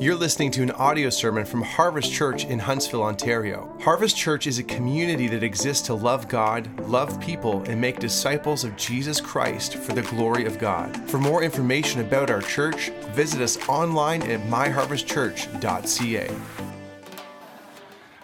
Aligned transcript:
You're 0.00 0.16
listening 0.16 0.50
to 0.52 0.62
an 0.62 0.70
audio 0.70 1.10
sermon 1.10 1.44
from 1.44 1.60
Harvest 1.60 2.10
Church 2.10 2.46
in 2.46 2.58
Huntsville, 2.58 3.02
Ontario. 3.02 3.70
Harvest 3.82 4.16
Church 4.16 4.46
is 4.46 4.58
a 4.58 4.62
community 4.62 5.28
that 5.28 5.42
exists 5.42 5.86
to 5.88 5.94
love 5.94 6.26
God, 6.26 6.88
love 6.88 7.20
people, 7.20 7.62
and 7.64 7.78
make 7.78 7.98
disciples 7.98 8.64
of 8.64 8.74
Jesus 8.78 9.20
Christ 9.20 9.74
for 9.74 9.92
the 9.92 10.00
glory 10.00 10.46
of 10.46 10.58
God. 10.58 10.96
For 11.10 11.18
more 11.18 11.42
information 11.42 12.00
about 12.00 12.30
our 12.30 12.40
church, 12.40 12.88
visit 13.12 13.42
us 13.42 13.58
online 13.68 14.22
at 14.22 14.40
myharvestchurch.ca. 14.48 16.34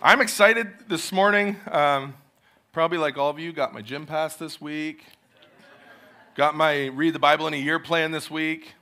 I'm 0.03 0.23
excited 0.23 0.69
this 0.89 1.13
morning. 1.13 1.57
Um, 1.71 2.15
probably 2.73 2.97
like 2.97 3.19
all 3.19 3.29
of 3.29 3.39
you, 3.39 3.53
got 3.53 3.75
my 3.75 3.83
gym 3.83 4.07
pass 4.07 4.35
this 4.37 4.63
week, 4.63 5.05
got 6.37 6.55
my 6.55 6.87
read 6.87 7.15
the 7.15 7.19
Bible 7.19 7.47
in 7.47 7.53
a 7.53 7.59
year 7.59 7.79
plan 7.79 8.13
this 8.13 8.31
week. 8.31 8.73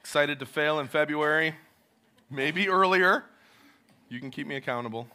Excited 0.00 0.38
to 0.40 0.44
fail 0.44 0.78
in 0.78 0.88
February 0.88 1.54
maybe 2.30 2.68
earlier. 2.68 3.24
You 4.08 4.20
can 4.20 4.30
keep 4.30 4.46
me 4.46 4.56
accountable 4.56 5.08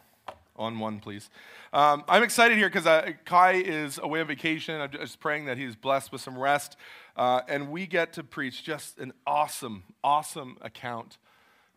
on 0.56 0.78
one, 0.78 1.00
please. 1.00 1.30
Um, 1.72 2.04
I'm 2.08 2.22
excited 2.22 2.56
here 2.56 2.68
because 2.68 2.86
uh, 2.86 3.12
Kai 3.24 3.54
is 3.54 3.98
away 3.98 4.20
on 4.20 4.26
vacation. 4.26 4.80
I'm 4.80 4.90
just 4.90 5.18
praying 5.18 5.46
that 5.46 5.58
he's 5.58 5.74
blessed 5.74 6.12
with 6.12 6.20
some 6.20 6.38
rest. 6.38 6.76
Uh, 7.16 7.40
and 7.48 7.70
we 7.70 7.86
get 7.86 8.12
to 8.14 8.22
preach 8.22 8.62
just 8.62 8.98
an 8.98 9.12
awesome, 9.26 9.84
awesome 10.02 10.56
account. 10.60 11.18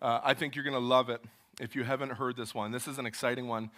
Uh, 0.02 0.20
I 0.24 0.34
think 0.34 0.56
you're 0.56 0.64
going 0.64 0.74
to 0.76 0.80
love 0.80 1.10
it 1.10 1.22
if 1.60 1.76
you 1.76 1.84
haven't 1.84 2.12
heard 2.12 2.38
this 2.38 2.54
one. 2.54 2.72
This 2.72 2.88
is 2.88 3.00
an 3.00 3.06
exciting 3.06 3.48
one 3.48 3.72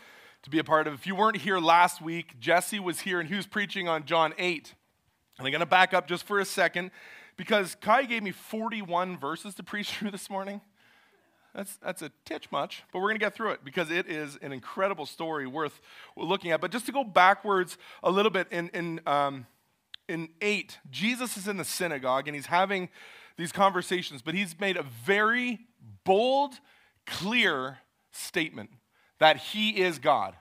to 0.44 0.50
be 0.50 0.60
a 0.60 0.64
part 0.64 0.88
of. 0.88 0.94
If 0.94 1.08
you 1.08 1.16
weren't 1.16 1.38
here 1.38 1.60
last 1.60 2.02
week, 2.02 2.40
Jesse 2.40 2.80
was 2.80 3.02
here 3.02 3.20
and 3.20 3.30
he 3.30 3.36
was 3.36 3.48
preaching 3.48 3.88
on 3.88 4.06
John 4.06 4.34
8. 4.38 4.74
And 5.38 5.48
I'm 5.48 5.52
going 5.52 5.62
to 5.62 5.66
back 5.66 5.94
up 5.94 6.08
just 6.08 6.26
for 6.26 6.40
a 6.40 6.46
second 6.46 6.92
because 7.38 7.76
Kai 7.76 8.04
gave 8.04 8.24
me 8.24 8.32
41 8.32 9.18
verses 9.18 9.56
to 9.56 9.64
preach 9.64 9.92
through 9.94 10.12
this 10.12 10.30
morning. 10.30 10.60
That's, 11.54 11.78
that's 11.78 12.02
a 12.02 12.12
titch 12.26 12.52
much, 12.52 12.84
but 12.92 13.00
we're 13.00 13.10
going 13.10 13.20
to 13.20 13.26
get 13.26 13.34
through 13.34 13.52
it 13.52 13.64
because 13.64 13.90
it 13.90 14.08
is 14.08 14.38
an 14.42 14.52
incredible 14.52 15.06
story 15.06 15.48
worth 15.48 15.82
looking 16.16 16.52
at. 16.52 16.62
But 16.62 16.72
just 16.72 16.86
to 16.86 16.92
go 16.92 17.04
backwards 17.04 17.78
a 18.04 18.12
little 18.12 18.30
bit, 18.30 18.48
in, 18.52 18.70
in, 18.70 19.02
um, 19.08 19.48
in 20.08 20.30
8, 20.42 20.78
Jesus 20.92 21.38
is 21.38 21.48
in 21.48 21.58
the 21.58 21.66
synagogue 21.66 22.28
and 22.28 22.36
he's 22.36 22.46
having 22.46 22.90
these 23.38 23.52
conversations, 23.52 24.22
but 24.22 24.36
he's 24.36 24.60
made 24.60 24.78
a 24.78 24.84
very 24.84 25.60
bold, 26.04 26.54
clear 27.06 27.80
statement 28.12 28.70
that 29.20 29.38
he 29.38 29.82
is 29.82 29.98
God. 29.98 30.36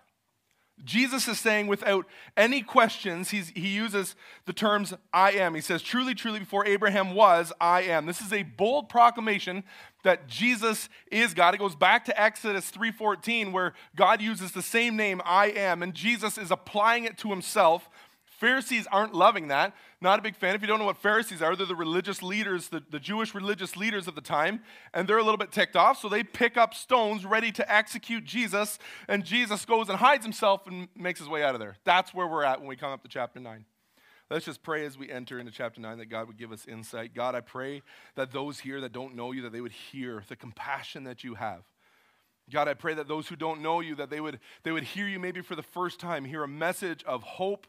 Jesus 0.85 1.29
is 1.29 1.39
saying 1.39 1.67
without 1.67 2.07
any 2.37 2.63
questions, 2.63 3.31
he 3.31 3.69
uses 3.69 4.15
the 4.47 4.53
terms 4.53 4.95
I 5.13 5.33
am. 5.33 5.55
He 5.55 5.61
says, 5.61 5.83
Truly, 5.83 6.15
truly, 6.15 6.39
before 6.39 6.67
Abraham 6.67 7.15
was, 7.15 7.53
I 7.61 7.83
am. 7.83 8.07
This 8.07 8.21
is 8.21 8.33
a 8.33 8.43
bold 8.43 8.89
proclamation 8.89 9.65
that 10.05 10.29
Jesus 10.29 10.89
is 11.11 11.35
God. 11.35 11.55
It 11.55 11.59
goes 11.59 11.75
back 11.75 12.05
to 12.07 12.21
Exodus 12.21 12.71
3:14 12.71 13.53
where 13.53 13.75
God 13.97 14.23
uses 14.23 14.53
the 14.53 14.63
same 14.63 14.97
name 14.97 15.21
I 15.25 15.47
am 15.47 15.83
and 15.83 15.93
Jesus 15.95 16.39
is 16.39 16.51
applying 16.51 17.05
it 17.05 17.19
to 17.19 17.31
himself. 17.31 17.89
Pharisees 18.39 18.87
aren't 18.93 19.15
loving 19.15 19.49
that. 19.49 19.75
Not 20.01 20.21
a 20.21 20.23
big 20.23 20.37
fan. 20.37 20.55
If 20.55 20.61
you 20.61 20.69
don't 20.69 20.79
know 20.79 20.85
what 20.85 20.99
Pharisees 20.99 21.43
are, 21.43 21.57
they're 21.57 21.67
the 21.67 21.75
religious 21.75 22.23
leaders, 22.23 22.69
the, 22.69 22.83
the 22.89 23.01
Jewish 23.01 23.35
religious 23.35 23.77
leaders 23.77 24.07
of 24.07 24.15
the 24.15 24.21
time, 24.21 24.61
and 24.95 25.09
they're 25.09 25.19
a 25.19 25.25
little 25.25 25.39
bit 25.39 25.51
ticked 25.51 25.75
off, 25.75 26.01
so 26.01 26.09
they 26.09 26.23
pick 26.23 26.57
up 26.57 26.73
stones 26.73 27.27
ready 27.27 27.51
to 27.51 27.73
execute 27.73 28.25
Jesus, 28.25 28.79
and 29.09 29.25
Jesus 29.25 29.65
goes 29.65 29.89
and 29.89 29.99
hides 29.99 30.25
himself 30.25 30.69
and 30.69 30.87
makes 30.97 31.19
his 31.19 31.29
way 31.29 31.43
out 31.43 31.57
of 31.57 31.61
there. 31.61 31.77
That's 31.83 32.15
where 32.15 32.29
we're 32.29 32.45
at 32.45 32.61
when 32.61 32.69
we 32.69 32.77
come 32.77 32.93
up 32.93 33.03
to 33.03 33.09
chapter 33.09 33.41
9. 33.41 33.65
Let's 34.31 34.45
just 34.45 34.63
pray 34.63 34.87
as 34.87 34.97
we 34.97 35.11
enter 35.11 35.41
into 35.41 35.51
chapter 35.51 35.81
9 35.81 35.99
that 35.99 36.07
God 36.07 36.29
would 36.29 36.39
give 36.39 36.53
us 36.53 36.65
insight. 36.69 37.15
God, 37.15 37.35
I 37.35 37.41
pray 37.41 37.83
that 38.15 38.31
those 38.31 38.61
here 38.61 38.81
that 38.83 38.93
don't 38.93 39.17
know 39.17 39.33
you, 39.33 39.43
that 39.43 39.53
they 39.53 39.61
would 39.61 39.73
hear 39.73 40.23
the 40.29 40.37
compassion 40.37 41.05
that 41.05 41.25
you 41.25 41.35
have. 41.35 41.63
God, 42.53 42.69
I 42.69 42.75
pray 42.75 42.95
that 42.95 43.09
those 43.09 43.27
who 43.27 43.35
don't 43.35 43.63
know 43.63 43.81
you, 43.81 43.97
that 43.97 44.11
they 44.11 44.21
would, 44.21 44.39
they 44.63 44.71
would 44.71 44.85
hear 44.85 45.09
you 45.09 45.19
maybe 45.19 45.41
for 45.41 45.57
the 45.57 45.63
first 45.63 45.99
time, 45.99 46.25
hear 46.25 46.45
a 46.45 46.49
message 46.49 47.03
of 47.05 47.25
hope, 47.25 47.67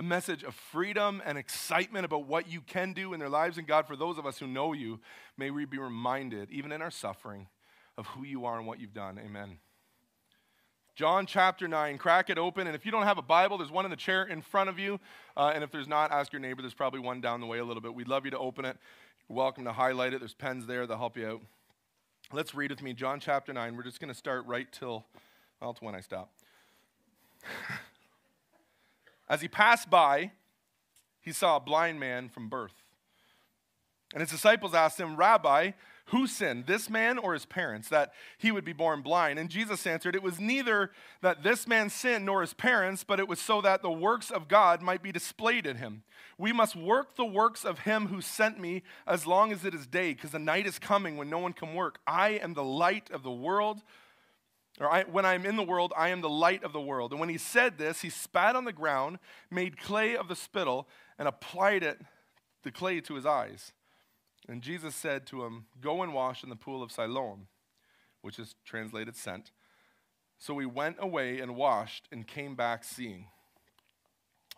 a 0.00 0.02
message 0.02 0.44
of 0.44 0.54
freedom 0.54 1.20
and 1.26 1.36
excitement 1.36 2.06
about 2.06 2.26
what 2.26 2.50
you 2.50 2.62
can 2.62 2.94
do 2.94 3.12
in 3.12 3.20
their 3.20 3.28
lives. 3.28 3.58
And 3.58 3.66
God, 3.66 3.86
for 3.86 3.96
those 3.96 4.16
of 4.16 4.24
us 4.24 4.38
who 4.38 4.46
know 4.46 4.72
you, 4.72 4.98
may 5.36 5.50
we 5.50 5.66
be 5.66 5.76
reminded, 5.76 6.50
even 6.50 6.72
in 6.72 6.80
our 6.80 6.90
suffering, 6.90 7.48
of 7.98 8.06
who 8.06 8.24
you 8.24 8.46
are 8.46 8.56
and 8.56 8.66
what 8.66 8.80
you've 8.80 8.94
done. 8.94 9.20
Amen. 9.22 9.58
John 10.94 11.26
chapter 11.26 11.68
9. 11.68 11.98
Crack 11.98 12.30
it 12.30 12.38
open. 12.38 12.66
And 12.66 12.74
if 12.74 12.86
you 12.86 12.90
don't 12.90 13.02
have 13.02 13.18
a 13.18 13.22
Bible, 13.22 13.58
there's 13.58 13.70
one 13.70 13.84
in 13.84 13.90
the 13.90 13.96
chair 13.96 14.24
in 14.24 14.40
front 14.40 14.70
of 14.70 14.78
you. 14.78 14.98
Uh, 15.36 15.52
and 15.54 15.62
if 15.62 15.70
there's 15.70 15.86
not, 15.86 16.10
ask 16.12 16.32
your 16.32 16.40
neighbor. 16.40 16.62
There's 16.62 16.72
probably 16.72 17.00
one 17.00 17.20
down 17.20 17.40
the 17.40 17.46
way 17.46 17.58
a 17.58 17.64
little 17.64 17.82
bit. 17.82 17.92
We'd 17.92 18.08
love 18.08 18.24
you 18.24 18.30
to 18.30 18.38
open 18.38 18.64
it. 18.64 18.78
You're 19.28 19.36
welcome 19.36 19.64
to 19.64 19.72
highlight 19.72 20.14
it. 20.14 20.20
There's 20.20 20.32
pens 20.32 20.66
there 20.66 20.86
that'll 20.86 20.96
help 20.96 21.18
you 21.18 21.26
out. 21.26 21.42
Let's 22.32 22.54
read 22.54 22.70
with 22.70 22.80
me 22.80 22.94
John 22.94 23.20
chapter 23.20 23.52
9. 23.52 23.76
We're 23.76 23.82
just 23.82 24.00
going 24.00 24.08
to 24.08 24.14
start 24.14 24.46
right 24.46 24.66
till, 24.72 25.04
well, 25.60 25.74
to 25.74 25.84
when 25.84 25.94
I 25.94 26.00
stop. 26.00 26.32
As 29.30 29.40
he 29.40 29.48
passed 29.48 29.88
by, 29.88 30.32
he 31.20 31.32
saw 31.32 31.56
a 31.56 31.60
blind 31.60 32.00
man 32.00 32.28
from 32.28 32.48
birth. 32.48 32.74
And 34.12 34.20
his 34.20 34.30
disciples 34.30 34.74
asked 34.74 34.98
him, 34.98 35.16
Rabbi, 35.16 35.70
who 36.06 36.26
sinned, 36.26 36.66
this 36.66 36.90
man 36.90 37.16
or 37.16 37.34
his 37.34 37.46
parents, 37.46 37.88
that 37.90 38.12
he 38.36 38.50
would 38.50 38.64
be 38.64 38.72
born 38.72 39.02
blind? 39.02 39.38
And 39.38 39.48
Jesus 39.48 39.86
answered, 39.86 40.16
It 40.16 40.22
was 40.24 40.40
neither 40.40 40.90
that 41.22 41.44
this 41.44 41.68
man 41.68 41.90
sinned 41.90 42.26
nor 42.26 42.40
his 42.40 42.54
parents, 42.54 43.04
but 43.04 43.20
it 43.20 43.28
was 43.28 43.38
so 43.38 43.60
that 43.60 43.82
the 43.82 43.90
works 43.90 44.32
of 44.32 44.48
God 44.48 44.82
might 44.82 45.00
be 45.00 45.12
displayed 45.12 45.64
in 45.64 45.76
him. 45.76 46.02
We 46.36 46.52
must 46.52 46.74
work 46.74 47.14
the 47.14 47.24
works 47.24 47.64
of 47.64 47.80
him 47.80 48.08
who 48.08 48.20
sent 48.20 48.58
me 48.58 48.82
as 49.06 49.28
long 49.28 49.52
as 49.52 49.64
it 49.64 49.74
is 49.74 49.86
day, 49.86 50.12
because 50.12 50.32
the 50.32 50.40
night 50.40 50.66
is 50.66 50.80
coming 50.80 51.16
when 51.16 51.30
no 51.30 51.38
one 51.38 51.52
can 51.52 51.74
work. 51.74 52.00
I 52.04 52.30
am 52.30 52.54
the 52.54 52.64
light 52.64 53.08
of 53.12 53.22
the 53.22 53.30
world. 53.30 53.80
Or 54.80 54.90
I, 54.90 55.04
when 55.04 55.26
I 55.26 55.34
am 55.34 55.44
in 55.44 55.56
the 55.56 55.62
world, 55.62 55.92
I 55.94 56.08
am 56.08 56.22
the 56.22 56.30
light 56.30 56.64
of 56.64 56.72
the 56.72 56.80
world. 56.80 57.10
And 57.12 57.20
when 57.20 57.28
he 57.28 57.36
said 57.36 57.76
this, 57.76 58.00
he 58.00 58.08
spat 58.08 58.56
on 58.56 58.64
the 58.64 58.72
ground, 58.72 59.18
made 59.50 59.78
clay 59.78 60.16
of 60.16 60.26
the 60.26 60.34
spittle, 60.34 60.88
and 61.18 61.28
applied 61.28 61.82
it, 61.82 62.00
the 62.62 62.72
clay, 62.72 63.00
to 63.02 63.14
his 63.14 63.26
eyes. 63.26 63.72
And 64.48 64.62
Jesus 64.62 64.94
said 64.94 65.26
to 65.26 65.44
him, 65.44 65.66
Go 65.82 66.02
and 66.02 66.14
wash 66.14 66.42
in 66.42 66.48
the 66.48 66.56
pool 66.56 66.82
of 66.82 66.90
Siloam, 66.90 67.48
which 68.22 68.38
is 68.38 68.54
translated 68.64 69.16
sent. 69.16 69.50
So 70.38 70.58
he 70.58 70.64
went 70.64 70.96
away 70.98 71.40
and 71.40 71.54
washed 71.54 72.08
and 72.10 72.26
came 72.26 72.54
back 72.54 72.82
seeing. 72.82 73.26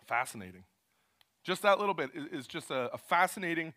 Fascinating. 0.06 0.62
Just 1.43 1.62
that 1.62 1.81
little 1.81 1.94
bit 1.94 2.11
is 2.15 2.47
just 2.47 2.71
a, 2.71 2.93
a 2.94 2.99
fascinating 2.99 3.75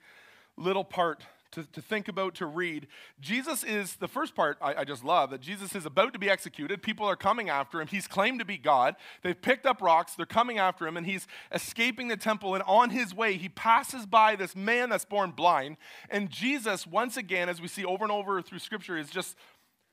little 0.55 0.83
part 0.83 1.23
to, 1.55 1.63
to 1.71 1.81
think 1.81 2.07
about, 2.07 2.35
to 2.35 2.45
read. 2.45 2.87
Jesus 3.19 3.63
is, 3.63 3.95
the 3.95 4.07
first 4.07 4.35
part 4.35 4.57
I, 4.61 4.75
I 4.75 4.83
just 4.83 5.03
love, 5.03 5.31
that 5.31 5.41
Jesus 5.41 5.73
is 5.73 5.85
about 5.85 6.13
to 6.13 6.19
be 6.19 6.29
executed. 6.29 6.83
People 6.83 7.05
are 7.07 7.15
coming 7.15 7.49
after 7.49 7.81
him. 7.81 7.87
He's 7.87 8.07
claimed 8.07 8.39
to 8.39 8.45
be 8.45 8.57
God. 8.57 8.95
They've 9.23 9.39
picked 9.41 9.65
up 9.65 9.81
rocks, 9.81 10.15
they're 10.15 10.25
coming 10.25 10.59
after 10.59 10.85
him, 10.85 10.97
and 10.97 11.05
he's 11.05 11.27
escaping 11.51 12.09
the 12.09 12.17
temple. 12.17 12.53
And 12.53 12.63
on 12.67 12.89
his 12.89 13.15
way, 13.15 13.37
he 13.37 13.49
passes 13.49 14.05
by 14.05 14.35
this 14.35 14.55
man 14.55 14.89
that's 14.89 15.05
born 15.05 15.31
blind. 15.31 15.77
And 16.09 16.29
Jesus, 16.29 16.85
once 16.85 17.17
again, 17.17 17.49
as 17.49 17.61
we 17.61 17.67
see 17.67 17.85
over 17.85 18.03
and 18.03 18.11
over 18.11 18.41
through 18.41 18.59
Scripture, 18.59 18.97
is 18.97 19.09
just, 19.09 19.35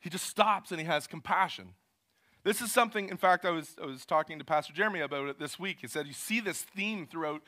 he 0.01 0.11
just 0.11 0.27
stops 0.27 0.73
and 0.73 0.81
he 0.81 0.87
has 0.87 1.07
compassion. 1.07 1.75
This 2.45 2.61
is 2.61 2.73
something, 2.73 3.09
in 3.09 3.17
fact, 3.17 3.45
I 3.45 3.51
was, 3.51 3.77
I 3.81 3.87
was 3.87 4.05
talking 4.05 4.41
to 4.41 4.45
Pastor 4.45 4.73
Jeremy 4.73 5.01
about 5.01 5.29
it 5.29 5.39
this 5.39 5.61
week. 5.61 5.79
He 5.81 5.87
said, 5.87 6.09
You 6.09 6.13
see 6.13 6.41
this 6.41 6.63
theme 6.63 7.07
throughout 7.07 7.43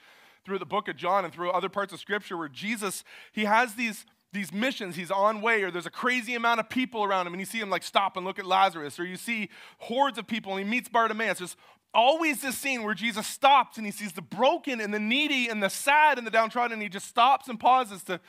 through 0.45 0.59
the 0.59 0.67
book 0.67 0.89
of 0.89 0.97
John 0.97 1.25
and 1.25 1.33
through 1.33 1.51
other 1.51 1.69
parts 1.69 1.93
of 1.93 2.01
scripture 2.01 2.37
where 2.37 2.49
Jesus, 2.49 3.05
he 3.33 3.45
has 3.45 3.75
these, 3.75 4.05
these 4.33 4.53
missions, 4.53 4.97
he's 4.97 5.11
on 5.11 5.41
way, 5.41 5.63
or 5.63 5.71
there's 5.71 5.87
a 5.87 5.91
crazy 5.91 6.35
amount 6.35 6.61
of 6.61 6.69
people 6.69 7.05
around 7.05 7.27
him, 7.27 7.33
and 7.33 7.41
you 7.41 7.47
see 7.47 7.61
him 7.61 7.71
like 7.71 7.83
stop 7.83 8.17
and 8.17 8.27
look 8.27 8.39
at 8.39 8.47
Lazarus, 8.47 8.99
or 8.99 9.05
you 9.05 9.17
see 9.17 9.49
hordes 9.79 10.19
of 10.19 10.27
people 10.27 10.53
and 10.53 10.65
he 10.65 10.71
meets 10.71 10.89
Bartimaeus. 10.89 11.39
There's 11.39 11.57
always 11.93 12.43
this 12.43 12.59
scene 12.59 12.83
where 12.83 12.95
Jesus 12.95 13.27
stops 13.27 13.79
and 13.79 13.87
he 13.87 13.93
sees 13.93 14.13
the 14.13 14.23
broken 14.23 14.81
and 14.81 14.93
the 14.93 14.99
needy 14.99 15.49
and 15.49 15.63
the 15.63 15.71
sad 15.71 16.19
and 16.19 16.27
the 16.27 16.31
downtrodden, 16.31 16.73
and 16.75 16.83
he 16.83 16.89
just 16.89 17.07
stops 17.07 17.49
and 17.49 17.59
pauses 17.59 18.03
to, 18.05 18.21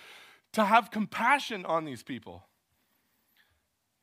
to 0.54 0.66
have 0.66 0.92
compassion 0.92 1.66
on 1.66 1.86
these 1.86 2.04
people. 2.04 2.44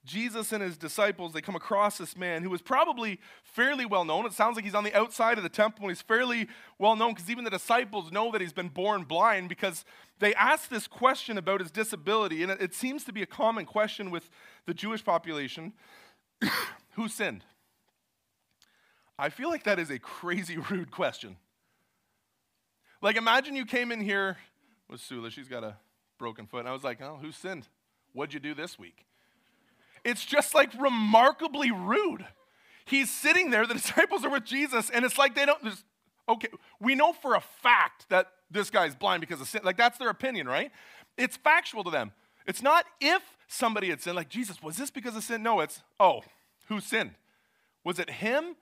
Jesus 0.04 0.50
and 0.52 0.62
his 0.62 0.76
disciples, 0.76 1.32
they 1.32 1.40
come 1.40 1.54
across 1.54 1.96
this 1.96 2.16
man 2.16 2.42
who 2.42 2.50
was 2.50 2.60
probably 2.60 3.20
fairly 3.44 3.86
well 3.86 4.04
known. 4.04 4.26
It 4.26 4.32
sounds 4.32 4.56
like 4.56 4.64
he's 4.64 4.74
on 4.74 4.82
the 4.82 4.94
outside 4.94 5.38
of 5.38 5.44
the 5.44 5.48
temple 5.48 5.84
and 5.84 5.90
he's 5.92 6.02
fairly 6.02 6.48
well 6.78 6.96
known 6.96 7.14
because 7.14 7.30
even 7.30 7.44
the 7.44 7.50
disciples 7.50 8.10
know 8.10 8.32
that 8.32 8.40
he's 8.40 8.52
been 8.52 8.68
born 8.68 9.04
blind 9.04 9.48
because 9.48 9.84
they 10.18 10.34
ask 10.34 10.68
this 10.68 10.88
question 10.88 11.38
about 11.38 11.60
his 11.60 11.70
disability. 11.70 12.42
And 12.42 12.50
it, 12.50 12.60
it 12.60 12.74
seems 12.74 13.04
to 13.04 13.12
be 13.12 13.22
a 13.22 13.26
common 13.26 13.64
question 13.64 14.10
with 14.10 14.28
the 14.66 14.74
Jewish 14.74 15.04
population 15.04 15.72
who 16.92 17.08
sinned? 17.08 17.44
I 19.16 19.28
feel 19.28 19.50
like 19.50 19.64
that 19.64 19.78
is 19.78 19.90
a 19.90 20.00
crazy 20.00 20.56
rude 20.70 20.90
question. 20.90 21.36
Like, 23.00 23.16
imagine 23.16 23.54
you 23.54 23.66
came 23.66 23.92
in 23.92 24.00
here 24.00 24.36
with 24.88 25.00
Sula, 25.00 25.30
she's 25.30 25.48
got 25.48 25.62
a 25.62 25.76
broken 26.18 26.46
foot, 26.46 26.60
and 26.60 26.68
I 26.68 26.72
was 26.72 26.84
like, 26.84 27.00
oh, 27.00 27.18
who 27.20 27.30
sinned? 27.32 27.68
What'd 28.12 28.34
you 28.34 28.40
do 28.40 28.54
this 28.54 28.78
week? 28.78 29.06
It's 30.04 30.24
just 30.24 30.54
like 30.54 30.70
remarkably 30.80 31.70
rude. 31.70 32.24
He's 32.84 33.10
sitting 33.10 33.50
there, 33.50 33.66
the 33.66 33.74
disciples 33.82 34.24
are 34.24 34.30
with 34.30 34.44
Jesus, 34.44 34.90
and 34.90 35.04
it's 35.04 35.18
like 35.18 35.34
they 35.34 35.46
don't, 35.46 35.62
okay, 36.28 36.48
we 36.80 36.94
know 36.94 37.12
for 37.12 37.34
a 37.34 37.40
fact 37.40 38.08
that 38.08 38.28
this 38.50 38.70
guy's 38.70 38.94
blind 38.94 39.20
because 39.20 39.40
of 39.40 39.48
sin. 39.48 39.62
Like 39.64 39.76
that's 39.76 39.98
their 39.98 40.10
opinion, 40.10 40.46
right? 40.46 40.70
It's 41.16 41.36
factual 41.36 41.84
to 41.84 41.90
them. 41.90 42.12
It's 42.46 42.62
not 42.62 42.84
if 43.00 43.22
somebody 43.46 43.90
had 43.90 44.00
sinned. 44.00 44.16
Like, 44.16 44.28
Jesus, 44.28 44.62
was 44.62 44.76
this 44.76 44.90
because 44.90 45.16
of 45.16 45.22
sin? 45.22 45.42
No, 45.42 45.60
it's, 45.60 45.82
oh, 46.00 46.22
who 46.68 46.80
sinned? 46.80 47.12
Was 47.84 47.98
it 47.98 48.10
him 48.10 48.56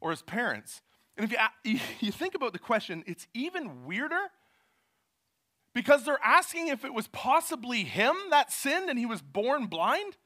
or 0.00 0.10
his 0.10 0.22
parents? 0.22 0.82
And 1.16 1.30
if 1.30 1.38
you, 1.64 1.78
you 2.00 2.12
think 2.12 2.34
about 2.34 2.52
the 2.52 2.58
question, 2.58 3.04
it's 3.06 3.26
even 3.34 3.86
weirder 3.86 4.30
because 5.74 6.04
they're 6.04 6.18
asking 6.22 6.68
if 6.68 6.84
it 6.84 6.94
was 6.94 7.08
possibly 7.08 7.84
him 7.84 8.14
that 8.30 8.52
sinned 8.52 8.90
and 8.90 8.98
he 8.98 9.06
was 9.06 9.22
born 9.22 9.66
blind. 9.66 10.16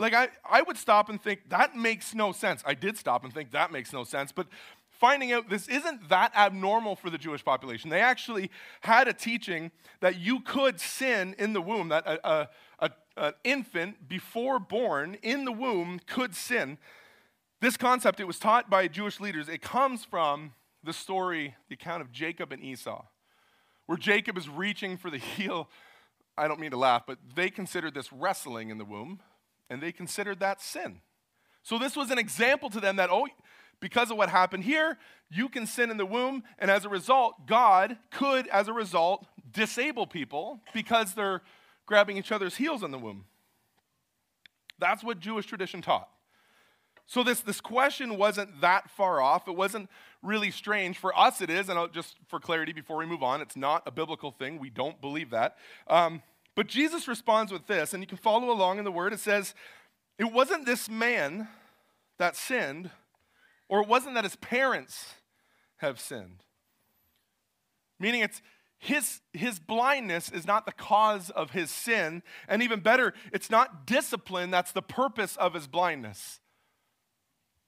Like, 0.00 0.12
I, 0.12 0.28
I 0.48 0.62
would 0.62 0.76
stop 0.76 1.08
and 1.08 1.22
think, 1.22 1.50
that 1.50 1.76
makes 1.76 2.14
no 2.14 2.32
sense. 2.32 2.62
I 2.66 2.74
did 2.74 2.98
stop 2.98 3.24
and 3.24 3.32
think, 3.32 3.52
that 3.52 3.70
makes 3.70 3.92
no 3.92 4.02
sense. 4.02 4.32
But 4.32 4.48
finding 4.90 5.32
out 5.32 5.48
this 5.48 5.68
isn't 5.68 6.08
that 6.08 6.32
abnormal 6.36 6.96
for 6.96 7.10
the 7.10 7.18
Jewish 7.18 7.44
population. 7.44 7.90
They 7.90 8.00
actually 8.00 8.50
had 8.80 9.06
a 9.06 9.12
teaching 9.12 9.70
that 10.00 10.18
you 10.18 10.40
could 10.40 10.80
sin 10.80 11.34
in 11.38 11.52
the 11.52 11.60
womb, 11.60 11.90
that 11.90 12.06
a, 12.06 12.28
a, 12.28 12.48
a, 12.80 12.90
an 13.16 13.32
infant 13.44 14.08
before 14.08 14.58
born 14.58 15.16
in 15.22 15.44
the 15.44 15.52
womb 15.52 16.00
could 16.06 16.34
sin. 16.34 16.78
This 17.60 17.76
concept, 17.76 18.18
it 18.18 18.26
was 18.26 18.38
taught 18.38 18.68
by 18.68 18.88
Jewish 18.88 19.20
leaders. 19.20 19.48
It 19.48 19.62
comes 19.62 20.04
from 20.04 20.54
the 20.82 20.92
story, 20.92 21.54
the 21.68 21.74
account 21.74 22.02
of 22.02 22.12
Jacob 22.12 22.52
and 22.52 22.62
Esau, 22.62 23.04
where 23.86 23.96
Jacob 23.96 24.36
is 24.36 24.48
reaching 24.48 24.96
for 24.96 25.08
the 25.08 25.18
heel. 25.18 25.68
I 26.36 26.48
don't 26.48 26.58
mean 26.58 26.72
to 26.72 26.76
laugh, 26.76 27.04
but 27.06 27.18
they 27.34 27.48
considered 27.48 27.94
this 27.94 28.12
wrestling 28.12 28.70
in 28.70 28.78
the 28.78 28.84
womb, 28.84 29.20
and 29.70 29.82
they 29.82 29.92
considered 29.92 30.40
that 30.40 30.60
sin. 30.60 31.00
So 31.62 31.78
this 31.78 31.96
was 31.96 32.10
an 32.10 32.18
example 32.18 32.70
to 32.70 32.80
them 32.80 32.96
that, 32.96 33.10
oh, 33.10 33.26
because 33.80 34.10
of 34.10 34.16
what 34.16 34.28
happened 34.28 34.64
here, 34.64 34.98
you 35.30 35.48
can 35.48 35.66
sin 35.66 35.90
in 35.90 35.96
the 35.96 36.06
womb, 36.06 36.44
and 36.58 36.70
as 36.70 36.84
a 36.84 36.88
result, 36.88 37.46
God 37.46 37.98
could, 38.10 38.46
as 38.48 38.68
a 38.68 38.72
result, 38.72 39.26
disable 39.50 40.06
people 40.06 40.60
because 40.72 41.14
they're 41.14 41.42
grabbing 41.86 42.16
each 42.16 42.32
other's 42.32 42.56
heels 42.56 42.82
in 42.82 42.90
the 42.90 42.98
womb. 42.98 43.24
That's 44.78 45.02
what 45.02 45.20
Jewish 45.20 45.46
tradition 45.46 45.82
taught. 45.82 46.08
So 47.06 47.22
this, 47.22 47.40
this 47.40 47.60
question 47.60 48.16
wasn't 48.16 48.60
that 48.62 48.90
far 48.90 49.20
off. 49.20 49.46
It 49.46 49.56
wasn't 49.56 49.90
really 50.22 50.50
strange. 50.50 50.96
For 50.96 51.16
us, 51.18 51.42
it 51.42 51.50
is, 51.50 51.68
and 51.68 51.78
I'll, 51.78 51.88
just 51.88 52.16
for 52.28 52.40
clarity 52.40 52.72
before 52.72 52.96
we 52.96 53.06
move 53.06 53.22
on, 53.22 53.42
it's 53.42 53.56
not 53.56 53.82
a 53.86 53.90
biblical 53.90 54.30
thing. 54.30 54.58
We 54.58 54.70
don't 54.70 55.00
believe 55.00 55.30
that. 55.30 55.56
Um, 55.86 56.22
but 56.54 56.66
Jesus 56.68 57.08
responds 57.08 57.52
with 57.52 57.66
this, 57.66 57.92
and 57.92 58.02
you 58.02 58.06
can 58.06 58.18
follow 58.18 58.50
along 58.50 58.78
in 58.78 58.84
the 58.84 58.92
word. 58.92 59.12
It 59.12 59.20
says, 59.20 59.54
It 60.18 60.32
wasn't 60.32 60.66
this 60.66 60.88
man 60.88 61.48
that 62.18 62.36
sinned 62.36 62.90
or 63.68 63.82
it 63.82 63.88
wasn't 63.88 64.14
that 64.14 64.24
his 64.24 64.36
parents 64.36 65.14
have 65.78 66.00
sinned. 66.00 66.44
Meaning 67.98 68.20
it's 68.20 68.42
his, 68.78 69.20
his 69.32 69.58
blindness 69.58 70.30
is 70.30 70.46
not 70.46 70.66
the 70.66 70.72
cause 70.72 71.30
of 71.30 71.52
his 71.52 71.70
sin. 71.70 72.22
And 72.48 72.62
even 72.62 72.80
better, 72.80 73.14
it's 73.32 73.50
not 73.50 73.86
discipline 73.86 74.50
that's 74.50 74.72
the 74.72 74.82
purpose 74.82 75.36
of 75.36 75.54
his 75.54 75.66
blindness. 75.66 76.40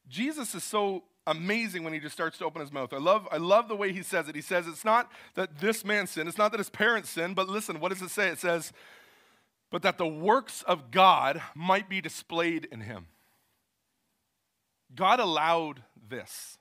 Jesus 0.09 0.55
is 0.55 0.63
so 0.63 1.05
amazing 1.27 1.85
when 1.85 1.93
he 1.93 1.99
just 1.99 2.15
starts 2.15 2.39
to 2.39 2.45
open 2.45 2.61
his 2.61 2.73
mouth. 2.73 2.93
I 2.93 2.99
love, 2.99 3.27
I 3.31 3.37
love 3.39 3.69
the 3.69 3.77
way 3.77 3.93
he 3.93 4.03
says 4.03 4.29
it. 4.29 4.35
He 4.35 4.41
says 4.41 4.67
it's 4.67 4.85
not 4.85 5.11
that 5.35 5.59
this 5.59 5.85
man 5.85 6.07
sinned, 6.07 6.29
it's 6.29 6.39
not 6.39 6.53
that 6.53 6.59
his 6.59 6.71
parents 6.71 7.11
sinned, 7.11 7.35
but 7.37 7.49
listen, 7.49 7.81
what 7.81 7.91
does 7.91 8.03
it 8.03 8.11
say? 8.11 8.29
It 8.29 8.39
says, 8.39 8.73
but 9.71 9.83
that 9.83 9.99
the 9.99 10.07
works 10.07 10.63
of 10.63 10.91
God 10.91 11.43
might 11.55 11.89
be 11.89 12.01
displayed 12.01 12.69
in 12.71 12.81
him. 12.81 13.07
God 14.95 15.21
allowed 15.21 15.83
this. 16.09 16.59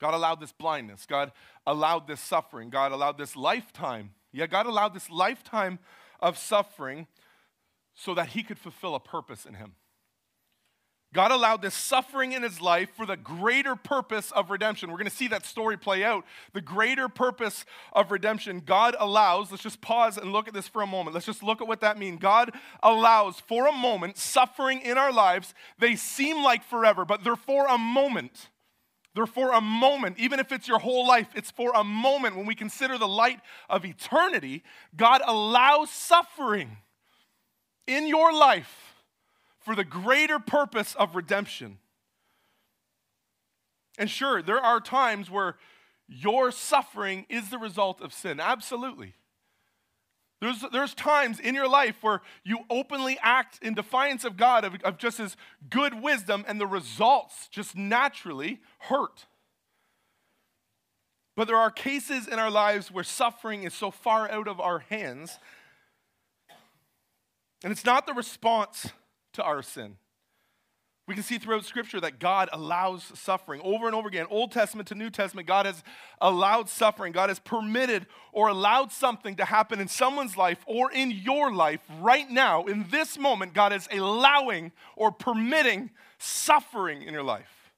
God 0.00 0.14
allowed 0.14 0.40
this 0.40 0.52
blindness. 0.52 1.06
God 1.06 1.32
allowed 1.66 2.06
this 2.06 2.20
suffering. 2.20 2.68
God 2.68 2.92
allowed 2.92 3.16
this 3.16 3.36
lifetime. 3.36 4.10
Yeah, 4.32 4.46
God 4.46 4.66
allowed 4.66 4.92
this 4.92 5.08
lifetime 5.08 5.78
of 6.20 6.36
suffering 6.36 7.06
so 7.94 8.14
that 8.14 8.28
he 8.28 8.42
could 8.42 8.58
fulfill 8.58 8.96
a 8.96 9.00
purpose 9.00 9.46
in 9.46 9.54
him. 9.54 9.74
God 11.14 11.30
allowed 11.30 11.62
this 11.62 11.74
suffering 11.74 12.32
in 12.32 12.42
his 12.42 12.60
life 12.60 12.90
for 12.96 13.06
the 13.06 13.16
greater 13.16 13.76
purpose 13.76 14.32
of 14.32 14.50
redemption. 14.50 14.90
We're 14.90 14.98
going 14.98 15.08
to 15.08 15.16
see 15.16 15.28
that 15.28 15.46
story 15.46 15.78
play 15.78 16.02
out. 16.02 16.24
The 16.52 16.60
greater 16.60 17.08
purpose 17.08 17.64
of 17.92 18.10
redemption, 18.10 18.60
God 18.66 18.96
allows, 18.98 19.52
let's 19.52 19.62
just 19.62 19.80
pause 19.80 20.18
and 20.18 20.32
look 20.32 20.48
at 20.48 20.54
this 20.54 20.66
for 20.66 20.82
a 20.82 20.86
moment. 20.88 21.14
Let's 21.14 21.24
just 21.24 21.44
look 21.44 21.62
at 21.62 21.68
what 21.68 21.80
that 21.82 21.98
means. 21.98 22.18
God 22.20 22.52
allows 22.82 23.38
for 23.38 23.68
a 23.68 23.72
moment 23.72 24.18
suffering 24.18 24.80
in 24.80 24.98
our 24.98 25.12
lives. 25.12 25.54
They 25.78 25.94
seem 25.94 26.42
like 26.42 26.64
forever, 26.64 27.04
but 27.04 27.22
they're 27.22 27.36
for 27.36 27.68
a 27.68 27.78
moment. 27.78 28.48
They're 29.14 29.26
for 29.26 29.52
a 29.52 29.60
moment. 29.60 30.18
Even 30.18 30.40
if 30.40 30.50
it's 30.50 30.66
your 30.66 30.80
whole 30.80 31.06
life, 31.06 31.28
it's 31.36 31.52
for 31.52 31.70
a 31.76 31.84
moment. 31.84 32.34
When 32.34 32.46
we 32.46 32.56
consider 32.56 32.98
the 32.98 33.06
light 33.06 33.38
of 33.70 33.84
eternity, 33.84 34.64
God 34.96 35.22
allows 35.24 35.90
suffering 35.90 36.78
in 37.86 38.08
your 38.08 38.32
life 38.32 38.93
for 39.64 39.74
the 39.74 39.84
greater 39.84 40.38
purpose 40.38 40.94
of 40.94 41.16
redemption. 41.16 41.78
And 43.98 44.10
sure, 44.10 44.42
there 44.42 44.58
are 44.58 44.80
times 44.80 45.30
where 45.30 45.56
your 46.06 46.50
suffering 46.50 47.26
is 47.28 47.50
the 47.50 47.58
result 47.58 48.00
of 48.00 48.12
sin. 48.12 48.40
Absolutely. 48.40 49.14
There's, 50.40 50.62
there's 50.72 50.92
times 50.92 51.40
in 51.40 51.54
your 51.54 51.68
life 51.68 51.96
where 52.02 52.20
you 52.44 52.58
openly 52.68 53.16
act 53.22 53.58
in 53.62 53.72
defiance 53.72 54.24
of 54.24 54.36
God, 54.36 54.64
of, 54.64 54.74
of 54.84 54.98
just 54.98 55.16
His 55.16 55.36
good 55.70 56.02
wisdom, 56.02 56.44
and 56.46 56.60
the 56.60 56.66
results 56.66 57.48
just 57.48 57.74
naturally 57.76 58.60
hurt. 58.80 59.24
But 61.36 61.46
there 61.46 61.56
are 61.56 61.70
cases 61.70 62.28
in 62.28 62.38
our 62.38 62.50
lives 62.50 62.92
where 62.92 63.04
suffering 63.04 63.62
is 63.62 63.72
so 63.72 63.90
far 63.90 64.30
out 64.30 64.46
of 64.46 64.60
our 64.60 64.80
hands, 64.80 65.38
and 67.62 67.72
it's 67.72 67.84
not 67.84 68.06
the 68.06 68.12
response 68.12 68.90
to 69.34 69.42
our 69.42 69.62
sin. 69.62 69.96
We 71.06 71.14
can 71.14 71.22
see 71.22 71.36
throughout 71.36 71.66
Scripture 71.66 72.00
that 72.00 72.18
God 72.18 72.48
allows 72.50 73.04
suffering 73.14 73.60
over 73.62 73.86
and 73.86 73.94
over 73.94 74.08
again. 74.08 74.26
Old 74.30 74.52
Testament 74.52 74.88
to 74.88 74.94
New 74.94 75.10
Testament, 75.10 75.46
God 75.46 75.66
has 75.66 75.82
allowed 76.18 76.70
suffering. 76.70 77.12
God 77.12 77.28
has 77.28 77.38
permitted 77.38 78.06
or 78.32 78.48
allowed 78.48 78.90
something 78.90 79.36
to 79.36 79.44
happen 79.44 79.80
in 79.80 79.88
someone's 79.88 80.38
life 80.38 80.64
or 80.66 80.90
in 80.90 81.10
your 81.10 81.52
life 81.52 81.80
right 82.00 82.30
now. 82.30 82.64
In 82.64 82.86
this 82.90 83.18
moment, 83.18 83.52
God 83.52 83.74
is 83.74 83.86
allowing 83.92 84.72
or 84.96 85.12
permitting 85.12 85.90
suffering 86.16 87.02
in 87.02 87.12
your 87.12 87.22
life. 87.22 87.70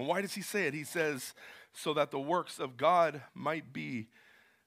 And 0.00 0.08
why 0.08 0.22
does 0.22 0.34
He 0.34 0.42
say 0.42 0.66
it? 0.66 0.74
He 0.74 0.82
says, 0.82 1.34
so 1.72 1.94
that 1.94 2.10
the 2.10 2.18
works 2.18 2.58
of 2.58 2.76
God 2.76 3.22
might 3.32 3.72
be 3.72 4.08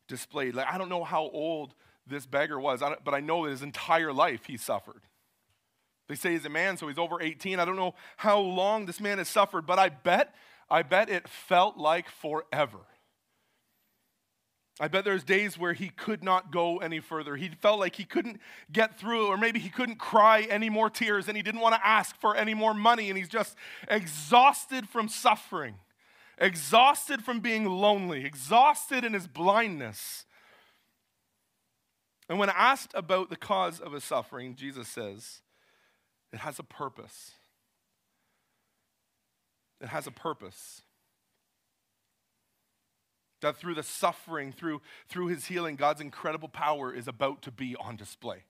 displayed. 0.08 0.56
Like, 0.56 0.68
I 0.72 0.78
don't 0.78 0.90
know 0.90 1.04
how 1.04 1.24
old 1.24 1.74
this 2.06 2.26
beggar 2.26 2.60
was, 2.60 2.82
but 3.04 3.14
I 3.14 3.20
know 3.20 3.46
that 3.46 3.52
his 3.52 3.64
entire 3.64 4.12
life 4.14 4.46
he 4.46 4.58
suffered. 4.58 5.02
They 6.10 6.16
say 6.16 6.34
he's 6.34 6.46
a 6.46 6.50
man, 6.50 6.78
so 6.78 6.88
he's 6.88 6.98
over 6.98 7.22
18. 7.22 7.60
I 7.60 7.66
don't 7.66 7.78
know 7.78 7.96
how 8.18 8.40
long 8.40 8.86
this 8.86 9.00
man 9.00 9.20
has 9.20 9.30
suffered, 9.30 9.66
but 9.66 9.80
I 9.80 9.90
bet, 9.90 10.36
I 10.70 10.84
bet 10.84 11.10
it 11.10 11.28
felt 11.28 11.78
like 11.78 12.10
forever. 12.10 12.80
I 14.80 14.88
bet 14.88 15.06
there's 15.06 15.24
days 15.24 15.58
where 15.58 15.74
he 15.74 15.90
could 15.90 16.24
not 16.24 16.52
go 16.52 16.80
any 16.80 17.00
further. 17.00 17.36
He 17.36 17.50
felt 17.62 17.80
like 17.80 17.96
he 17.96 18.06
couldn't 18.06 18.40
get 18.72 19.00
through, 19.00 19.28
or 19.28 19.38
maybe 19.38 19.60
he 19.60 19.70
couldn't 19.70 19.98
cry 19.98 20.42
any 20.50 20.70
more 20.70 20.90
tears, 20.90 21.28
and 21.28 21.38
he 21.38 21.44
didn't 21.44 21.62
want 21.62 21.76
to 21.76 21.88
ask 21.88 22.20
for 22.20 22.36
any 22.36 22.56
more 22.56 22.74
money, 22.74 23.10
and 23.10 23.18
he's 23.18 23.30
just 23.30 23.56
exhausted 23.88 24.90
from 24.90 25.08
suffering, 25.08 25.76
exhausted 26.40 27.24
from 27.24 27.40
being 27.40 27.66
lonely, 27.66 28.26
exhausted 28.26 29.06
in 29.06 29.14
his 29.14 29.28
blindness. 29.28 30.26
And 32.34 32.40
when 32.40 32.50
asked 32.50 32.94
about 32.96 33.30
the 33.30 33.36
cause 33.36 33.80
of 33.80 33.94
his 33.94 34.04
suffering, 34.04 34.56
Jesus 34.56 34.88
says, 34.88 35.42
it 36.32 36.40
has 36.40 36.58
a 36.58 36.64
purpose. 36.64 37.34
It 39.80 39.90
has 39.90 40.08
a 40.08 40.12
purpose. 40.12 40.82
That 43.42 43.56
through 43.56 43.76
the 43.76 43.84
suffering, 43.84 44.52
through, 44.52 44.82
through 45.10 45.28
his 45.28 45.46
healing, 45.46 45.76
God's 45.76 46.02
incredible 46.02 46.50
power 46.50 46.92
is 46.92 47.08
about 47.08 47.44
to 47.44 47.52
be 47.52 47.76
on 47.76 47.98
display. 47.98 48.46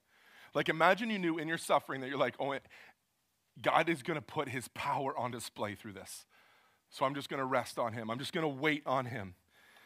Like, 0.53 0.69
imagine 0.69 1.09
you 1.09 1.19
knew 1.19 1.37
in 1.37 1.49
your 1.49 1.57
suffering 1.57 1.99
that 1.99 2.07
you're 2.07 2.17
like, 2.17 2.35
oh, 2.39 2.57
God 3.61 3.89
is 3.89 4.01
going 4.01 4.15
to 4.15 4.21
put 4.21 4.47
his 4.47 4.69
power 4.69 5.13
on 5.17 5.29
display 5.29 5.75
through 5.75 5.91
this. 5.91 6.25
So 6.89 7.03
I'm 7.03 7.15
just 7.15 7.27
going 7.27 7.41
to 7.41 7.45
rest 7.45 7.77
on 7.77 7.91
him. 7.91 8.09
I'm 8.09 8.19
just 8.19 8.31
going 8.31 8.45
to 8.45 8.61
wait 8.61 8.83
on 8.85 9.07
him 9.07 9.35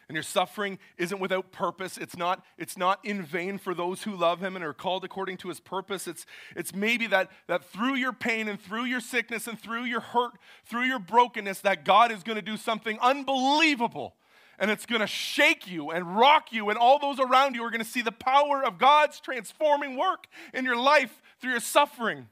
and 0.07 0.15
your 0.15 0.23
suffering 0.23 0.79
isn't 0.97 1.19
without 1.19 1.51
purpose. 1.51 1.97
It's 1.97 2.15
not, 2.15 2.43
it's 2.57 2.77
not 2.77 3.03
in 3.03 3.23
vain 3.23 3.57
for 3.57 3.73
those 3.73 4.03
who 4.03 4.15
love 4.15 4.39
him 4.39 4.55
and 4.55 4.63
are 4.63 4.73
called 4.73 5.03
according 5.03 5.37
to 5.37 5.49
his 5.49 5.59
purpose. 5.59 6.07
It's, 6.07 6.25
it's 6.55 6.73
maybe 6.73 7.07
that, 7.07 7.29
that 7.47 7.65
through 7.65 7.95
your 7.95 8.13
pain 8.13 8.47
and 8.47 8.59
through 8.59 8.85
your 8.85 9.01
sickness 9.01 9.47
and 9.47 9.59
through 9.59 9.83
your 9.83 9.99
hurt, 9.99 10.31
through 10.65 10.83
your 10.83 10.99
brokenness, 10.99 11.59
that 11.61 11.83
God 11.83 12.11
is 12.11 12.23
going 12.23 12.37
to 12.37 12.41
do 12.41 12.55
something 12.55 12.97
unbelievable. 13.01 14.15
And 14.59 14.71
it's 14.71 14.85
going 14.85 15.01
to 15.01 15.07
shake 15.07 15.67
you 15.67 15.91
and 15.91 16.17
rock 16.17 16.51
you, 16.51 16.69
and 16.69 16.79
all 16.79 16.97
those 16.97 17.19
around 17.19 17.53
you 17.53 17.63
are 17.63 17.69
going 17.69 17.83
to 17.83 17.89
see 17.89 18.01
the 18.01 18.11
power 18.11 18.63
of 18.65 18.79
God's 18.79 19.19
transforming 19.19 19.97
work 19.97 20.25
in 20.53 20.65
your 20.65 20.77
life 20.77 21.21
through 21.39 21.51
your 21.51 21.59
suffering. 21.59 22.27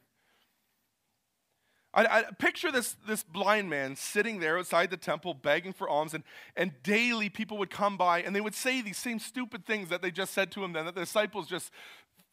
I, 1.96 2.06
I, 2.06 2.24
picture 2.38 2.74
this, 2.74 2.98
this 3.08 3.24
blind 3.24 3.70
man 3.70 3.96
sitting 3.96 4.40
there 4.40 4.58
outside 4.58 4.90
the 4.90 4.98
temple 4.98 5.34
begging 5.34 5.72
for 5.72 5.90
alms, 5.90 6.14
and, 6.14 6.26
and 6.56 6.74
daily 6.84 7.30
people 7.30 7.58
would 7.58 7.70
come 7.70 7.96
by 7.96 8.22
and 8.22 8.36
they 8.36 8.42
would 8.42 8.54
say 8.54 8.82
these 8.82 8.98
same 8.98 9.18
stupid 9.18 9.66
things 9.66 9.90
that 9.90 10.02
they 10.02 10.12
just 10.12 10.34
said 10.34 10.52
to 10.52 10.64
him 10.64 10.74
then, 10.74 10.86
that 10.86 10.96
the 10.96 11.02
disciples 11.02 11.48
just 11.48 11.72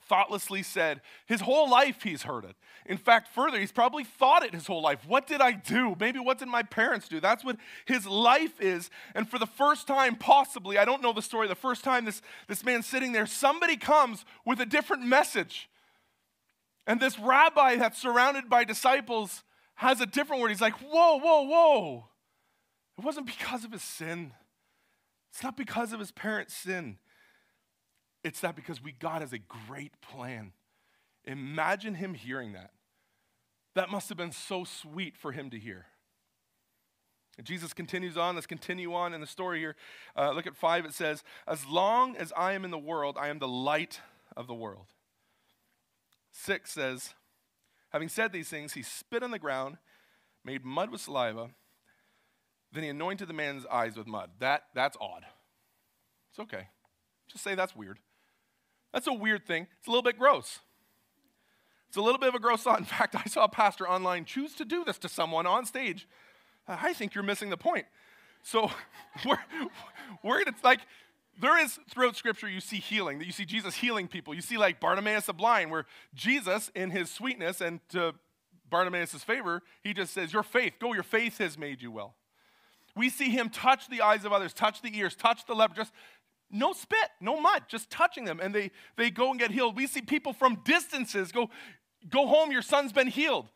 thoughtlessly 0.08 0.64
said. 0.64 1.00
His 1.26 1.40
whole 1.40 1.70
life 1.70 2.02
he's 2.02 2.24
heard 2.24 2.44
it. 2.44 2.56
In 2.86 2.96
fact, 2.96 3.28
further, 3.28 3.60
he's 3.60 3.70
probably 3.70 4.02
thought 4.02 4.44
it 4.44 4.52
his 4.52 4.66
whole 4.66 4.82
life. 4.82 5.06
What 5.06 5.28
did 5.28 5.40
I 5.40 5.52
do? 5.52 5.96
Maybe 5.98 6.18
what 6.18 6.38
did 6.38 6.48
my 6.48 6.64
parents 6.64 7.06
do? 7.06 7.20
That's 7.20 7.44
what 7.44 7.56
his 7.86 8.04
life 8.04 8.60
is. 8.60 8.90
And 9.14 9.28
for 9.28 9.38
the 9.38 9.46
first 9.46 9.86
time, 9.86 10.16
possibly, 10.16 10.76
I 10.76 10.84
don't 10.84 11.02
know 11.02 11.12
the 11.12 11.22
story, 11.22 11.46
the 11.46 11.54
first 11.54 11.84
time 11.84 12.04
this, 12.04 12.20
this 12.48 12.64
man's 12.64 12.86
sitting 12.86 13.12
there, 13.12 13.26
somebody 13.26 13.76
comes 13.76 14.24
with 14.44 14.60
a 14.60 14.66
different 14.66 15.04
message. 15.04 15.70
And 16.84 16.98
this 16.98 17.16
rabbi 17.18 17.76
that's 17.76 18.02
surrounded 18.02 18.50
by 18.50 18.64
disciples 18.64 19.44
has 19.82 20.00
a 20.00 20.06
different 20.06 20.40
word. 20.40 20.48
He's 20.48 20.60
like, 20.60 20.74
whoa, 20.74 21.18
whoa, 21.18 21.42
whoa. 21.42 22.04
It 22.98 23.04
wasn't 23.04 23.26
because 23.26 23.64
of 23.64 23.72
his 23.72 23.82
sin. 23.82 24.32
It's 25.32 25.42
not 25.42 25.56
because 25.56 25.92
of 25.92 25.98
his 25.98 26.12
parents' 26.12 26.54
sin. 26.54 26.98
It's 28.22 28.40
that 28.40 28.54
because 28.54 28.82
we 28.82 28.92
God 28.92 29.22
has 29.22 29.32
a 29.32 29.38
great 29.38 30.00
plan. 30.00 30.52
Imagine 31.24 31.94
him 31.94 32.14
hearing 32.14 32.52
that. 32.52 32.70
That 33.74 33.90
must 33.90 34.08
have 34.08 34.18
been 34.18 34.32
so 34.32 34.64
sweet 34.64 35.16
for 35.16 35.32
him 35.32 35.50
to 35.50 35.58
hear. 35.58 35.86
And 37.38 37.46
Jesus 37.46 37.72
continues 37.72 38.16
on. 38.16 38.34
Let's 38.34 38.46
continue 38.46 38.94
on 38.94 39.14
in 39.14 39.20
the 39.20 39.26
story 39.26 39.58
here. 39.58 39.74
Uh, 40.16 40.32
look 40.32 40.46
at 40.46 40.54
five. 40.54 40.84
It 40.84 40.92
says, 40.92 41.24
As 41.48 41.66
long 41.66 42.16
as 42.16 42.32
I 42.36 42.52
am 42.52 42.64
in 42.64 42.70
the 42.70 42.78
world, 42.78 43.16
I 43.18 43.28
am 43.28 43.38
the 43.38 43.48
light 43.48 44.00
of 44.36 44.46
the 44.46 44.54
world. 44.54 44.88
Six 46.30 46.72
says, 46.72 47.14
Having 47.92 48.08
said 48.08 48.32
these 48.32 48.48
things, 48.48 48.72
he 48.72 48.82
spit 48.82 49.22
on 49.22 49.30
the 49.30 49.38
ground, 49.38 49.76
made 50.44 50.64
mud 50.64 50.90
with 50.90 51.00
saliva, 51.00 51.50
then 52.72 52.82
he 52.82 52.88
anointed 52.88 53.28
the 53.28 53.34
man's 53.34 53.66
eyes 53.66 53.96
with 53.96 54.06
mud. 54.06 54.30
That, 54.38 54.64
that's 54.74 54.96
odd. 55.00 55.24
It's 56.30 56.40
okay. 56.40 56.68
Just 57.30 57.44
say 57.44 57.54
that's 57.54 57.76
weird. 57.76 57.98
That's 58.92 59.06
a 59.06 59.12
weird 59.12 59.46
thing. 59.46 59.66
It's 59.78 59.86
a 59.86 59.90
little 59.90 60.02
bit 60.02 60.18
gross. 60.18 60.60
It's 61.88 61.98
a 61.98 62.02
little 62.02 62.18
bit 62.18 62.30
of 62.30 62.34
a 62.34 62.40
gross 62.40 62.62
thought. 62.62 62.78
In 62.78 62.84
fact, 62.86 63.14
I 63.14 63.24
saw 63.24 63.44
a 63.44 63.48
pastor 63.48 63.86
online 63.86 64.24
choose 64.24 64.54
to 64.54 64.64
do 64.64 64.84
this 64.84 64.98
to 64.98 65.08
someone 65.08 65.46
on 65.46 65.66
stage. 65.66 66.08
I 66.66 66.94
think 66.94 67.14
you're 67.14 67.24
missing 67.24 67.50
the 67.50 67.56
point. 67.58 67.84
So 68.42 68.70
we're, 69.26 69.38
we're 70.22 70.44
gonna, 70.44 70.56
like, 70.64 70.80
there 71.40 71.58
is 71.62 71.78
throughout 71.90 72.16
scripture 72.16 72.48
you 72.48 72.60
see 72.60 72.78
healing 72.78 73.18
that 73.18 73.26
you 73.26 73.32
see 73.32 73.44
jesus 73.44 73.74
healing 73.74 74.08
people 74.08 74.34
you 74.34 74.42
see 74.42 74.58
like 74.58 74.80
bartimaeus 74.80 75.26
the 75.26 75.32
blind 75.32 75.70
where 75.70 75.86
jesus 76.14 76.70
in 76.74 76.90
his 76.90 77.10
sweetness 77.10 77.60
and 77.60 77.80
to 77.88 78.14
bartimaeus' 78.70 79.24
favor 79.24 79.62
he 79.82 79.92
just 79.92 80.12
says 80.12 80.32
your 80.32 80.42
faith 80.42 80.74
go 80.80 80.92
your 80.92 81.02
faith 81.02 81.38
has 81.38 81.58
made 81.58 81.82
you 81.82 81.90
well 81.90 82.14
we 82.94 83.08
see 83.08 83.30
him 83.30 83.48
touch 83.48 83.88
the 83.88 84.02
eyes 84.02 84.24
of 84.24 84.32
others 84.32 84.52
touch 84.52 84.82
the 84.82 84.96
ears 84.96 85.14
touch 85.14 85.46
the 85.46 85.54
leper 85.54 85.74
just 85.74 85.92
no 86.52 86.74
spit, 86.74 87.08
no 87.20 87.40
mud, 87.40 87.62
just 87.66 87.90
touching 87.90 88.26
them, 88.26 88.38
and 88.38 88.54
they, 88.54 88.70
they 88.96 89.10
go 89.10 89.30
and 89.30 89.40
get 89.40 89.50
healed. 89.50 89.74
We 89.74 89.86
see 89.86 90.02
people 90.02 90.34
from 90.34 90.60
distances 90.64 91.32
go, 91.32 91.48
go 92.10 92.26
home, 92.26 92.52
your 92.52 92.62
son's 92.62 92.92
been 92.92 93.06
healed. 93.06 93.48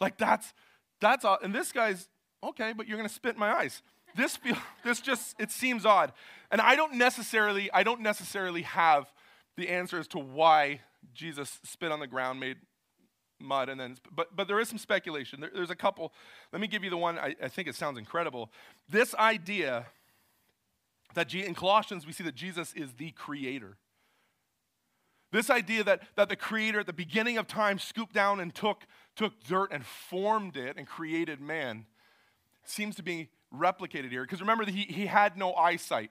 Like 0.00 0.18
that's, 0.18 0.52
that's 1.00 1.24
odd. 1.24 1.38
And 1.42 1.54
this 1.54 1.72
guy's, 1.72 2.08
okay, 2.44 2.74
but 2.76 2.86
you're 2.86 2.98
gonna 2.98 3.08
spit 3.08 3.34
in 3.34 3.40
my 3.40 3.52
eyes. 3.52 3.82
This 4.14 4.36
feel, 4.36 4.56
this 4.84 5.00
just, 5.00 5.34
it 5.40 5.50
seems 5.50 5.86
odd. 5.86 6.12
And 6.50 6.60
I 6.60 6.76
don't 6.76 6.94
necessarily, 6.94 7.70
I 7.72 7.82
don't 7.82 8.00
necessarily 8.00 8.62
have 8.62 9.12
the 9.56 9.68
answer 9.68 9.98
as 9.98 10.08
to 10.08 10.18
why 10.18 10.80
Jesus 11.14 11.60
spit 11.64 11.92
on 11.92 12.00
the 12.00 12.06
ground, 12.06 12.40
made 12.40 12.56
mud, 13.40 13.68
and 13.68 13.80
then, 13.80 13.96
but, 14.14 14.34
but 14.36 14.48
there 14.48 14.60
is 14.60 14.68
some 14.68 14.78
speculation. 14.78 15.40
There, 15.40 15.50
there's 15.52 15.70
a 15.70 15.76
couple. 15.76 16.12
Let 16.52 16.60
me 16.60 16.66
give 16.68 16.84
you 16.84 16.90
the 16.90 16.96
one 16.96 17.18
I, 17.18 17.34
I 17.42 17.48
think 17.48 17.68
it 17.68 17.74
sounds 17.74 17.98
incredible. 17.98 18.50
This 18.88 19.14
idea 19.14 19.86
that 21.14 21.34
in 21.34 21.54
Colossians, 21.54 22.06
we 22.06 22.12
see 22.12 22.24
that 22.24 22.34
Jesus 22.34 22.72
is 22.74 22.92
the 22.94 23.10
creator. 23.10 23.76
This 25.30 25.48
idea 25.48 25.82
that, 25.84 26.02
that 26.16 26.28
the 26.28 26.36
creator 26.36 26.80
at 26.80 26.86
the 26.86 26.92
beginning 26.92 27.38
of 27.38 27.46
time 27.46 27.78
scooped 27.78 28.12
down 28.14 28.38
and 28.38 28.54
took, 28.54 28.86
took 29.16 29.42
dirt 29.44 29.72
and 29.72 29.84
formed 29.84 30.56
it 30.56 30.76
and 30.76 30.86
created 30.86 31.40
man 31.40 31.86
seems 32.64 32.94
to 32.96 33.02
be 33.02 33.30
replicated 33.54 34.10
here. 34.10 34.22
Because 34.22 34.40
remember, 34.40 34.64
that 34.64 34.74
he, 34.74 34.82
he 34.82 35.06
had 35.06 35.36
no 35.36 35.54
eyesight. 35.54 36.10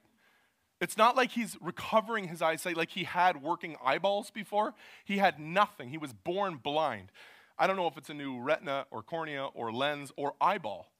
It's 0.79 0.97
not 0.97 1.15
like 1.15 1.31
he's 1.31 1.57
recovering 1.61 2.27
his 2.27 2.41
eyesight 2.41 2.75
like 2.75 2.89
he 2.89 3.03
had 3.03 3.41
working 3.41 3.75
eyeballs 3.83 4.31
before. 4.31 4.73
He 5.05 5.19
had 5.19 5.39
nothing. 5.39 5.89
He 5.89 5.97
was 5.97 6.11
born 6.11 6.57
blind. 6.57 7.11
I 7.57 7.67
don't 7.67 7.75
know 7.75 7.87
if 7.87 7.97
it's 7.97 8.09
a 8.09 8.15
new 8.15 8.39
retina 8.39 8.87
or 8.89 9.03
cornea 9.03 9.45
or 9.53 9.71
lens 9.71 10.11
or 10.17 10.33
eyeball, 10.41 10.91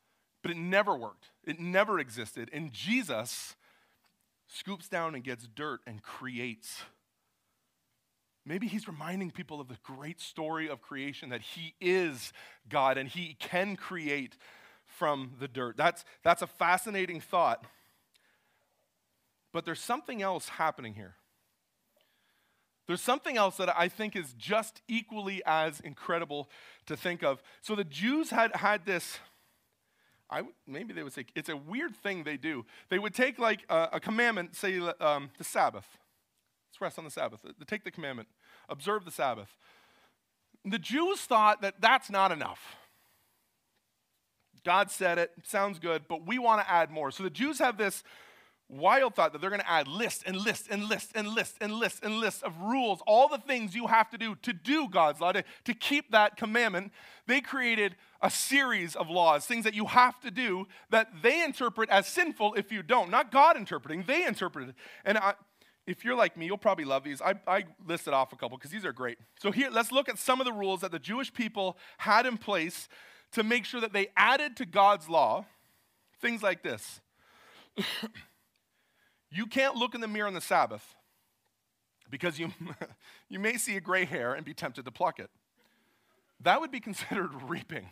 but 0.44 0.52
it 0.52 0.58
never 0.58 0.96
worked. 0.96 1.32
It 1.44 1.60
never 1.60 2.00
existed. 2.00 2.50
And 2.54 2.72
Jesus 2.72 3.56
scoops 4.48 4.88
down 4.88 5.16
and 5.16 5.24
gets 5.24 5.48
dirt 5.48 5.80
and 5.88 6.04
creates. 6.04 6.84
Maybe 8.46 8.68
he's 8.68 8.88
reminding 8.88 9.32
people 9.32 9.60
of 9.60 9.68
the 9.68 9.78
great 9.84 10.20
story 10.20 10.70
of 10.70 10.82
creation 10.82 11.30
that 11.30 11.42
he 11.42 11.74
is 11.80 12.34
God 12.70 12.98
and 12.98 13.10
he 13.10 13.36
can 13.40 13.76
create 13.76 14.36
from 15.02 15.32
the 15.40 15.48
dirt. 15.48 15.78
That's, 15.78 16.06
that's 16.22 16.44
a 16.44 16.48
fascinating 16.48 17.22
thought. 17.22 17.66
But 19.52 19.66
there's 19.66 19.80
something 19.80 20.22
else 20.22 20.48
happening 20.48 20.94
here. 20.94 21.16
There's 22.86 23.02
something 23.02 23.36
else 23.36 23.58
that 23.58 23.76
I 23.76 23.88
think 23.88 24.16
is 24.16 24.36
just 24.38 24.84
equally 24.88 25.42
as 25.44 25.80
incredible 25.80 26.52
to 26.86 26.96
think 26.96 27.24
of. 27.24 27.42
So 27.64 27.74
the 27.74 27.84
Jews 27.84 28.30
had 28.30 28.56
had 28.56 28.86
this 28.86 29.18
I, 30.30 30.44
maybe 30.68 30.94
they 30.94 31.02
would 31.02 31.14
say 31.14 31.26
it's 31.36 31.50
a 31.50 31.58
weird 31.58 31.96
thing 31.96 32.24
they 32.24 32.38
do. 32.38 32.64
They 32.90 33.00
would 33.00 33.16
take 33.16 33.40
like 33.40 33.66
a, 33.70 33.90
a 33.94 34.00
commandment, 34.00 34.56
say 34.56 34.78
um, 35.00 35.32
the 35.40 35.44
Sabbath. 35.44 35.88
Let's 36.70 36.80
rest 36.80 37.00
on 37.00 37.06
the 37.06 37.12
Sabbath. 37.12 37.40
They 37.44 37.66
take 37.66 37.84
the 37.84 37.92
commandment, 37.92 38.30
observe 38.70 39.04
the 39.04 39.12
Sabbath. 39.12 39.50
The 40.64 40.80
Jews 40.80 41.22
thought 41.22 41.64
that 41.64 41.82
that's 41.82 42.12
not 42.12 42.32
enough. 42.32 42.78
God 44.64 44.92
said 44.92 45.18
it, 45.18 45.32
sounds 45.44 45.80
good, 45.80 46.04
but 46.08 46.26
we 46.26 46.40
want 46.40 46.62
to 46.62 46.70
add 46.70 46.92
more. 46.92 47.12
So 47.12 47.24
the 47.24 47.30
Jews 47.30 47.60
have 47.60 47.78
this 47.78 48.04
wild 48.72 49.16
thought 49.16 49.34
that 49.34 49.42
they're 49.42 49.50
going 49.50 49.62
to 49.62 49.70
add 49.70 49.88
list 49.88 50.24
and 50.26 50.38
list 50.38 50.68
and 50.70 50.86
list 50.86 51.12
and 51.14 51.28
list 51.28 51.58
and 51.60 51.74
list 51.74 52.04
and 52.04 52.16
list 52.20 52.44
of 52.44 52.58
rules, 52.62 53.02
all 53.06 53.28
the 53.28 53.38
things 53.38 53.76
you 53.76 53.88
have 53.88 54.10
to 54.10 54.18
do 54.18 54.36
to 54.36 54.54
do 54.54 54.88
God's 54.88 55.20
law, 55.20 55.32
to, 55.32 55.44
to 55.66 55.74
keep 55.74 56.12
that 56.12 56.38
commandment. 56.38 56.92
They 57.28 57.42
created 57.42 57.96
a 58.22 58.30
series 58.30 58.96
of 58.96 59.10
laws, 59.10 59.46
things 59.46 59.66
that 59.66 59.74
you 59.74 59.86
have 59.86 60.20
to 60.22 60.32
do 60.32 60.68
that 60.90 61.10
they 61.22 61.44
interpret 61.44 61.90
as 61.90 62.08
sinful 62.08 62.54
if 62.56 62.72
you 62.72 62.82
don't. 62.82 63.10
Not 63.10 63.32
God 63.32 63.58
interpreting, 63.58 64.04
they 64.08 64.26
interpret 64.26 64.70
it. 64.70 64.76
And 65.04 65.18
I, 65.18 65.34
if 65.88 66.06
you're 66.06 66.16
like 66.16 66.38
me, 66.38 66.46
you'll 66.46 66.58
probably 66.58 66.86
love 66.86 67.04
these. 67.04 67.22
I, 67.22 67.34
I 67.48 67.66
listed 67.86 68.14
off 68.14 68.32
a 68.32 68.36
couple 68.36 68.58
because 68.58 68.72
these 68.72 68.86
are 68.86 68.94
great. 68.94 69.18
So 69.40 69.52
here, 69.52 69.70
let's 69.72 69.92
look 69.92 70.08
at 70.08 70.20
some 70.20 70.40
of 70.40 70.46
the 70.46 70.54
rules 70.54 70.82
that 70.82 70.92
the 70.92 71.00
Jewish 71.00 71.34
people 71.34 71.78
had 71.98 72.26
in 72.26 72.38
place 72.38 72.88
to 73.34 73.44
make 73.44 73.66
sure 73.66 73.82
that 73.82 73.94
they 73.94 74.08
added 74.16 74.58
to 74.58 74.66
God's 74.66 75.08
law 75.10 75.46
things 76.22 76.44
like 76.44 76.64
this. 76.64 77.02
you 79.32 79.48
can't 79.48 79.76
look 79.76 79.96
in 79.96 80.02
the 80.02 80.08
mirror 80.08 80.28
on 80.28 80.34
the 80.34 80.42
Sabbath 80.42 80.96
because 82.10 82.40
you, 82.40 82.52
you 83.30 83.40
may 83.40 83.58
see 83.58 83.76
a 83.76 83.82
gray 83.82 84.06
hair 84.06 84.34
and 84.34 84.46
be 84.46 84.54
tempted 84.54 84.86
to 84.86 84.92
pluck 84.92 85.20
it. 85.20 85.30
That 86.40 86.62
would 86.62 86.72
be 86.72 86.80
considered 86.80 87.32
reaping. 87.48 87.90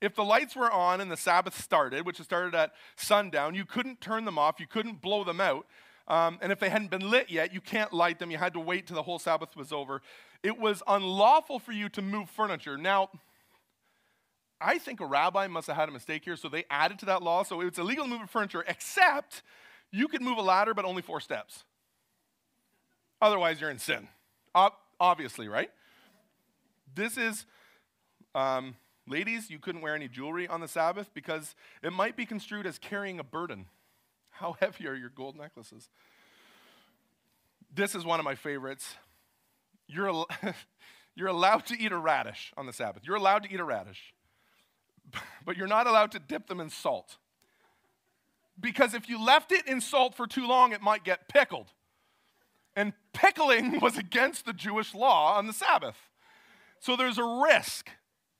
if 0.00 0.14
the 0.14 0.24
lights 0.24 0.54
were 0.54 0.70
on 0.70 1.00
and 1.00 1.10
the 1.10 1.16
Sabbath 1.16 1.60
started, 1.60 2.04
which 2.04 2.20
started 2.20 2.54
at 2.54 2.72
sundown, 2.96 3.54
you 3.54 3.64
couldn't 3.64 4.00
turn 4.00 4.24
them 4.24 4.38
off, 4.38 4.60
you 4.60 4.66
couldn't 4.66 5.00
blow 5.00 5.24
them 5.24 5.40
out. 5.40 5.66
Um, 6.08 6.38
and 6.40 6.52
if 6.52 6.60
they 6.60 6.68
hadn't 6.68 6.90
been 6.90 7.10
lit 7.10 7.30
yet, 7.30 7.52
you 7.52 7.60
can't 7.60 7.92
light 7.92 8.20
them. 8.20 8.30
You 8.30 8.38
had 8.38 8.52
to 8.52 8.60
wait 8.60 8.86
till 8.86 8.94
the 8.94 9.02
whole 9.02 9.18
Sabbath 9.18 9.56
was 9.56 9.72
over. 9.72 10.02
It 10.46 10.60
was 10.60 10.82
unlawful 10.86 11.58
for 11.58 11.72
you 11.72 11.88
to 11.90 12.02
move 12.02 12.30
furniture. 12.30 12.78
Now, 12.78 13.10
I 14.60 14.78
think 14.78 15.00
a 15.00 15.06
rabbi 15.06 15.48
must 15.48 15.66
have 15.66 15.76
had 15.76 15.88
a 15.88 15.92
mistake 15.92 16.24
here, 16.24 16.36
so 16.36 16.48
they 16.48 16.64
added 16.70 17.00
to 17.00 17.06
that 17.06 17.22
law. 17.22 17.42
So 17.42 17.60
it's 17.62 17.78
illegal 17.78 18.04
to 18.04 18.10
move 18.10 18.30
furniture, 18.30 18.64
except 18.68 19.42
you 19.90 20.06
could 20.06 20.22
move 20.22 20.38
a 20.38 20.42
ladder, 20.42 20.74
but 20.74 20.84
only 20.84 21.02
four 21.02 21.20
steps. 21.20 21.64
Otherwise, 23.20 23.60
you're 23.60 23.70
in 23.70 23.78
sin. 23.78 24.06
obviously, 25.00 25.48
right? 25.48 25.70
This 26.94 27.16
is 27.18 27.44
um, 28.34 28.76
Ladies, 29.08 29.50
you 29.50 29.60
couldn't 29.60 29.82
wear 29.82 29.94
any 29.94 30.08
jewelry 30.08 30.48
on 30.48 30.60
the 30.60 30.66
Sabbath 30.66 31.10
because 31.14 31.54
it 31.82 31.92
might 31.92 32.16
be 32.16 32.26
construed 32.26 32.66
as 32.66 32.76
carrying 32.76 33.20
a 33.20 33.24
burden. 33.24 33.66
How 34.30 34.52
heavy 34.60 34.88
are 34.88 34.94
your 34.94 35.10
gold 35.10 35.36
necklaces? 35.36 35.88
This 37.72 37.94
is 37.94 38.04
one 38.04 38.18
of 38.18 38.24
my 38.24 38.34
favorites. 38.34 38.96
You're, 39.88 40.08
al- 40.08 40.28
you're 41.14 41.28
allowed 41.28 41.66
to 41.66 41.78
eat 41.78 41.92
a 41.92 41.98
radish 41.98 42.52
on 42.56 42.66
the 42.66 42.72
Sabbath. 42.72 43.02
You're 43.04 43.16
allowed 43.16 43.42
to 43.44 43.52
eat 43.52 43.60
a 43.60 43.64
radish, 43.64 44.14
but 45.44 45.56
you're 45.56 45.66
not 45.66 45.86
allowed 45.86 46.12
to 46.12 46.18
dip 46.18 46.46
them 46.46 46.60
in 46.60 46.70
salt. 46.70 47.16
Because 48.58 48.94
if 48.94 49.08
you 49.08 49.22
left 49.22 49.52
it 49.52 49.66
in 49.66 49.80
salt 49.80 50.14
for 50.14 50.26
too 50.26 50.46
long, 50.46 50.72
it 50.72 50.80
might 50.80 51.04
get 51.04 51.28
pickled. 51.28 51.72
And 52.74 52.92
pickling 53.12 53.80
was 53.82 53.96
against 53.96 54.46
the 54.46 54.52
Jewish 54.52 54.94
law 54.94 55.36
on 55.36 55.46
the 55.46 55.52
Sabbath. 55.52 55.96
So 56.80 56.96
there's 56.96 57.18
a 57.18 57.42
risk 57.48 57.90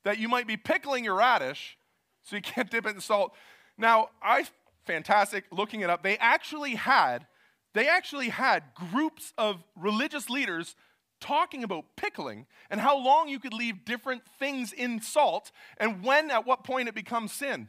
that 0.05 0.19
you 0.19 0.29
might 0.29 0.47
be 0.47 0.57
pickling 0.57 1.05
your 1.05 1.17
radish 1.17 1.77
so 2.23 2.37
you 2.37 2.43
can't 2.43 2.71
dip 2.71 2.87
it 2.87 2.95
in 2.95 3.01
salt. 3.01 3.33
Now, 3.79 4.09
I 4.23 4.47
fantastic 4.87 5.45
looking 5.51 5.81
it 5.81 5.91
up. 5.91 6.03
They 6.03 6.17
actually 6.19 6.77
had 6.77 7.27
they 7.75 7.89
actually 7.89 8.31
had 8.31 8.63
groups 8.75 9.35
of 9.37 9.63
religious 9.77 10.31
leaders 10.31 10.77
talking 11.21 11.65
about 11.65 11.85
pickling 11.97 12.47
and 12.71 12.81
how 12.81 12.97
long 12.97 13.29
you 13.29 13.39
could 13.39 13.53
leave 13.53 13.85
different 13.85 14.23
things 14.39 14.73
in 14.73 15.01
salt 15.01 15.51
and 15.79 16.03
when 16.03 16.31
at 16.31 16.47
what 16.47 16.65
point 16.65 16.89
it 16.89 16.95
becomes 16.95 17.33
sin. 17.33 17.69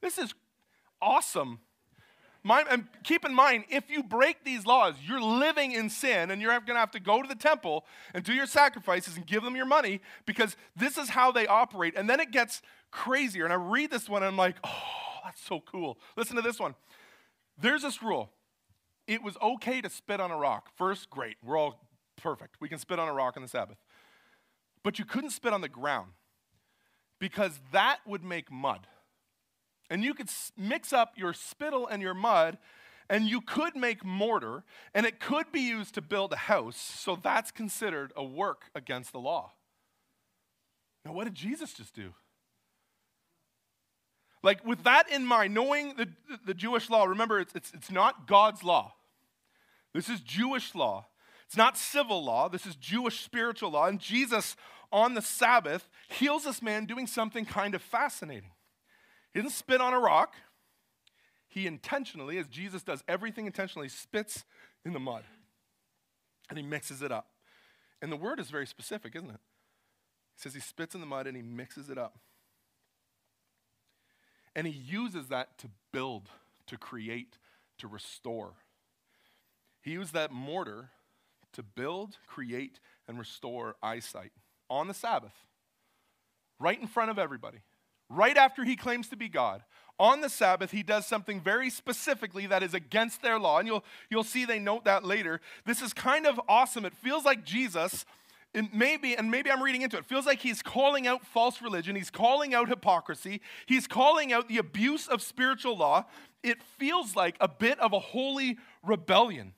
This 0.00 0.18
is 0.18 0.34
awesome. 1.00 1.60
My, 2.44 2.64
and 2.68 2.86
keep 3.04 3.24
in 3.24 3.34
mind, 3.34 3.64
if 3.70 3.88
you 3.88 4.02
break 4.02 4.44
these 4.44 4.66
laws, 4.66 4.94
you're 5.06 5.20
living 5.20 5.72
in 5.72 5.88
sin 5.88 6.30
and 6.30 6.42
you're 6.42 6.50
going 6.50 6.66
to 6.66 6.74
have 6.74 6.90
to 6.92 7.00
go 7.00 7.22
to 7.22 7.28
the 7.28 7.36
temple 7.36 7.84
and 8.14 8.24
do 8.24 8.32
your 8.32 8.46
sacrifices 8.46 9.16
and 9.16 9.24
give 9.26 9.44
them 9.44 9.54
your 9.54 9.66
money 9.66 10.00
because 10.26 10.56
this 10.74 10.98
is 10.98 11.10
how 11.10 11.30
they 11.30 11.46
operate. 11.46 11.94
And 11.96 12.10
then 12.10 12.18
it 12.18 12.32
gets 12.32 12.60
crazier. 12.90 13.44
And 13.44 13.52
I 13.52 13.56
read 13.56 13.92
this 13.92 14.08
one 14.08 14.22
and 14.22 14.30
I'm 14.30 14.36
like, 14.36 14.56
oh, 14.64 15.20
that's 15.24 15.40
so 15.40 15.60
cool. 15.60 15.98
Listen 16.16 16.34
to 16.34 16.42
this 16.42 16.58
one. 16.58 16.74
There's 17.58 17.82
this 17.82 18.02
rule 18.02 18.30
it 19.06 19.22
was 19.22 19.36
okay 19.42 19.80
to 19.80 19.90
spit 19.90 20.20
on 20.20 20.30
a 20.30 20.36
rock. 20.36 20.70
First, 20.76 21.10
great. 21.10 21.36
We're 21.44 21.58
all 21.58 21.80
perfect. 22.22 22.56
We 22.60 22.68
can 22.68 22.78
spit 22.78 22.98
on 22.98 23.08
a 23.08 23.12
rock 23.12 23.36
on 23.36 23.42
the 23.42 23.48
Sabbath. 23.48 23.78
But 24.82 24.98
you 24.98 25.04
couldn't 25.04 25.30
spit 25.30 25.52
on 25.52 25.60
the 25.60 25.68
ground 25.68 26.12
because 27.18 27.60
that 27.72 27.98
would 28.06 28.24
make 28.24 28.50
mud. 28.50 28.86
And 29.90 30.02
you 30.02 30.14
could 30.14 30.30
mix 30.56 30.92
up 30.92 31.12
your 31.16 31.32
spittle 31.32 31.86
and 31.86 32.00
your 32.00 32.14
mud, 32.14 32.58
and 33.10 33.26
you 33.26 33.40
could 33.40 33.76
make 33.76 34.04
mortar, 34.04 34.64
and 34.94 35.04
it 35.04 35.20
could 35.20 35.52
be 35.52 35.60
used 35.60 35.94
to 35.94 36.00
build 36.00 36.32
a 36.32 36.36
house. 36.36 36.76
So 36.76 37.16
that's 37.16 37.50
considered 37.50 38.12
a 38.16 38.24
work 38.24 38.64
against 38.74 39.12
the 39.12 39.18
law. 39.20 39.52
Now, 41.04 41.12
what 41.12 41.24
did 41.24 41.34
Jesus 41.34 41.74
just 41.74 41.94
do? 41.94 42.14
Like, 44.42 44.64
with 44.66 44.82
that 44.84 45.10
in 45.10 45.26
mind, 45.26 45.54
knowing 45.54 45.94
the, 45.96 46.08
the 46.44 46.54
Jewish 46.54 46.90
law, 46.90 47.04
remember, 47.04 47.38
it's, 47.38 47.54
it's, 47.54 47.72
it's 47.74 47.90
not 47.90 48.26
God's 48.26 48.64
law. 48.64 48.94
This 49.94 50.08
is 50.08 50.20
Jewish 50.20 50.74
law. 50.74 51.06
It's 51.52 51.56
not 51.58 51.76
civil 51.76 52.24
law. 52.24 52.48
This 52.48 52.64
is 52.64 52.76
Jewish 52.76 53.20
spiritual 53.20 53.72
law. 53.72 53.86
And 53.86 54.00
Jesus, 54.00 54.56
on 54.90 55.12
the 55.12 55.20
Sabbath, 55.20 55.86
heals 56.08 56.44
this 56.44 56.62
man 56.62 56.86
doing 56.86 57.06
something 57.06 57.44
kind 57.44 57.74
of 57.74 57.82
fascinating. 57.82 58.52
He 59.34 59.40
didn't 59.40 59.52
spit 59.52 59.78
on 59.78 59.92
a 59.92 59.98
rock. 59.98 60.32
He 61.48 61.66
intentionally, 61.66 62.38
as 62.38 62.46
Jesus 62.46 62.82
does 62.82 63.04
everything 63.06 63.44
intentionally, 63.44 63.90
spits 63.90 64.46
in 64.86 64.94
the 64.94 64.98
mud 64.98 65.24
and 66.48 66.56
he 66.56 66.64
mixes 66.64 67.02
it 67.02 67.12
up. 67.12 67.26
And 68.00 68.10
the 68.10 68.16
word 68.16 68.40
is 68.40 68.48
very 68.48 68.66
specific, 68.66 69.14
isn't 69.14 69.28
it? 69.28 69.40
He 70.36 70.40
says 70.40 70.54
he 70.54 70.60
spits 70.60 70.94
in 70.94 71.02
the 71.02 71.06
mud 71.06 71.26
and 71.26 71.36
he 71.36 71.42
mixes 71.42 71.90
it 71.90 71.98
up. 71.98 72.16
And 74.56 74.66
he 74.66 74.72
uses 74.72 75.28
that 75.28 75.58
to 75.58 75.68
build, 75.92 76.30
to 76.68 76.78
create, 76.78 77.36
to 77.76 77.88
restore. 77.88 78.54
He 79.82 79.90
used 79.90 80.14
that 80.14 80.32
mortar 80.32 80.88
to 81.52 81.62
build, 81.62 82.16
create, 82.26 82.80
and 83.08 83.18
restore 83.18 83.76
eyesight 83.82 84.32
on 84.70 84.88
the 84.88 84.94
Sabbath, 84.94 85.34
right 86.58 86.80
in 86.80 86.86
front 86.86 87.10
of 87.10 87.18
everybody, 87.18 87.58
right 88.08 88.36
after 88.36 88.64
he 88.64 88.76
claims 88.76 89.08
to 89.08 89.16
be 89.16 89.28
God. 89.28 89.62
On 89.98 90.20
the 90.20 90.28
Sabbath, 90.28 90.70
he 90.70 90.82
does 90.82 91.06
something 91.06 91.40
very 91.40 91.70
specifically 91.70 92.46
that 92.46 92.62
is 92.62 92.74
against 92.74 93.22
their 93.22 93.38
law. 93.38 93.58
And 93.58 93.68
you'll, 93.68 93.84
you'll 94.10 94.24
see 94.24 94.44
they 94.44 94.58
note 94.58 94.84
that 94.84 95.04
later. 95.04 95.40
This 95.64 95.82
is 95.82 95.92
kind 95.92 96.26
of 96.26 96.40
awesome. 96.48 96.84
It 96.84 96.94
feels 96.94 97.24
like 97.24 97.44
Jesus 97.44 98.04
it 98.54 98.74
maybe, 98.74 99.16
and 99.16 99.30
maybe 99.30 99.50
I'm 99.50 99.62
reading 99.62 99.82
into 99.82 99.96
it, 99.96 100.04
feels 100.04 100.26
like 100.26 100.40
he's 100.40 100.62
calling 100.62 101.06
out 101.06 101.24
false 101.24 101.62
religion, 101.62 101.96
he's 101.96 102.10
calling 102.10 102.52
out 102.54 102.68
hypocrisy, 102.68 103.40
he's 103.66 103.86
calling 103.86 104.32
out 104.32 104.48
the 104.48 104.58
abuse 104.58 105.08
of 105.08 105.22
spiritual 105.22 105.76
law. 105.76 106.04
It 106.42 106.62
feels 106.62 107.16
like 107.16 107.36
a 107.40 107.48
bit 107.48 107.78
of 107.78 107.92
a 107.92 107.98
holy 107.98 108.58
rebellion. 108.82 109.54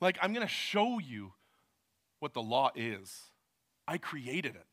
Like, 0.00 0.18
I'm 0.20 0.32
going 0.32 0.46
to 0.46 0.52
show 0.52 0.98
you 0.98 1.32
what 2.20 2.34
the 2.34 2.42
law 2.42 2.70
is. 2.74 3.22
I 3.88 3.98
created 3.98 4.54
it. 4.56 4.66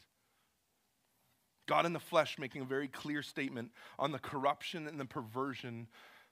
God 1.66 1.86
in 1.86 1.94
the 1.94 2.00
flesh 2.00 2.38
making 2.38 2.62
a 2.62 2.66
very 2.66 2.88
clear 2.88 3.22
statement 3.22 3.72
on 3.98 4.12
the 4.12 4.20
corruption 4.20 4.88
and 4.88 5.00
the 5.00 5.06
perversion 5.06 5.88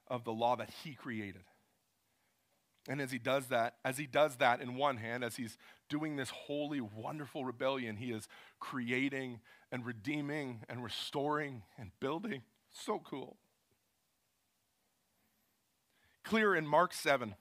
of 0.08 0.24
the 0.26 0.34
law 0.34 0.56
that 0.58 0.70
he 0.84 0.94
created. 0.94 1.44
And 2.90 3.00
as 3.00 3.12
he 3.12 3.20
does 3.20 3.48
that, 3.48 3.76
as 3.86 3.98
he 3.98 4.08
does 4.08 4.38
that 4.38 4.60
in 4.60 4.76
one 4.76 4.98
hand, 4.98 5.24
as 5.24 5.36
he's 5.36 5.58
doing 5.88 6.16
this 6.16 6.32
holy, 6.32 6.82
wonderful 6.82 7.46
rebellion, 7.46 7.96
he 7.96 8.12
is 8.12 8.28
creating 8.60 9.40
and 9.72 9.86
redeeming 9.86 10.62
and 10.68 10.84
restoring 10.84 11.62
and 11.78 11.92
building. 12.00 12.42
So 12.72 13.00
cool. 13.00 13.38
Clear 16.24 16.56
in 16.56 16.66
Mark 16.66 16.94
7. 16.94 17.36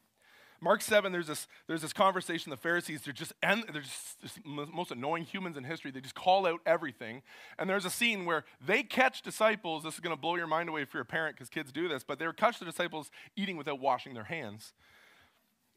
Mark 0.62 0.82
7, 0.82 1.10
there's 1.10 1.26
this, 1.26 1.48
there's 1.66 1.80
this 1.80 1.92
conversation. 1.92 2.50
The 2.50 2.56
Pharisees, 2.56 3.00
they're 3.02 3.14
just, 3.14 3.32
and 3.42 3.64
they're 3.72 3.80
just, 3.80 4.20
just 4.20 4.38
most 4.44 4.90
annoying 4.90 5.24
humans 5.24 5.56
in 5.56 5.64
history. 5.64 5.90
They 5.90 6.00
just 6.00 6.14
call 6.14 6.46
out 6.46 6.60
everything. 6.66 7.22
And 7.58 7.68
there's 7.68 7.86
a 7.86 7.90
scene 7.90 8.26
where 8.26 8.44
they 8.64 8.82
catch 8.82 9.22
disciples. 9.22 9.84
This 9.84 9.94
is 9.94 10.00
going 10.00 10.14
to 10.14 10.20
blow 10.20 10.36
your 10.36 10.46
mind 10.46 10.68
away 10.68 10.82
if 10.82 10.92
you're 10.92 11.02
a 11.02 11.06
parent 11.06 11.36
because 11.36 11.48
kids 11.48 11.72
do 11.72 11.88
this, 11.88 12.04
but 12.04 12.18
they 12.18 12.26
catch 12.36 12.58
the 12.58 12.66
disciples 12.66 13.10
eating 13.36 13.56
without 13.56 13.80
washing 13.80 14.12
their 14.12 14.24
hands. 14.24 14.74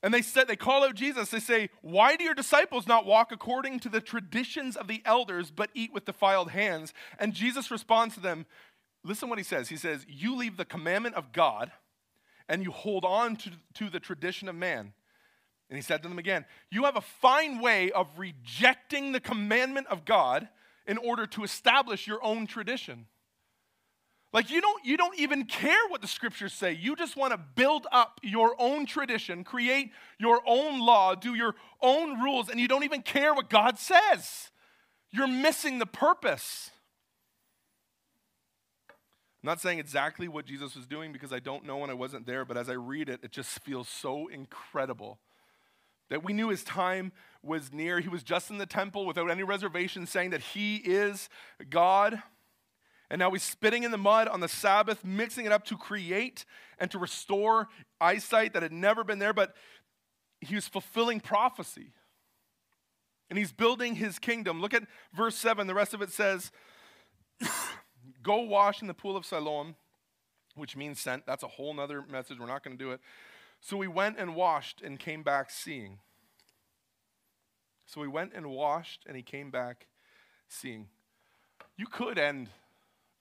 And 0.04 0.14
they 0.14 0.22
said 0.22 0.50
they 0.50 0.58
call 0.58 0.84
out 0.84 0.96
Jesus. 0.96 1.30
They 1.30 1.40
say, 1.40 1.70
"Why 1.82 2.18
do 2.18 2.26
your 2.26 2.34
disciples 2.34 2.86
not 2.86 3.06
walk 3.06 3.32
according 3.32 3.80
to 3.82 3.90
the 3.90 4.02
traditions 4.02 4.76
of 4.76 4.90
the 4.90 5.02
elders 5.06 5.50
but 5.50 5.70
eat 5.74 5.94
with 5.94 6.04
defiled 6.04 6.52
hands?" 6.52 6.94
And 7.20 7.34
Jesus 7.34 7.72
responds 7.72 8.16
to 8.16 8.20
them, 8.20 8.46
listen 9.06 9.30
what 9.30 9.38
he 9.38 9.46
says. 9.46 9.70
He 9.70 9.78
says, 9.78 10.06
"You 10.10 10.36
leave 10.36 10.58
the 10.58 10.66
commandment 10.66 11.16
of 11.16 11.32
God 11.32 11.72
and 12.50 12.64
you 12.64 12.72
hold 12.72 13.06
on 13.06 13.36
to, 13.38 13.52
to 13.76 13.90
the 13.90 14.00
tradition 14.00 14.48
of 14.48 14.56
man." 14.56 14.94
And 15.70 15.78
he 15.78 15.82
said 15.82 16.04
to 16.04 16.10
them 16.10 16.20
again, 16.20 16.46
"You 16.70 16.84
have 16.84 16.98
a 16.98 17.02
fine 17.02 17.60
way 17.60 17.92
of 17.92 18.08
rejecting 18.18 19.12
the 19.12 19.20
commandment 19.20 19.88
of 19.88 20.06
God 20.06 20.50
in 20.86 20.98
order 20.98 21.26
to 21.28 21.44
establish 21.44 22.08
your 22.08 22.24
own 22.24 22.48
tradition." 22.48 23.08
Like 24.34 24.50
you 24.50 24.62
don't 24.62 24.84
you 24.84 24.98
don't 24.98 25.18
even 25.20 25.46
care 25.46 25.88
what 25.90 26.02
the 26.02 26.08
scriptures 26.08 26.54
say. 26.54 26.74
You 26.74 26.96
just 26.96 27.16
want 27.16 27.32
to 27.34 27.38
build 27.38 27.86
up 27.92 28.20
your 28.24 28.56
own 28.58 28.88
tradition, 28.88 29.44
create 29.44 29.92
your 30.18 30.42
own 30.48 30.80
law, 30.80 31.14
do 31.14 31.36
your 31.36 31.54
own 31.80 32.20
rules 32.20 32.50
and 32.50 32.60
you 32.60 32.68
don't 32.68 32.84
even 32.84 33.04
care 33.04 33.36
what 33.36 33.50
God 33.50 33.78
says. 33.78 34.50
You're 35.12 35.28
missing 35.28 35.78
the 35.78 35.86
purpose. 35.86 36.72
I'm 39.44 39.48
not 39.48 39.60
saying 39.60 39.80
exactly 39.80 40.30
what 40.30 40.46
Jesus 40.46 40.74
was 40.74 40.88
doing 40.88 41.12
because 41.12 41.34
I 41.34 41.40
don't 41.40 41.66
know 41.66 41.82
and 41.82 41.92
I 41.92 41.96
wasn't 41.96 42.26
there, 42.26 42.46
but 42.46 42.56
as 42.56 42.70
I 42.70 42.74
read 42.74 43.10
it, 43.10 43.20
it 43.24 43.32
just 43.32 43.60
feels 43.60 43.90
so 43.90 44.28
incredible 44.28 45.20
that 46.10 46.24
we 46.24 46.32
knew 46.32 46.48
his 46.48 46.64
time 46.64 47.12
was 47.42 47.74
near. 47.74 48.00
He 48.00 48.08
was 48.08 48.24
just 48.24 48.50
in 48.50 48.58
the 48.58 48.66
temple 48.66 49.06
without 49.06 49.30
any 49.30 49.44
reservation, 49.44 50.08
saying 50.08 50.30
that 50.30 50.40
he 50.40 50.78
is 50.78 51.28
God. 51.70 52.24
And 53.10 53.20
now 53.20 53.32
he's 53.32 53.44
spitting 53.44 53.84
in 53.84 53.92
the 53.92 53.98
mud 53.98 54.30
on 54.30 54.40
the 54.40 54.48
Sabbath, 54.48 55.04
mixing 55.04 55.46
it 55.46 55.52
up 55.52 55.66
to 55.66 55.78
create 55.78 56.46
and 56.80 56.90
to 56.92 56.98
restore 56.98 57.68
eyesight 58.00 58.54
that 58.54 58.64
had 58.64 58.72
never 58.72 59.04
been 59.04 59.20
there, 59.20 59.34
but 59.34 59.56
he 60.40 60.56
was 60.56 60.70
fulfilling 60.70 61.20
prophecy. 61.20 61.92
And 63.30 63.38
he's 63.38 63.52
building 63.52 63.96
his 63.96 64.20
kingdom. 64.20 64.62
Look 64.62 64.74
at 64.74 64.84
verse 65.14 65.36
7. 65.36 65.68
The 65.68 65.74
rest 65.74 65.94
of 65.94 66.02
it 66.02 66.12
says, 66.12 66.52
Go 68.24 68.42
wash 68.42 68.82
in 68.82 68.88
the 68.88 68.94
pool 68.94 69.16
of 69.16 69.26
Siloam, 69.26 69.76
which 70.56 70.76
means 70.76 71.00
sent. 71.00 71.26
That's 71.26 71.44
a 71.44 71.48
whole 71.48 71.80
other 71.80 72.04
message. 72.10 72.40
We're 72.40 72.48
not 72.48 72.64
going 72.64 72.78
to 72.78 72.84
do 72.84 72.92
it. 72.92 73.02
So 73.62 73.78
we 73.78 73.88
went 73.88 74.18
and 74.18 74.36
washed 74.36 74.82
and 74.82 75.00
came 75.00 75.22
back 75.22 75.52
seeing. 75.52 76.00
So 77.86 78.02
we 78.02 78.08
went 78.08 78.34
and 78.34 78.48
washed 78.48 79.04
and 79.06 79.16
he 79.16 79.22
came 79.22 79.52
back 79.52 79.88
seeing. 80.48 80.88
You 81.78 81.86
could 81.86 82.18
end 82.18 82.50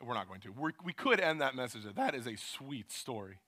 we're 0.05 0.15
not 0.15 0.29
going 0.29 0.41
to. 0.41 0.53
We're, 0.53 0.73
we 0.85 0.93
could 0.93 1.21
end 1.21 1.41
that 1.41 1.55
message. 1.55 1.83
That 1.95 2.15
is 2.15 2.27
a 2.27 2.37
sweet 2.37 2.91
story. 2.91 3.39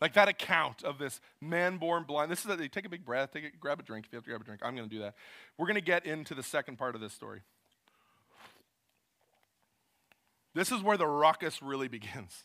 Like 0.00 0.14
that 0.14 0.28
account 0.28 0.82
of 0.82 0.98
this 0.98 1.20
man 1.40 1.78
born 1.78 2.04
blind. 2.04 2.30
This 2.30 2.44
is 2.44 2.50
a, 2.50 2.68
take 2.68 2.84
a 2.84 2.88
big 2.88 3.04
breath, 3.04 3.32
take 3.32 3.44
a, 3.44 3.56
grab 3.58 3.80
a 3.80 3.82
drink 3.82 4.06
if 4.06 4.12
you 4.12 4.16
have 4.16 4.24
to 4.24 4.30
grab 4.30 4.40
a 4.42 4.44
drink. 4.44 4.60
I'm 4.64 4.76
going 4.76 4.88
to 4.88 4.94
do 4.94 5.00
that. 5.02 5.14
We're 5.56 5.66
going 5.66 5.76
to 5.76 5.80
get 5.80 6.04
into 6.04 6.34
the 6.34 6.42
second 6.42 6.76
part 6.76 6.94
of 6.94 7.00
this 7.00 7.12
story. 7.12 7.42
This 10.56 10.72
is 10.72 10.82
where 10.82 10.96
the 10.96 11.06
ruckus 11.06 11.62
really 11.62 11.86
begins. 11.98 12.44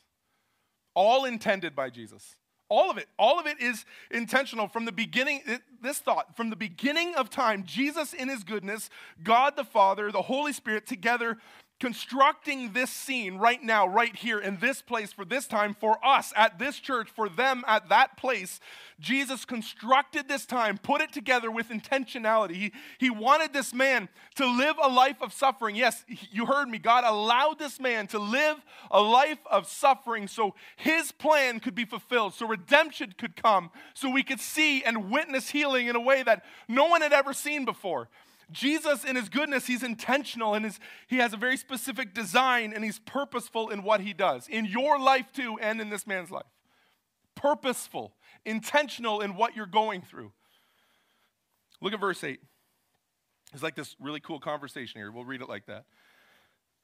All 0.93 1.24
intended 1.26 1.76
by 1.76 1.89
Jesus. 1.89 2.36
All 2.67 2.91
of 2.91 2.97
it. 2.97 3.08
All 3.17 3.39
of 3.39 3.47
it 3.47 3.60
is 3.60 3.86
intentional 4.12 4.67
from 4.67 4.86
the 4.86 4.91
beginning. 4.91 5.41
This 5.82 6.00
thought, 6.00 6.38
from 6.38 6.50
the 6.50 6.56
beginning 6.56 7.15
of 7.15 7.30
time, 7.30 7.63
Jesus 7.65 8.13
in 8.13 8.30
his 8.30 8.43
goodness, 8.43 8.89
God 9.24 9.56
the 9.58 9.65
Father, 9.65 10.12
the 10.12 10.21
Holy 10.21 10.54
Spirit 10.54 10.86
together 10.86 11.38
constructing 11.82 12.74
this 12.74 12.91
scene 12.91 13.38
right 13.38 13.63
now, 13.63 13.88
right 13.88 14.15
here, 14.15 14.39
in 14.39 14.58
this 14.58 14.84
place, 14.84 15.12
for 15.12 15.26
this 15.26 15.48
time, 15.48 15.74
for 15.74 15.98
us 16.06 16.32
at 16.36 16.60
this 16.60 16.78
church, 16.78 17.10
for 17.10 17.28
them 17.28 17.63
at 17.67 17.89
that 17.89 18.15
place. 18.17 18.60
Jesus 19.00 19.46
constructed 19.46 20.28
this 20.28 20.46
time, 20.46 20.78
put 20.78 21.02
it 21.02 21.12
together 21.12 21.50
with 21.50 21.70
intentionality. 21.70 22.54
He, 22.54 22.72
he 23.00 23.10
wanted 23.10 23.52
this 23.52 23.74
man 23.74 24.10
to 24.36 24.46
live 24.46 24.76
a 24.80 24.89
life 24.89 25.24
of 25.24 25.34
suffering. 25.34 25.76
Yes, 25.76 26.06
you 26.08 26.46
heard 26.46 26.70
me. 26.70 26.78
God 26.78 27.04
allowed 27.04 27.58
this 27.58 27.80
man 27.80 28.06
to 28.08 28.20
live 28.20 28.58
a 28.91 29.02
life 29.02 29.39
of 29.50 29.67
suffering 29.67 30.28
so 30.28 30.54
his 30.76 31.12
plan 31.12 31.60
could 31.60 31.74
be 31.74 31.86
fulfilled, 31.86 32.36
so 32.36 32.46
redemption 32.46 33.15
could 33.17 33.36
come, 33.36 33.72
so 33.96 34.08
we 34.08 34.22
could 34.22 34.39
see 34.39 34.84
and 34.84 35.10
witness 35.10 35.50
healing 35.50 35.88
in 35.88 35.96
a 35.96 36.00
way 36.00 36.22
that 36.22 36.46
no 36.67 36.86
one 36.86 37.02
had 37.02 37.12
ever 37.12 37.34
seen 37.34 37.65
before. 37.65 38.08
Jesus, 38.51 39.03
in 39.03 39.15
his 39.15 39.29
goodness, 39.29 39.67
he's 39.67 39.83
intentional 39.83 40.53
and 40.53 40.65
his, 40.65 40.79
he 41.07 41.17
has 41.17 41.33
a 41.33 41.37
very 41.37 41.57
specific 41.57 42.13
design 42.13 42.73
and 42.73 42.83
he's 42.83 42.99
purposeful 42.99 43.69
in 43.69 43.83
what 43.83 44.01
he 44.01 44.13
does. 44.13 44.47
In 44.47 44.65
your 44.65 44.99
life, 44.99 45.31
too, 45.33 45.57
and 45.61 45.79
in 45.79 45.89
this 45.89 46.05
man's 46.05 46.31
life. 46.31 46.45
Purposeful, 47.35 48.13
intentional 48.45 49.21
in 49.21 49.35
what 49.35 49.55
you're 49.55 49.65
going 49.65 50.01
through. 50.01 50.31
Look 51.81 51.93
at 51.93 51.99
verse 51.99 52.23
8. 52.23 52.39
It's 53.53 53.63
like 53.63 53.75
this 53.75 53.95
really 53.99 54.19
cool 54.19 54.39
conversation 54.39 54.99
here. 54.99 55.11
We'll 55.11 55.25
read 55.25 55.41
it 55.41 55.49
like 55.49 55.65
that. 55.65 55.85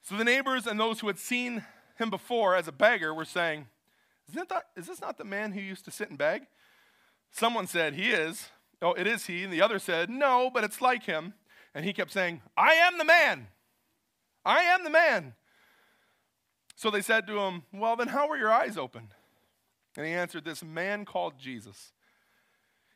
So 0.02 0.16
the 0.16 0.24
neighbors 0.24 0.66
and 0.66 0.78
those 0.78 1.00
who 1.00 1.06
had 1.06 1.18
seen 1.18 1.64
him 1.98 2.10
before 2.10 2.54
as 2.54 2.68
a 2.68 2.72
beggar 2.72 3.14
were 3.14 3.24
saying, 3.24 3.66
Isn't 4.30 4.48
that, 4.48 4.66
Is 4.76 4.86
this 4.86 5.00
not 5.00 5.18
the 5.18 5.24
man 5.24 5.52
who 5.52 5.60
used 5.60 5.84
to 5.86 5.90
sit 5.90 6.08
and 6.08 6.18
beg? 6.18 6.42
Someone 7.30 7.66
said, 7.66 7.94
He 7.94 8.10
is. 8.10 8.48
Oh, 8.80 8.92
it 8.92 9.06
is 9.06 9.26
he. 9.26 9.44
And 9.44 9.52
the 9.52 9.62
other 9.62 9.78
said, 9.78 10.08
No, 10.10 10.50
but 10.52 10.64
it's 10.64 10.80
like 10.80 11.04
him. 11.04 11.34
And 11.74 11.84
he 11.84 11.92
kept 11.92 12.12
saying, 12.12 12.42
I 12.56 12.74
am 12.74 12.98
the 12.98 13.04
man. 13.04 13.48
I 14.44 14.60
am 14.62 14.84
the 14.84 14.90
man. 14.90 15.34
So 16.76 16.90
they 16.90 17.02
said 17.02 17.26
to 17.26 17.38
him, 17.38 17.62
Well, 17.72 17.96
then 17.96 18.08
how 18.08 18.28
were 18.28 18.36
your 18.36 18.52
eyes 18.52 18.78
opened? 18.78 19.08
And 19.96 20.06
he 20.06 20.12
answered, 20.12 20.44
This 20.44 20.62
man 20.62 21.04
called 21.04 21.38
Jesus. 21.38 21.92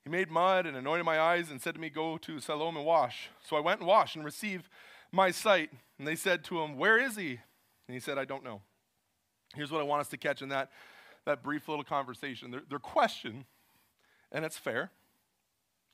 He 0.05 0.11
made 0.11 0.31
mud 0.31 0.67
and 0.67 0.77
anointed 0.77 1.05
my 1.05 1.21
eyes 1.21 1.51
and 1.51 1.61
said 1.61 1.75
to 1.75 1.81
me, 1.81 1.91
Go 1.91 2.17
to 2.19 2.41
Siloam 2.41 2.77
and 2.77 2.87
wash. 2.87 3.29
So 3.45 3.57
I 3.57 3.61
went 3.61 3.81
and 3.81 3.89
washed 3.89 4.17
and 4.17 4.25
received 4.25 4.69
my 5.11 5.31
sight. 5.31 5.71
And 5.99 6.07
they 6.07 6.17
said 6.17 6.45
to 6.45 6.61
him, 6.61 6.77
Where 6.77 6.99
is 6.99 7.17
he? 7.17 7.41
And 7.89 7.95
he 7.95 8.01
said, 8.01 8.19
I 8.19 8.25
don't 8.25 8.45
know. 8.45 8.63
Here's 9.55 9.71
what 9.71 9.81
I 9.81 9.85
want 9.85 10.01
us 10.01 10.09
to 10.09 10.17
catch 10.17 10.43
in 10.43 10.49
that, 10.49 10.71
that 11.25 11.43
brief 11.43 11.69
little 11.69 11.85
conversation. 11.85 12.51
Their, 12.51 12.63
their 12.69 12.79
question, 12.79 13.45
and 14.31 14.45
it's 14.45 14.57
fair, 14.57 14.91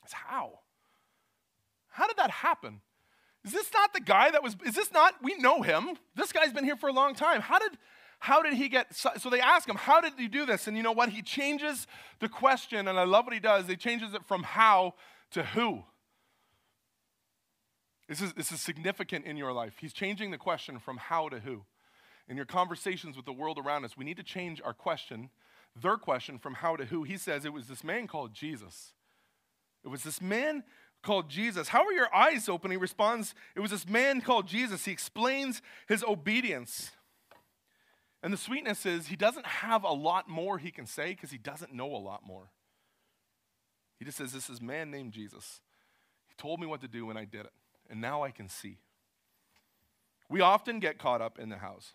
is 0.06 0.12
how? 0.12 0.60
How 1.98 2.06
did 2.06 2.16
that 2.18 2.30
happen? 2.30 2.80
Is 3.44 3.50
this 3.50 3.72
not 3.74 3.92
the 3.92 4.00
guy 4.00 4.30
that 4.30 4.40
was, 4.40 4.56
is 4.64 4.76
this 4.76 4.92
not, 4.92 5.14
we 5.20 5.34
know 5.38 5.62
him. 5.62 5.96
This 6.14 6.30
guy's 6.30 6.52
been 6.52 6.62
here 6.62 6.76
for 6.76 6.88
a 6.88 6.92
long 6.92 7.12
time. 7.12 7.40
How 7.40 7.58
did, 7.58 7.72
how 8.20 8.40
did 8.40 8.54
he 8.54 8.68
get, 8.68 8.94
so 8.94 9.28
they 9.28 9.40
ask 9.40 9.68
him, 9.68 9.74
how 9.74 10.00
did 10.00 10.12
you 10.16 10.28
do 10.28 10.46
this? 10.46 10.68
And 10.68 10.76
you 10.76 10.84
know 10.84 10.92
what? 10.92 11.08
He 11.08 11.22
changes 11.22 11.88
the 12.20 12.28
question, 12.28 12.86
and 12.86 13.00
I 13.00 13.02
love 13.02 13.24
what 13.24 13.34
he 13.34 13.40
does. 13.40 13.66
He 13.66 13.74
changes 13.74 14.14
it 14.14 14.24
from 14.24 14.44
how 14.44 14.94
to 15.32 15.42
who. 15.42 15.82
This 18.08 18.20
is, 18.20 18.32
this 18.32 18.52
is 18.52 18.60
significant 18.60 19.24
in 19.24 19.36
your 19.36 19.52
life. 19.52 19.74
He's 19.80 19.92
changing 19.92 20.30
the 20.30 20.38
question 20.38 20.78
from 20.78 20.98
how 20.98 21.28
to 21.28 21.40
who. 21.40 21.64
In 22.28 22.36
your 22.36 22.46
conversations 22.46 23.16
with 23.16 23.26
the 23.26 23.32
world 23.32 23.58
around 23.58 23.84
us, 23.84 23.96
we 23.96 24.04
need 24.04 24.18
to 24.18 24.22
change 24.22 24.62
our 24.64 24.72
question, 24.72 25.30
their 25.74 25.96
question, 25.96 26.38
from 26.38 26.54
how 26.54 26.76
to 26.76 26.84
who. 26.84 27.02
He 27.02 27.16
says 27.16 27.44
it 27.44 27.52
was 27.52 27.66
this 27.66 27.82
man 27.82 28.06
called 28.06 28.34
Jesus. 28.34 28.92
It 29.84 29.88
was 29.88 30.02
this 30.04 30.20
man 30.20 30.62
called 31.02 31.28
Jesus. 31.28 31.68
How 31.68 31.84
are 31.84 31.92
your 31.92 32.14
eyes 32.14 32.48
open? 32.48 32.70
He 32.70 32.76
responds, 32.76 33.34
It 33.54 33.60
was 33.60 33.70
this 33.70 33.88
man 33.88 34.20
called 34.20 34.46
Jesus. 34.46 34.84
He 34.84 34.92
explains 34.92 35.62
his 35.86 36.02
obedience. 36.04 36.90
And 38.22 38.32
the 38.32 38.38
sweetness 38.38 38.84
is, 38.84 39.06
he 39.06 39.16
doesn't 39.16 39.46
have 39.46 39.84
a 39.84 39.92
lot 39.92 40.28
more 40.28 40.58
he 40.58 40.70
can 40.70 40.86
say 40.86 41.10
because 41.10 41.30
he 41.30 41.38
doesn't 41.38 41.72
know 41.72 41.94
a 41.94 41.98
lot 41.98 42.26
more. 42.26 42.50
He 43.98 44.04
just 44.04 44.18
says, 44.18 44.32
This 44.32 44.50
is 44.50 44.60
man 44.60 44.90
named 44.90 45.12
Jesus. 45.12 45.60
He 46.26 46.34
told 46.36 46.60
me 46.60 46.66
what 46.66 46.80
to 46.80 46.88
do 46.88 47.10
and 47.10 47.18
I 47.18 47.24
did 47.24 47.46
it. 47.46 47.52
And 47.90 48.00
now 48.00 48.22
I 48.22 48.30
can 48.30 48.48
see. 48.48 48.78
We 50.28 50.40
often 50.40 50.78
get 50.78 50.98
caught 50.98 51.22
up 51.22 51.38
in 51.38 51.48
the 51.48 51.56
house. 51.56 51.94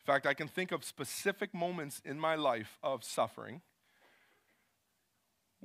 In 0.00 0.12
fact, 0.12 0.26
I 0.26 0.34
can 0.34 0.48
think 0.48 0.70
of 0.70 0.84
specific 0.84 1.54
moments 1.54 2.00
in 2.04 2.20
my 2.20 2.34
life 2.34 2.78
of 2.82 3.02
suffering 3.02 3.62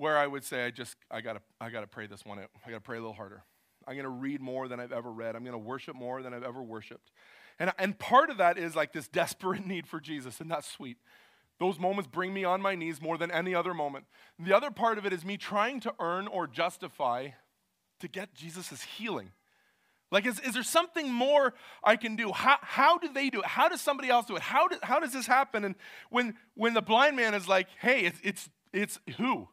where 0.02 0.18
I 0.18 0.26
would 0.26 0.44
say, 0.44 0.66
I 0.66 0.72
just, 0.72 0.96
I 1.12 1.22
gotta, 1.22 1.42
I 1.62 1.70
gotta 1.70 1.86
pray 1.86 2.08
this 2.08 2.26
one 2.26 2.40
out. 2.40 2.50
I 2.66 2.72
gotta 2.72 2.82
pray 2.82 2.98
a 2.98 3.00
little 3.02 3.14
harder. 3.14 3.44
I'm 3.88 3.96
gonna 3.96 4.10
read 4.10 4.42
more 4.42 4.68
than 4.68 4.80
I've 4.80 4.92
ever 4.92 5.12
read. 5.12 5.36
I'm 5.36 5.46
gonna 5.46 5.60
worship 5.60 5.96
more 5.96 6.24
than 6.24 6.34
I've 6.34 6.44
ever 6.44 6.64
worshiped. 6.64 7.12
And, 7.60 7.72
and 7.78 8.00
part 8.00 8.32
of 8.32 8.38
that 8.38 8.58
is 8.58 8.76
like 8.76 8.94
this 8.94 9.08
desperate 9.08 9.64
need 9.68 9.86
for 9.86 10.00
Jesus, 10.00 10.42
and 10.42 10.50
that's 10.50 10.68
sweet. 10.68 10.98
Those 11.60 11.78
moments 11.78 12.10
bring 12.12 12.34
me 12.34 12.44
on 12.44 12.64
my 12.64 12.74
knees 12.74 13.00
more 13.00 13.20
than 13.20 13.30
any 13.30 13.54
other 13.54 13.76
moment. 13.76 14.06
The 14.40 14.58
other 14.58 14.72
part 14.72 14.98
of 14.98 15.06
it 15.06 15.14
is 15.14 15.24
me 15.24 15.38
trying 15.38 15.80
to 15.82 15.94
earn 16.00 16.28
or 16.28 16.48
justify 16.48 17.30
to 18.00 18.08
get 18.08 18.34
Jesus' 18.34 18.82
healing. 18.82 19.30
Like, 20.12 20.26
is, 20.26 20.40
is 20.40 20.56
there 20.56 20.64
something 20.64 21.14
more 21.14 21.54
I 21.84 21.96
can 21.96 22.16
do? 22.16 22.32
How, 22.32 22.58
how 22.64 22.98
do 22.98 23.14
they 23.14 23.30
do 23.30 23.42
it? 23.42 23.46
How 23.46 23.70
does 23.70 23.82
somebody 23.82 24.10
else 24.10 24.26
do 24.26 24.36
it? 24.36 24.42
How, 24.42 24.68
do, 24.68 24.78
how 24.82 25.00
does 25.00 25.14
this 25.14 25.28
happen? 25.28 25.64
And 25.64 25.76
when, 26.10 26.34
when 26.56 26.74
the 26.74 26.82
blind 26.82 27.16
man 27.16 27.36
is 27.36 27.48
like, 27.48 27.68
hey, 27.80 28.06
it's, 28.06 28.20
it's, 28.24 28.50
it's 28.74 29.00
who? 29.20 29.48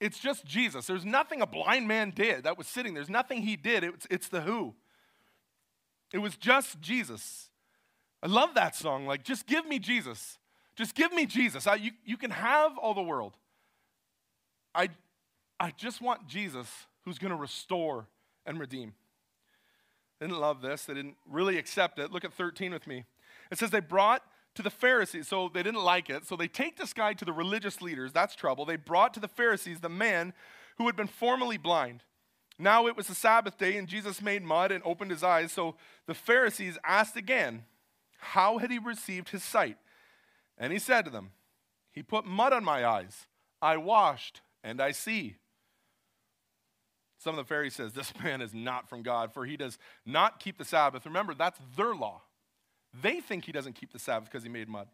It's 0.00 0.18
just 0.18 0.44
Jesus. 0.44 0.86
There's 0.86 1.04
nothing 1.04 1.42
a 1.42 1.46
blind 1.46 1.88
man 1.88 2.12
did 2.14 2.44
that 2.44 2.56
was 2.56 2.66
sitting. 2.66 2.94
There's 2.94 3.10
nothing 3.10 3.42
he 3.42 3.56
did. 3.56 3.82
It's, 3.82 4.06
it's 4.10 4.28
the 4.28 4.40
who. 4.40 4.74
It 6.12 6.18
was 6.18 6.36
just 6.36 6.80
Jesus. 6.80 7.50
I 8.22 8.28
love 8.28 8.54
that 8.54 8.76
song. 8.76 9.06
Like, 9.06 9.24
just 9.24 9.46
give 9.46 9.66
me 9.66 9.78
Jesus. 9.78 10.38
Just 10.76 10.94
give 10.94 11.12
me 11.12 11.26
Jesus. 11.26 11.66
I, 11.66 11.74
you, 11.74 11.90
you 12.04 12.16
can 12.16 12.30
have 12.30 12.78
all 12.78 12.94
the 12.94 13.02
world. 13.02 13.36
I, 14.74 14.90
I 15.58 15.72
just 15.76 16.00
want 16.00 16.28
Jesus 16.28 16.68
who's 17.04 17.18
going 17.18 17.32
to 17.32 17.36
restore 17.36 18.06
and 18.46 18.60
redeem. 18.60 18.94
They 20.18 20.26
didn't 20.26 20.40
love 20.40 20.62
this. 20.62 20.84
They 20.84 20.94
didn't 20.94 21.16
really 21.28 21.58
accept 21.58 21.98
it. 21.98 22.12
Look 22.12 22.24
at 22.24 22.32
13 22.32 22.72
with 22.72 22.86
me. 22.86 23.04
It 23.50 23.58
says, 23.58 23.70
They 23.70 23.80
brought 23.80 24.22
to 24.58 24.62
the 24.62 24.70
Pharisees. 24.70 25.28
So 25.28 25.48
they 25.48 25.62
didn't 25.62 25.84
like 25.84 26.10
it. 26.10 26.26
So 26.26 26.34
they 26.34 26.48
take 26.48 26.76
this 26.76 26.92
guy 26.92 27.12
to 27.14 27.24
the 27.24 27.32
religious 27.32 27.80
leaders. 27.80 28.12
That's 28.12 28.34
trouble. 28.34 28.64
They 28.64 28.74
brought 28.74 29.14
to 29.14 29.20
the 29.20 29.28
Pharisees 29.28 29.78
the 29.78 29.88
man 29.88 30.32
who 30.78 30.86
had 30.86 30.96
been 30.96 31.06
formerly 31.06 31.56
blind. 31.56 32.02
Now 32.58 32.88
it 32.88 32.96
was 32.96 33.06
the 33.06 33.14
Sabbath 33.14 33.56
day, 33.56 33.76
and 33.76 33.86
Jesus 33.86 34.20
made 34.20 34.42
mud 34.42 34.72
and 34.72 34.82
opened 34.84 35.12
his 35.12 35.22
eyes. 35.22 35.52
So 35.52 35.76
the 36.06 36.14
Pharisees 36.14 36.76
asked 36.84 37.16
again, 37.16 37.66
How 38.18 38.58
had 38.58 38.72
he 38.72 38.80
received 38.80 39.28
his 39.28 39.44
sight? 39.44 39.76
And 40.58 40.72
he 40.72 40.80
said 40.80 41.04
to 41.04 41.10
them, 41.10 41.30
He 41.92 42.02
put 42.02 42.26
mud 42.26 42.52
on 42.52 42.64
my 42.64 42.84
eyes. 42.84 43.28
I 43.62 43.76
washed, 43.76 44.40
and 44.64 44.80
I 44.80 44.90
see. 44.90 45.36
Some 47.18 47.38
of 47.38 47.44
the 47.44 47.48
Pharisees 47.48 47.76
says, 47.76 47.92
This 47.92 48.12
man 48.24 48.42
is 48.42 48.52
not 48.52 48.88
from 48.88 49.04
God, 49.04 49.32
for 49.32 49.46
he 49.46 49.56
does 49.56 49.78
not 50.04 50.40
keep 50.40 50.58
the 50.58 50.64
Sabbath. 50.64 51.06
Remember, 51.06 51.32
that's 51.32 51.60
their 51.76 51.94
law. 51.94 52.22
They 53.02 53.20
think 53.20 53.44
he 53.44 53.52
doesn't 53.52 53.74
keep 53.74 53.92
the 53.92 53.98
Sabbath 53.98 54.30
because 54.30 54.42
he 54.42 54.48
made 54.48 54.68
mud. 54.68 54.88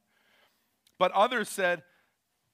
But 0.99 1.13
others 1.13 1.49
said, 1.49 1.83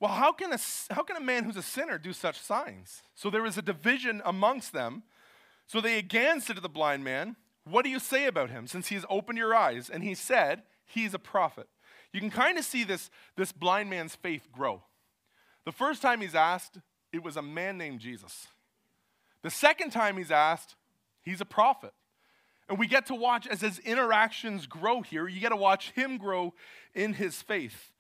well, 0.01 0.13
how 0.13 0.33
can, 0.33 0.53
a, 0.53 0.59
how 0.91 1.03
can 1.03 1.17
a 1.17 1.21
man 1.21 1.45
who's 1.45 1.59
a 1.59 1.63
sinner 1.63 1.99
do 1.99 2.15
such 2.15 2.41
signs? 2.41 3.03
So 3.15 3.29
there 3.29 3.43
was 3.43 3.59
a 3.59 3.63
division 3.63 4.23
amongst 4.25 4.73
them. 4.73 5.03
So 5.67 5.81
they 5.81 5.99
again 5.99 6.41
said 6.41 6.57
to 6.57 6.63
the 6.63 6.71
blind 6.71 7.05
man, 7.05 7.37
What 7.65 7.85
do 7.85 7.91
you 7.91 7.99
say 7.99 8.27
about 8.27 8.51
him, 8.51 8.67
since 8.67 8.89
he 8.89 8.95
has 8.95 9.05
opened 9.11 9.37
your 9.37 9.55
eyes? 9.55 9.91
And 9.91 10.03
he 10.03 10.15
said, 10.15 10.63
He's 10.87 11.13
a 11.13 11.19
prophet. 11.19 11.69
You 12.13 12.21
can 12.21 12.31
kind 12.31 12.59
of 12.59 12.65
see 12.65 12.83
this, 12.83 13.11
this 13.37 13.53
blind 13.53 13.91
man's 13.91 14.17
faith 14.17 14.49
grow. 14.51 14.83
The 15.67 15.73
first 15.73 16.01
time 16.01 16.23
he's 16.23 16.35
asked, 16.35 16.79
it 17.13 17.23
was 17.23 17.37
a 17.37 17.43
man 17.43 17.77
named 17.77 18.01
Jesus. 18.01 18.49
The 19.43 19.51
second 19.51 19.91
time 19.91 20.17
he's 20.17 20.31
asked, 20.31 20.77
he's 21.23 21.41
a 21.41 21.45
prophet. 21.45 21.93
And 22.71 22.79
we 22.79 22.87
get 22.87 23.07
to 23.07 23.17
watch 23.17 23.49
as 23.49 23.61
his 23.61 23.81
interactions 23.81 24.69
grow 24.69 25.03
here, 25.03 25.27
you 25.27 25.41
get 25.41 25.49
to 25.49 25.57
watch 25.57 25.91
him 25.91 26.19
grow 26.19 26.55
in 26.95 27.15
his 27.15 27.43
faith. 27.43 27.91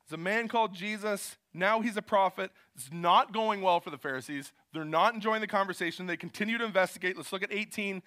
There's 0.00 0.18
a 0.18 0.22
man 0.22 0.48
called 0.48 0.74
Jesus. 0.74 1.36
Now 1.54 1.80
he's 1.80 1.96
a 1.96 2.02
prophet. 2.02 2.50
It's 2.74 2.90
not 2.92 3.32
going 3.32 3.62
well 3.62 3.78
for 3.78 3.90
the 3.90 3.98
Pharisees. 3.98 4.52
They're 4.72 4.84
not 4.84 5.14
enjoying 5.14 5.40
the 5.40 5.46
conversation. 5.46 6.06
They 6.06 6.16
continue 6.16 6.58
to 6.58 6.64
investigate. 6.64 7.16
Let's 7.16 7.32
look 7.32 7.44
at 7.44 7.52
18. 7.52 7.98
It 7.98 8.02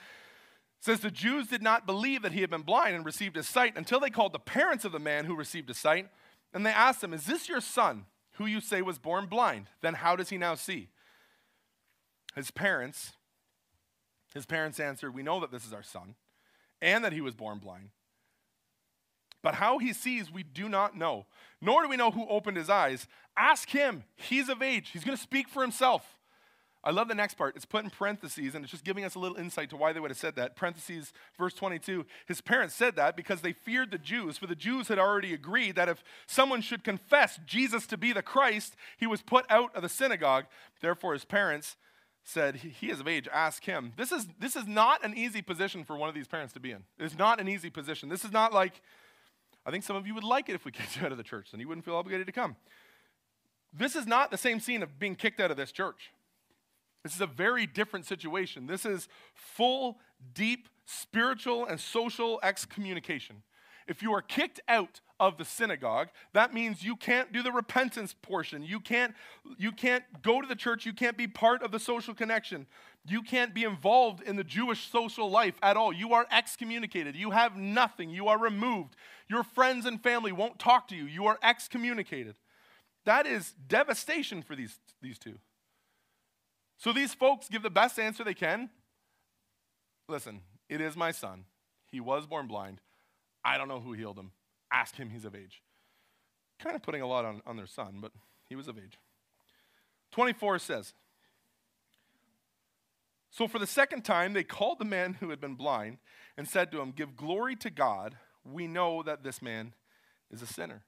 says 0.82 1.00
the 1.00 1.10
Jews 1.10 1.48
did 1.48 1.62
not 1.62 1.86
believe 1.86 2.24
that 2.24 2.34
he 2.34 2.42
had 2.42 2.50
been 2.50 2.64
blind 2.64 2.96
and 2.96 3.06
received 3.06 3.38
his 3.38 3.48
sight 3.48 3.78
until 3.78 4.02
they 4.02 4.10
called 4.10 4.34
the 4.34 4.40
parents 4.40 4.84
of 4.84 4.92
the 4.92 5.00
man 5.00 5.26
who 5.26 5.36
received 5.36 5.70
his 5.70 5.78
sight. 5.78 6.10
And 6.54 6.66
they 6.66 6.72
asked 6.72 7.02
him, 7.02 7.14
Is 7.14 7.26
this 7.26 7.48
your 7.48 7.62
son, 7.62 8.06
who 8.34 8.48
you 8.48 8.60
say 8.60 8.82
was 8.82 9.00
born 9.00 9.28
blind? 9.28 9.68
Then 9.82 9.94
how 9.94 10.18
does 10.18 10.30
he 10.30 10.38
now 10.38 10.56
see? 10.56 10.90
His 12.36 12.52
parents 12.52 13.14
his 14.34 14.46
parents 14.46 14.80
answered, 14.80 15.14
We 15.14 15.24
know 15.24 15.40
that 15.40 15.52
this 15.52 15.66
is 15.66 15.74
our 15.74 15.84
son, 15.84 16.16
and 16.82 17.04
that 17.04 17.14
he 17.14 17.22
was 17.22 17.36
born 17.36 17.60
blind. 17.60 17.90
But 19.44 19.56
how 19.56 19.80
he 19.80 19.94
sees, 19.94 20.32
we 20.32 20.44
do 20.44 20.70
not 20.70 20.96
know, 20.96 21.26
nor 21.62 21.84
do 21.84 21.90
we 21.90 21.98
know 21.98 22.12
who 22.12 22.28
opened 22.28 22.58
his 22.58 22.70
eyes. 22.70 23.08
Ask 23.36 23.70
him. 23.70 24.04
He's 24.16 24.50
of 24.50 24.62
age, 24.62 24.90
he's 24.92 25.04
going 25.04 25.18
to 25.18 25.24
speak 25.24 25.50
for 25.50 25.62
himself. 25.62 26.18
I 26.84 26.90
love 26.90 27.08
the 27.08 27.16
next 27.16 27.36
part. 27.36 27.56
It's 27.56 27.66
put 27.66 27.84
in 27.84 27.92
parentheses, 27.92 28.56
and 28.56 28.66
it's 28.66 28.72
just 28.72 28.84
giving 28.84 29.04
us 29.04 29.14
a 29.14 29.20
little 29.20 29.38
insight 29.38 29.70
to 29.70 29.78
why 29.78 29.94
they 29.94 30.00
would 30.00 30.10
have 30.10 30.18
said 30.18 30.36
that. 30.38 30.56
Parentheses, 30.56 31.14
verse 31.38 31.54
22. 31.54 32.06
His 32.26 32.42
parents 32.42 32.74
said 32.74 32.96
that 32.96 33.16
because 33.16 33.42
they 33.42 33.54
feared 33.54 33.92
the 33.92 34.00
Jews, 34.00 34.40
for 34.40 34.48
the 34.48 34.56
Jews 34.56 34.88
had 34.88 34.98
already 34.98 35.32
agreed 35.32 35.76
that 35.76 35.90
if 35.90 36.04
someone 36.26 36.62
should 36.62 36.84
confess 36.84 37.40
Jesus 37.46 37.86
to 37.88 37.98
be 37.98 38.14
the 38.14 38.24
Christ, 38.24 38.76
he 38.98 39.06
was 39.06 39.22
put 39.22 39.46
out 39.48 39.76
of 39.76 39.84
the 39.84 39.90
synagogue. 39.90 40.46
Therefore, 40.82 41.14
his 41.14 41.26
parents 41.26 41.78
said, 42.24 42.56
He 42.56 42.90
is 42.90 43.00
of 43.00 43.08
age, 43.08 43.28
ask 43.32 43.64
him. 43.64 43.94
This 43.98 44.12
is, 44.12 44.28
this 44.40 44.56
is 44.56 44.68
not 44.68 45.04
an 45.04 45.16
easy 45.16 45.42
position 45.42 45.84
for 45.84 45.96
one 45.96 46.10
of 46.10 46.16
these 46.16 46.28
parents 46.28 46.54
to 46.54 46.60
be 46.60 46.72
in. 46.72 46.84
It's 47.00 47.18
not 47.18 47.40
an 47.40 47.48
easy 47.48 47.70
position. 47.70 48.10
This 48.10 48.24
is 48.24 48.32
not 48.32 48.54
like, 48.54 48.82
I 49.66 49.72
think 49.72 49.84
some 49.84 49.96
of 49.96 50.08
you 50.08 50.14
would 50.16 50.24
like 50.24 50.50
it 50.50 50.56
if 50.56 50.66
we 50.66 50.72
kicked 50.72 50.98
you 50.98 51.06
out 51.06 51.12
of 51.12 51.18
the 51.18 51.24
church, 51.24 51.52
then 51.52 51.60
you 51.60 51.68
wouldn't 51.68 51.86
feel 51.86 51.96
obligated 51.96 52.28
to 52.28 52.34
come. 52.34 52.56
This 53.74 53.96
is 53.96 54.06
not 54.06 54.32
the 54.32 54.38
same 54.38 54.60
scene 54.60 54.84
of 54.84 55.00
being 55.00 55.16
kicked 55.16 55.40
out 55.40 55.52
of 55.52 55.58
this 55.58 55.72
church. 55.72 56.12
This 57.04 57.16
is 57.16 57.22
a 57.22 57.28
very 57.28 57.66
different 57.66 58.06
situation. 58.06 58.68
This 58.68 58.86
is 58.86 59.08
full, 59.34 59.98
deep, 60.34 60.68
spiritual, 60.86 61.66
and 61.66 61.80
social 61.80 62.40
excommunication. 62.44 63.44
If 63.88 64.02
you 64.02 64.14
are 64.14 64.22
kicked 64.22 64.60
out 64.68 65.02
of 65.20 65.38
the 65.38 65.46
synagogue, 65.46 66.10
that 66.34 66.54
means 66.54 66.84
you 66.84 66.96
can't 66.96 67.32
do 67.32 67.44
the 67.44 67.52
repentance 67.52 68.16
portion. 68.22 68.64
You 68.64 68.80
can't, 68.80 69.14
you 69.58 69.72
can't 69.72 70.04
go 70.22 70.42
to 70.42 70.48
the 70.48 70.56
church. 70.56 70.86
You 70.86 70.94
can't 70.94 71.18
be 71.18 71.28
part 71.28 71.62
of 71.62 71.72
the 71.72 71.80
social 71.80 72.14
connection. 72.14 72.66
You 73.06 73.22
can't 73.22 73.54
be 73.54 73.64
involved 73.64 74.22
in 74.24 74.36
the 74.36 74.44
Jewish 74.44 74.90
social 74.90 75.30
life 75.30 75.56
at 75.62 75.78
all. 75.78 75.94
You 75.94 76.14
are 76.14 76.28
excommunicated. 76.32 77.16
You 77.16 77.32
have 77.32 77.56
nothing. 77.56 78.10
You 78.10 78.28
are 78.28 78.38
removed. 78.38 78.96
Your 79.30 79.44
friends 79.44 79.86
and 79.86 80.02
family 80.02 80.32
won't 80.32 80.60
talk 80.60 80.88
to 80.90 80.96
you. 80.96 81.06
You 81.06 81.26
are 81.28 81.40
excommunicated. 81.44 82.36
That 83.06 83.26
is 83.26 83.54
devastation 83.68 84.44
for 84.44 84.56
these, 84.56 84.80
these 85.02 85.18
two. 85.18 85.40
So 86.78 86.94
these 86.94 87.14
folks 87.14 87.48
give 87.48 87.62
the 87.64 87.70
best 87.70 88.00
answer 88.00 88.24
they 88.24 88.34
can. 88.34 88.70
Listen, 90.10 90.42
it 90.68 90.82
is 90.82 90.96
my 90.96 91.12
son. 91.12 91.46
He 91.92 92.00
was 92.00 92.26
born 92.26 92.48
blind. 92.48 92.82
I 93.44 93.58
don't 93.58 93.68
know 93.68 93.80
who 93.80 93.94
healed 93.94 94.18
him. 94.18 94.32
Ask 94.72 94.96
him, 94.96 95.10
he's 95.10 95.26
of 95.26 95.36
age. 95.36 95.62
Kind 96.60 96.76
of 96.76 96.82
putting 96.82 97.02
a 97.02 97.08
lot 97.08 97.26
on, 97.26 97.42
on 97.46 97.58
their 97.58 97.68
son, 97.68 97.98
but 98.02 98.12
he 98.48 98.56
was 98.56 98.68
of 98.68 98.78
age. 98.78 98.98
24 100.12 100.60
says 100.60 100.94
So 103.30 103.48
for 103.48 103.60
the 103.60 103.68
second 103.68 104.04
time, 104.04 104.34
they 104.34 104.44
called 104.44 104.80
the 104.80 104.86
man 104.86 105.16
who 105.16 105.30
had 105.30 105.42
been 105.42 105.56
blind 105.56 105.98
and 106.38 106.48
said 106.48 106.72
to 106.72 106.82
him, 106.82 106.92
Give 106.92 107.16
glory 107.16 107.56
to 107.58 107.70
God. 107.70 108.18
We 108.44 108.68
know 108.68 109.04
that 109.04 109.24
this 109.24 109.42
man 109.42 109.74
is 110.30 110.42
a 110.42 110.48
sinner. 110.48 110.84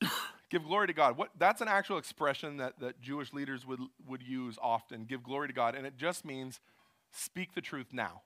Give 0.50 0.64
glory 0.64 0.86
to 0.86 0.92
God. 0.92 1.16
What, 1.16 1.30
that's 1.38 1.60
an 1.60 1.68
actual 1.68 1.98
expression 1.98 2.56
that, 2.58 2.80
that 2.80 3.00
Jewish 3.00 3.32
leaders 3.32 3.66
would, 3.66 3.80
would 4.06 4.22
use 4.22 4.58
often. 4.62 5.04
Give 5.04 5.22
glory 5.22 5.48
to 5.48 5.54
God. 5.54 5.74
And 5.74 5.86
it 5.86 5.96
just 5.96 6.24
means 6.24 6.60
speak 7.12 7.54
the 7.54 7.60
truth 7.60 7.88
now. 7.92 8.22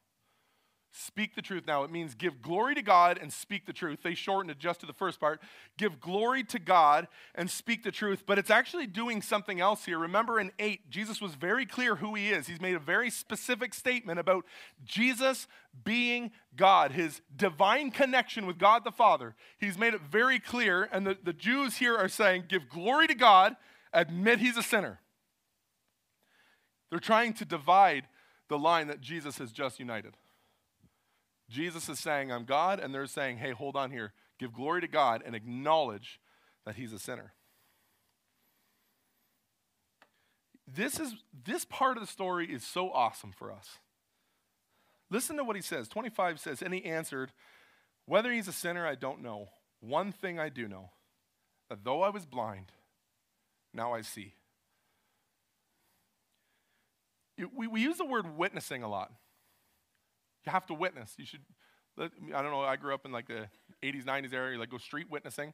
Speak 0.94 1.35
the 1.35 1.40
truth 1.40 1.66
now. 1.66 1.85
It 1.85 1.90
means 1.90 2.14
give 2.14 2.42
glory 2.42 2.74
to 2.74 2.83
God 2.83 3.18
and 3.18 3.33
speak 3.33 3.64
the 3.64 3.72
truth. 3.72 4.00
They 4.02 4.14
shortened 4.14 4.50
it 4.50 4.59
just 4.59 4.81
to 4.81 4.87
the 4.87 4.92
first 4.92 5.18
part. 5.18 5.40
Give 5.78 5.98
glory 5.98 6.44
to 6.44 6.59
God 6.59 7.09
and 7.35 7.50
speak 7.50 7.83
the 7.83 7.90
truth. 7.90 8.24
But 8.26 8.38
it's 8.38 8.50
actually 8.50 8.87
doing 8.87 9.22
something 9.22 9.59
else 9.59 9.87
here. 9.87 9.98
Remember 9.98 10.38
in 10.38 10.52
8, 10.59 10.90
Jesus 10.90 11.18
was 11.18 11.35
very 11.35 11.64
clear 11.64 11.96
who 11.96 12.14
he 12.14 12.28
is. 12.28 12.46
He's 12.46 12.61
made 12.61 12.74
a 12.74 12.78
very 12.78 13.09
specific 13.09 13.72
statement 13.72 14.18
about 14.18 14.44
Jesus 14.85 15.46
being 15.83 16.31
God, 16.57 16.92
his 16.92 17.22
divine 17.35 17.90
connection 17.90 18.44
with 18.44 18.59
God 18.59 18.85
the 18.85 18.92
Father. 18.92 19.35
He's 19.57 19.78
made 19.78 19.94
it 19.94 20.02
very 20.02 20.38
clear. 20.38 20.90
And 20.92 21.07
the, 21.07 21.16
the 21.24 21.33
Jews 21.33 21.78
here 21.78 21.96
are 21.96 22.09
saying, 22.09 22.44
give 22.48 22.68
glory 22.68 23.07
to 23.07 23.14
God, 23.14 23.57
admit 23.94 24.40
he's 24.40 24.59
a 24.59 24.62
sinner. 24.62 25.00
They're 26.90 26.98
trying 26.98 27.33
to 27.35 27.46
divide 27.46 28.09
the 28.48 28.59
line 28.59 28.88
that 28.88 29.00
Jesus 29.00 29.38
has 29.38 29.52
just 29.52 29.78
united. 29.78 30.18
Jesus 31.48 31.88
is 31.88 31.98
saying, 31.98 32.33
I'm 32.33 32.44
God, 32.44 32.81
and 32.81 32.94
they're 32.94 33.07
saying, 33.07 33.38
hey, 33.38 33.52
hold 33.52 33.76
on 33.76 33.90
here. 33.90 34.12
Give 34.38 34.52
glory 34.52 34.81
to 34.81 34.88
God 34.88 35.22
and 35.24 35.37
acknowledge 35.37 36.20
that 36.64 36.76
he's 36.76 36.92
a 36.92 36.98
sinner. 36.98 37.35
This, 40.66 40.98
is, 40.98 41.14
this 41.44 41.64
part 41.64 41.96
of 41.96 42.02
the 42.02 42.11
story 42.11 42.46
is 42.46 42.64
so 42.64 42.90
awesome 42.90 43.33
for 43.33 43.52
us. 43.52 43.78
Listen 45.11 45.37
to 45.37 45.44
what 45.44 45.57
he 45.57 45.62
says. 45.62 45.88
25 45.88 46.40
says, 46.40 46.62
And 46.62 46.72
he 46.72 46.85
answered, 46.85 47.33
Whether 48.07 48.33
he's 48.33 48.48
a 48.48 48.52
sinner, 48.52 48.87
I 48.87 48.94
don't 48.94 49.22
know. 49.22 49.48
One 49.81 50.12
thing 50.12 50.38
I 50.38 50.48
do 50.48 50.68
know 50.68 50.90
that 51.68 51.85
though 51.85 52.02
I 52.02 52.09
was 52.09 52.24
blind, 52.24 52.72
now 53.74 53.92
I 53.92 54.00
see. 54.00 54.35
We, 57.55 57.66
we 57.66 57.81
use 57.81 57.98
the 57.98 58.05
word 58.05 58.37
witnessing 58.37 58.83
a 58.83 58.88
lot. 58.88 59.12
You 60.44 60.52
have 60.52 60.66
to 60.66 60.74
witness. 60.74 61.14
You 61.18 61.26
should, 61.26 61.42
I 61.98 62.42
don't 62.42 62.50
know, 62.50 62.62
I 62.62 62.76
grew 62.76 62.94
up 62.94 63.05
in 63.05 63.12
like 63.12 63.28
the 63.28 63.48
80s, 63.83 64.05
90s 64.05 64.33
area, 64.33 64.59
like 64.59 64.70
go 64.70 64.78
street 64.78 65.11
witnessing. 65.11 65.52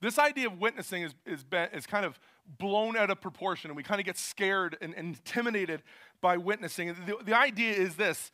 This 0.00 0.18
idea 0.18 0.48
of 0.48 0.58
witnessing 0.58 1.02
is, 1.02 1.14
is, 1.24 1.44
is 1.72 1.86
kind 1.86 2.04
of 2.04 2.18
blown 2.58 2.96
out 2.96 3.10
of 3.10 3.20
proportion, 3.20 3.70
and 3.70 3.76
we 3.76 3.84
kind 3.84 4.00
of 4.00 4.04
get 4.04 4.18
scared 4.18 4.76
and, 4.80 4.94
and 4.94 5.06
intimidated 5.16 5.82
by 6.20 6.36
witnessing. 6.36 6.88
The, 7.06 7.18
the 7.24 7.36
idea 7.36 7.72
is 7.74 7.94
this 7.94 8.32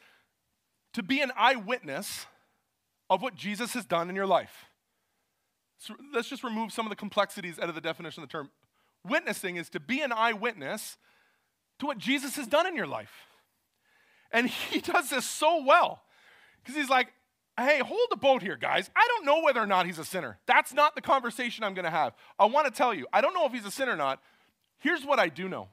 to 0.95 1.03
be 1.03 1.21
an 1.21 1.31
eyewitness 1.37 2.27
of 3.11 3.21
what 3.21 3.35
Jesus 3.35 3.75
has 3.75 3.85
done 3.85 4.09
in 4.09 4.17
your 4.17 4.27
life. 4.27 4.65
So 5.79 5.95
let's 6.13 6.29
just 6.29 6.43
remove 6.43 6.73
some 6.73 6.87
of 6.87 6.91
the 6.91 6.97
complexities 6.97 7.59
out 7.59 7.69
of 7.69 7.75
the 7.75 7.81
definition 7.81 8.23
of 8.23 8.29
the 8.29 8.33
term. 8.33 8.51
Witnessing 9.07 9.57
is 9.57 9.69
to 9.71 9.81
be 9.81 10.01
an 10.01 10.13
eyewitness 10.13 10.97
to 11.79 11.87
what 11.87 11.99
Jesus 11.99 12.37
has 12.37 12.47
done 12.47 12.67
in 12.67 12.75
your 12.75 12.87
life. 12.87 13.28
And 14.33 14.49
he 14.71 14.81
does 14.81 15.11
this 15.11 15.25
so 15.25 15.65
well 15.65 16.03
because 16.63 16.77
he's 16.77 16.91
like, 16.91 17.09
hey, 17.59 17.81
hold 17.81 18.07
the 18.11 18.17
boat 18.17 18.43
here, 18.43 18.57
guys. 18.57 18.91
I 18.95 19.07
don't 19.09 19.27
know 19.27 19.43
whether 19.43 19.61
or 19.61 19.67
not 19.67 19.87
he's 19.87 19.99
a 19.99 20.05
sinner. 20.05 20.39
That's 20.47 20.73
not 20.73 20.95
the 20.95 21.01
conversation 21.01 21.65
I'm 21.65 21.75
going 21.75 21.85
to 21.85 21.91
have. 21.91 22.15
I 22.39 22.45
want 22.47 22.67
to 22.67 22.73
tell 22.73 22.95
you, 22.95 23.07
I 23.13 23.21
don't 23.21 23.35
know 23.35 23.47
if 23.47 23.53
he's 23.53 23.65
a 23.65 23.71
sinner 23.71 23.93
or 23.93 23.97
not. 23.97 24.23
Here's 24.79 25.05
what 25.05 25.19
I 25.19 25.29
do 25.29 25.49
know 25.49 25.69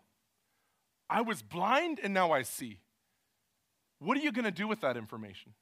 I 1.09 1.21
was 1.21 1.41
blind 1.41 1.99
and 2.01 2.13
now 2.13 2.31
I 2.31 2.41
see. 2.41 2.79
What 3.99 4.17
are 4.17 4.21
you 4.21 4.31
going 4.31 4.45
to 4.45 4.51
do 4.51 4.67
with 4.67 4.81
that 4.81 4.97
information? 4.97 5.53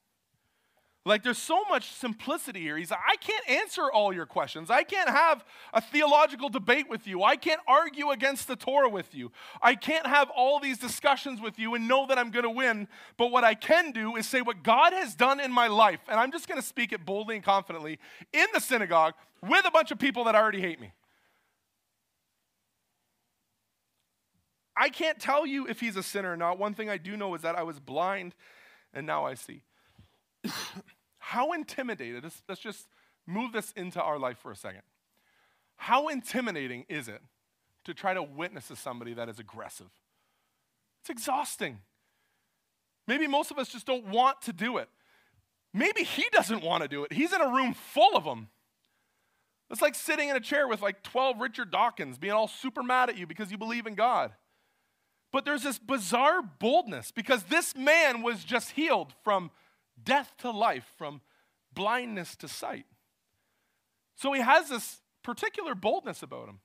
Like, 1.06 1.22
there's 1.22 1.36
so 1.36 1.64
much 1.68 1.92
simplicity 1.92 2.60
here. 2.60 2.78
He's 2.78 2.90
like, 2.90 3.00
I 3.06 3.16
can't 3.16 3.46
answer 3.50 3.92
all 3.92 4.10
your 4.10 4.24
questions. 4.24 4.70
I 4.70 4.84
can't 4.84 5.10
have 5.10 5.44
a 5.74 5.80
theological 5.82 6.48
debate 6.48 6.88
with 6.88 7.06
you. 7.06 7.22
I 7.22 7.36
can't 7.36 7.60
argue 7.68 8.10
against 8.10 8.48
the 8.48 8.56
Torah 8.56 8.88
with 8.88 9.14
you. 9.14 9.30
I 9.60 9.74
can't 9.74 10.06
have 10.06 10.30
all 10.30 10.60
these 10.60 10.78
discussions 10.78 11.42
with 11.42 11.58
you 11.58 11.74
and 11.74 11.86
know 11.86 12.06
that 12.06 12.16
I'm 12.16 12.30
going 12.30 12.44
to 12.44 12.50
win. 12.50 12.88
But 13.18 13.30
what 13.30 13.44
I 13.44 13.52
can 13.52 13.90
do 13.92 14.16
is 14.16 14.26
say 14.26 14.40
what 14.40 14.62
God 14.62 14.94
has 14.94 15.14
done 15.14 15.40
in 15.40 15.52
my 15.52 15.66
life. 15.66 16.00
And 16.08 16.18
I'm 16.18 16.32
just 16.32 16.48
going 16.48 16.60
to 16.60 16.66
speak 16.66 16.90
it 16.90 17.04
boldly 17.04 17.34
and 17.34 17.44
confidently 17.44 17.98
in 18.32 18.46
the 18.54 18.60
synagogue 18.60 19.12
with 19.42 19.66
a 19.66 19.70
bunch 19.70 19.90
of 19.90 19.98
people 19.98 20.24
that 20.24 20.34
already 20.34 20.62
hate 20.62 20.80
me. 20.80 20.92
I 24.74 24.88
can't 24.88 25.20
tell 25.20 25.46
you 25.46 25.66
if 25.68 25.80
he's 25.80 25.96
a 25.96 26.02
sinner 26.02 26.32
or 26.32 26.36
not. 26.36 26.58
One 26.58 26.72
thing 26.72 26.88
I 26.88 26.96
do 26.96 27.14
know 27.14 27.34
is 27.34 27.42
that 27.42 27.56
I 27.56 27.62
was 27.62 27.78
blind 27.78 28.34
and 28.94 29.06
now 29.06 29.26
I 29.26 29.34
see. 29.34 29.62
How 31.26 31.52
intimidated, 31.52 32.22
let's, 32.46 32.60
just 32.60 32.86
move 33.26 33.52
this 33.52 33.72
into 33.72 34.00
our 34.00 34.18
life 34.18 34.36
for 34.36 34.52
a 34.52 34.56
second. 34.56 34.82
How 35.76 36.08
intimidating 36.08 36.84
is 36.86 37.08
it 37.08 37.22
to 37.86 37.94
try 37.94 38.12
to 38.12 38.22
witness 38.22 38.68
to 38.68 38.76
somebody 38.76 39.14
that 39.14 39.30
is 39.30 39.38
aggressive? 39.38 39.88
It's 41.00 41.08
exhausting. 41.08 41.78
Maybe 43.08 43.26
most 43.26 43.50
of 43.50 43.58
us 43.58 43.70
just 43.70 43.86
don't 43.86 44.08
want 44.08 44.42
to 44.42 44.52
do 44.52 44.76
it. 44.76 44.90
Maybe 45.72 46.02
he 46.02 46.26
doesn't 46.30 46.62
want 46.62 46.82
to 46.82 46.88
do 46.88 47.04
it. 47.04 47.12
He's 47.14 47.32
in 47.32 47.40
a 47.40 47.48
room 47.48 47.72
full 47.72 48.18
of 48.18 48.24
them. 48.24 48.48
It's 49.70 49.80
like 49.80 49.94
sitting 49.94 50.28
in 50.28 50.36
a 50.36 50.40
chair 50.40 50.68
with 50.68 50.82
like 50.82 51.02
12 51.02 51.40
Richard 51.40 51.70
Dawkins 51.70 52.18
being 52.18 52.34
all 52.34 52.48
super 52.48 52.82
mad 52.82 53.08
at 53.08 53.16
you 53.16 53.26
because 53.26 53.50
you 53.50 53.56
believe 53.56 53.86
in 53.86 53.94
God. 53.94 54.32
But 55.32 55.46
there's 55.46 55.62
this 55.62 55.78
bizarre 55.78 56.42
boldness 56.42 57.12
because 57.12 57.44
this 57.44 57.74
man 57.74 58.20
was 58.20 58.44
just 58.44 58.72
healed 58.72 59.14
from 59.24 59.50
death 60.02 60.34
to 60.38 60.50
life, 60.50 60.86
from 60.96 61.20
blindness 61.72 62.36
to 62.36 62.48
sight. 62.48 62.86
So 64.16 64.32
he 64.32 64.40
has 64.40 64.68
this 64.68 65.00
particular 65.22 65.74
boldness 65.74 66.22
about 66.22 66.48
him. 66.48 66.60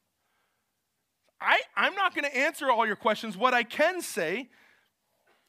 I, 1.42 1.62
I'm 1.76 1.96
not 1.96 2.14
going 2.14 2.30
to 2.30 2.38
answer 2.38 2.70
all 2.70 2.86
your 2.86 2.96
questions. 2.96 3.38
What 3.38 3.54
I 3.54 3.64
can 3.64 4.02
say 4.02 4.50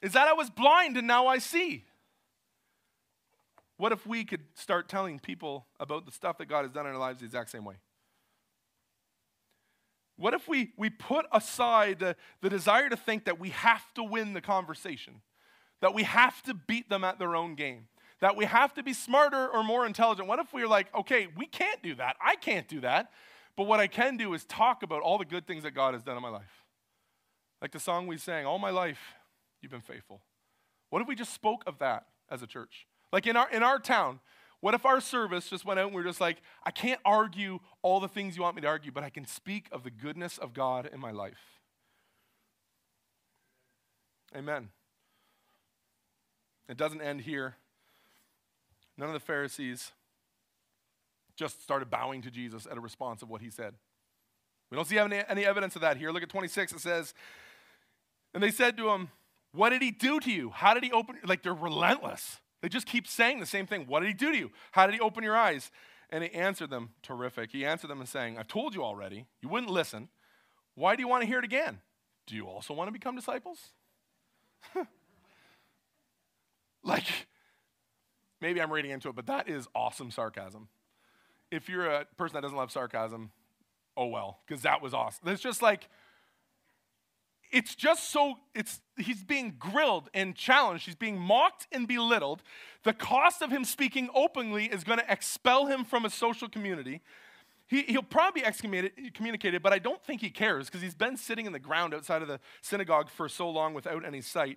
is 0.00 0.12
that 0.12 0.28
I 0.28 0.32
was 0.32 0.48
blind 0.48 0.96
and 0.96 1.06
now 1.06 1.26
I 1.26 1.38
see. 1.38 1.84
What 3.76 3.92
if 3.92 4.06
we 4.06 4.24
could 4.24 4.42
start 4.54 4.88
telling 4.88 5.18
people 5.18 5.66
about 5.78 6.06
the 6.06 6.12
stuff 6.12 6.38
that 6.38 6.48
God 6.48 6.62
has 6.62 6.70
done 6.70 6.86
in 6.86 6.92
our 6.92 6.98
lives 6.98 7.20
the 7.20 7.26
exact 7.26 7.50
same 7.50 7.64
way? 7.64 7.76
What 10.16 10.34
if 10.34 10.46
we, 10.46 10.72
we 10.76 10.90
put 10.90 11.24
aside 11.32 11.98
the, 11.98 12.14
the 12.42 12.50
desire 12.50 12.90
to 12.90 12.96
think 12.96 13.24
that 13.24 13.40
we 13.40 13.48
have 13.50 13.82
to 13.94 14.04
win 14.04 14.34
the 14.34 14.42
conversation 14.42 15.22
that 15.80 15.94
we 15.94 16.02
have 16.02 16.42
to 16.42 16.54
beat 16.54 16.88
them 16.88 17.04
at 17.04 17.18
their 17.18 17.34
own 17.34 17.54
game, 17.54 17.88
that 18.20 18.36
we 18.36 18.44
have 18.44 18.74
to 18.74 18.82
be 18.82 18.92
smarter 18.92 19.48
or 19.48 19.62
more 19.62 19.86
intelligent. 19.86 20.28
What 20.28 20.38
if 20.38 20.52
we 20.52 20.62
are 20.62 20.68
like, 20.68 20.94
okay, 20.94 21.28
we 21.36 21.46
can't 21.46 21.82
do 21.82 21.94
that. 21.96 22.16
I 22.20 22.36
can't 22.36 22.68
do 22.68 22.80
that. 22.80 23.10
But 23.56 23.66
what 23.66 23.80
I 23.80 23.86
can 23.86 24.16
do 24.16 24.32
is 24.34 24.44
talk 24.44 24.82
about 24.82 25.02
all 25.02 25.18
the 25.18 25.24
good 25.24 25.46
things 25.46 25.64
that 25.64 25.72
God 25.72 25.94
has 25.94 26.02
done 26.02 26.16
in 26.16 26.22
my 26.22 26.28
life. 26.28 26.64
Like 27.60 27.72
the 27.72 27.80
song 27.80 28.06
we 28.06 28.16
sang, 28.16 28.46
All 28.46 28.58
my 28.58 28.70
life, 28.70 29.00
you've 29.60 29.72
been 29.72 29.80
faithful. 29.80 30.22
What 30.88 31.02
if 31.02 31.08
we 31.08 31.14
just 31.14 31.32
spoke 31.32 31.62
of 31.66 31.78
that 31.78 32.06
as 32.30 32.42
a 32.42 32.46
church? 32.46 32.86
Like 33.12 33.26
in 33.26 33.36
our, 33.36 33.50
in 33.50 33.62
our 33.62 33.78
town, 33.78 34.20
what 34.60 34.74
if 34.74 34.84
our 34.84 35.00
service 35.00 35.48
just 35.48 35.64
went 35.64 35.80
out 35.80 35.86
and 35.86 35.94
we 35.94 36.02
are 36.02 36.04
just 36.04 36.20
like, 36.20 36.38
I 36.64 36.70
can't 36.70 37.00
argue 37.04 37.60
all 37.82 38.00
the 38.00 38.08
things 38.08 38.36
you 38.36 38.42
want 38.42 38.56
me 38.56 38.62
to 38.62 38.68
argue, 38.68 38.92
but 38.92 39.04
I 39.04 39.10
can 39.10 39.26
speak 39.26 39.66
of 39.72 39.84
the 39.84 39.90
goodness 39.90 40.38
of 40.38 40.52
God 40.52 40.88
in 40.92 41.00
my 41.00 41.10
life? 41.10 41.60
Amen. 44.36 44.68
It 46.70 46.76
doesn't 46.76 47.02
end 47.02 47.22
here. 47.22 47.56
None 48.96 49.08
of 49.08 49.12
the 49.12 49.20
Pharisees 49.20 49.90
just 51.34 51.62
started 51.62 51.90
bowing 51.90 52.22
to 52.22 52.30
Jesus 52.30 52.66
at 52.70 52.76
a 52.76 52.80
response 52.80 53.22
of 53.22 53.28
what 53.28 53.40
he 53.40 53.50
said. 53.50 53.74
We 54.70 54.76
don't 54.76 54.86
see 54.86 54.98
any, 54.98 55.20
any 55.28 55.44
evidence 55.44 55.74
of 55.74 55.82
that 55.82 55.96
here. 55.96 56.12
Look 56.12 56.22
at 56.22 56.28
26. 56.28 56.72
It 56.72 56.80
says, 56.80 57.12
And 58.32 58.42
they 58.42 58.52
said 58.52 58.76
to 58.76 58.90
him, 58.90 59.08
What 59.52 59.70
did 59.70 59.82
he 59.82 59.90
do 59.90 60.20
to 60.20 60.30
you? 60.30 60.50
How 60.50 60.72
did 60.74 60.84
he 60.84 60.92
open? 60.92 61.16
Like 61.24 61.42
they're 61.42 61.52
relentless. 61.54 62.38
They 62.62 62.68
just 62.68 62.86
keep 62.86 63.08
saying 63.08 63.40
the 63.40 63.46
same 63.46 63.66
thing. 63.66 63.86
What 63.86 64.00
did 64.00 64.08
he 64.08 64.14
do 64.14 64.30
to 64.30 64.38
you? 64.38 64.52
How 64.70 64.86
did 64.86 64.94
he 64.94 65.00
open 65.00 65.24
your 65.24 65.36
eyes? 65.36 65.72
And 66.10 66.22
he 66.22 66.30
answered 66.30 66.70
them, 66.70 66.90
terrific. 67.02 67.50
He 67.50 67.64
answered 67.64 67.88
them 67.88 68.00
and 68.00 68.08
saying, 68.08 68.38
I've 68.38 68.48
told 68.48 68.74
you 68.74 68.84
already. 68.84 69.26
You 69.40 69.48
wouldn't 69.48 69.72
listen. 69.72 70.08
Why 70.74 70.94
do 70.94 71.02
you 71.02 71.08
want 71.08 71.22
to 71.22 71.26
hear 71.26 71.38
it 71.38 71.44
again? 71.44 71.80
Do 72.26 72.36
you 72.36 72.46
also 72.46 72.74
want 72.74 72.88
to 72.88 72.92
become 72.92 73.16
disciples? 73.16 73.58
like, 76.82 77.06
maybe 78.40 78.60
I'm 78.60 78.72
reading 78.72 78.90
into 78.90 79.08
it, 79.08 79.16
but 79.16 79.26
that 79.26 79.48
is 79.48 79.68
awesome 79.74 80.10
sarcasm. 80.10 80.68
If 81.50 81.68
you're 81.68 81.86
a 81.86 82.04
person 82.16 82.34
that 82.34 82.42
doesn't 82.42 82.56
love 82.56 82.70
sarcasm, 82.70 83.30
oh 83.96 84.06
well, 84.06 84.40
because 84.46 84.62
that 84.62 84.80
was 84.80 84.94
awesome. 84.94 85.28
It's 85.28 85.42
just 85.42 85.62
like, 85.62 85.88
it's 87.52 87.74
just 87.74 88.10
so 88.10 88.34
it's 88.54 88.80
he's 88.96 89.24
being 89.24 89.56
grilled 89.58 90.08
and 90.14 90.36
challenged 90.36 90.86
he's 90.86 90.94
being 90.94 91.18
mocked 91.18 91.66
and 91.72 91.88
belittled 91.88 92.44
the 92.84 92.92
cost 92.92 93.42
of 93.42 93.50
him 93.50 93.64
speaking 93.64 94.08
openly 94.14 94.66
is 94.66 94.84
going 94.84 95.00
to 95.00 95.12
expel 95.12 95.66
him 95.66 95.84
from 95.84 96.04
a 96.04 96.10
social 96.10 96.48
community 96.48 97.00
he, 97.66 97.82
he'll 97.82 98.04
probably 98.04 98.42
be 98.42 98.46
excommunicated 98.46 99.64
but 99.64 99.72
i 99.72 99.80
don't 99.80 100.00
think 100.04 100.20
he 100.20 100.30
cares 100.30 100.66
because 100.66 100.80
he's 100.80 100.94
been 100.94 101.16
sitting 101.16 101.44
in 101.44 101.50
the 101.50 101.58
ground 101.58 101.92
outside 101.92 102.22
of 102.22 102.28
the 102.28 102.38
synagogue 102.62 103.10
for 103.10 103.28
so 103.28 103.50
long 103.50 103.74
without 103.74 104.04
any 104.04 104.20
sight 104.20 104.56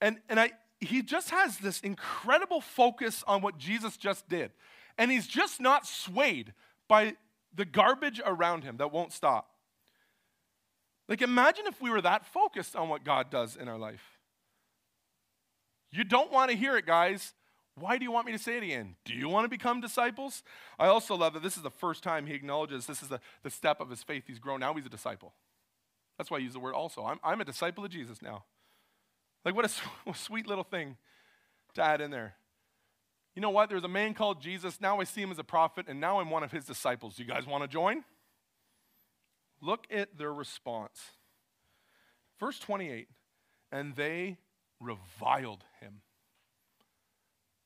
and, 0.00 0.18
and 0.28 0.40
I, 0.40 0.50
he 0.84 1.02
just 1.02 1.30
has 1.30 1.58
this 1.58 1.80
incredible 1.80 2.60
focus 2.60 3.24
on 3.26 3.42
what 3.42 3.58
jesus 3.58 3.96
just 3.96 4.28
did 4.28 4.50
and 4.98 5.10
he's 5.10 5.26
just 5.26 5.60
not 5.60 5.86
swayed 5.86 6.52
by 6.88 7.14
the 7.54 7.64
garbage 7.64 8.20
around 8.24 8.64
him 8.64 8.76
that 8.76 8.92
won't 8.92 9.12
stop 9.12 9.54
like, 11.08 11.20
imagine 11.20 11.66
if 11.66 11.80
we 11.80 11.90
were 11.90 12.00
that 12.00 12.24
focused 12.26 12.74
on 12.74 12.88
what 12.88 13.04
God 13.04 13.30
does 13.30 13.56
in 13.56 13.68
our 13.68 13.78
life. 13.78 14.18
You 15.90 16.04
don't 16.04 16.32
want 16.32 16.50
to 16.50 16.56
hear 16.56 16.76
it, 16.76 16.86
guys. 16.86 17.34
Why 17.76 17.98
do 17.98 18.04
you 18.04 18.12
want 18.12 18.26
me 18.26 18.32
to 18.32 18.38
say 18.38 18.56
it 18.56 18.62
again? 18.62 18.96
Do 19.04 19.14
you 19.14 19.28
want 19.28 19.44
to 19.44 19.48
become 19.48 19.80
disciples? 19.80 20.42
I 20.78 20.86
also 20.86 21.16
love 21.16 21.34
that 21.34 21.42
this 21.42 21.56
is 21.56 21.62
the 21.62 21.70
first 21.70 22.02
time 22.02 22.26
he 22.26 22.34
acknowledges 22.34 22.86
this 22.86 23.02
is 23.02 23.08
the, 23.08 23.20
the 23.42 23.50
step 23.50 23.80
of 23.80 23.90
his 23.90 24.02
faith. 24.02 24.24
He's 24.26 24.38
grown. 24.38 24.60
Now 24.60 24.74
he's 24.74 24.86
a 24.86 24.90
disciple. 24.90 25.34
That's 26.16 26.30
why 26.30 26.38
I 26.38 26.40
use 26.40 26.52
the 26.52 26.60
word 26.60 26.74
also. 26.74 27.04
I'm, 27.04 27.18
I'm 27.22 27.40
a 27.40 27.44
disciple 27.44 27.84
of 27.84 27.90
Jesus 27.90 28.22
now. 28.22 28.44
Like, 29.44 29.54
what 29.54 29.64
a, 29.64 29.70
a 30.10 30.14
sweet 30.14 30.46
little 30.46 30.64
thing 30.64 30.96
to 31.74 31.82
add 31.82 32.00
in 32.00 32.10
there. 32.10 32.34
You 33.34 33.42
know 33.42 33.50
what? 33.50 33.68
There's 33.68 33.84
a 33.84 33.88
man 33.88 34.14
called 34.14 34.40
Jesus. 34.40 34.80
Now 34.80 35.00
I 35.00 35.04
see 35.04 35.20
him 35.20 35.32
as 35.32 35.38
a 35.38 35.44
prophet, 35.44 35.86
and 35.88 36.00
now 36.00 36.20
I'm 36.20 36.30
one 36.30 36.44
of 36.44 36.52
his 36.52 36.64
disciples. 36.64 37.16
Do 37.16 37.24
you 37.24 37.28
guys 37.28 37.46
want 37.46 37.64
to 37.64 37.68
join? 37.68 38.04
Look 39.60 39.86
at 39.90 40.16
their 40.16 40.32
response. 40.32 41.00
Verse 42.38 42.58
28 42.58 43.08
and 43.74 43.96
they 43.96 44.38
reviled 44.80 45.64
him. 45.80 46.02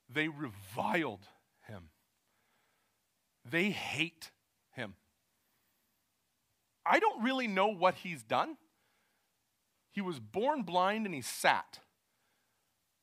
They 0.08 0.28
reviled 0.28 1.26
him. 1.66 1.90
They 3.44 3.68
hate 3.68 4.30
him. 4.72 4.94
I 6.86 6.98
don't 6.98 7.22
really 7.22 7.46
know 7.46 7.68
what 7.68 7.96
he's 7.96 8.22
done. 8.22 8.56
He 9.98 10.02
was 10.02 10.20
born 10.20 10.62
blind 10.62 11.06
and 11.06 11.14
he 11.16 11.22
sat. 11.22 11.80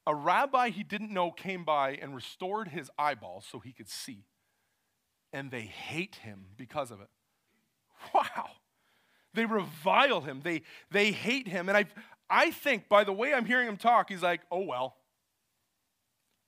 A 0.08 0.16
rabbi 0.16 0.70
he 0.70 0.82
didn't 0.82 1.12
know 1.12 1.30
came 1.30 1.66
by 1.66 2.00
and 2.02 2.16
restored 2.16 2.70
his 2.70 2.90
eyeballs 2.98 3.46
so 3.46 3.60
he 3.60 3.74
could 3.74 3.90
see. 3.90 4.24
And 5.34 5.52
they 5.52 5.64
hate 5.64 6.16
him 6.24 6.46
because 6.56 6.92
of 6.92 7.02
it. 7.02 7.10
Wow. 8.14 8.52
They 9.34 9.44
revile 9.44 10.22
him. 10.22 10.40
They, 10.42 10.62
they 10.90 11.12
hate 11.12 11.50
him. 11.50 11.68
And 11.68 11.78
I, 11.78 11.86
I 12.30 12.52
think 12.52 12.88
by 12.88 13.04
the 13.04 13.12
way 13.12 13.34
I'm 13.34 13.44
hearing 13.44 13.68
him 13.68 13.76
talk, 13.76 14.08
he's 14.08 14.24
like, 14.24 14.44
oh, 14.50 14.62
well. 14.62 14.96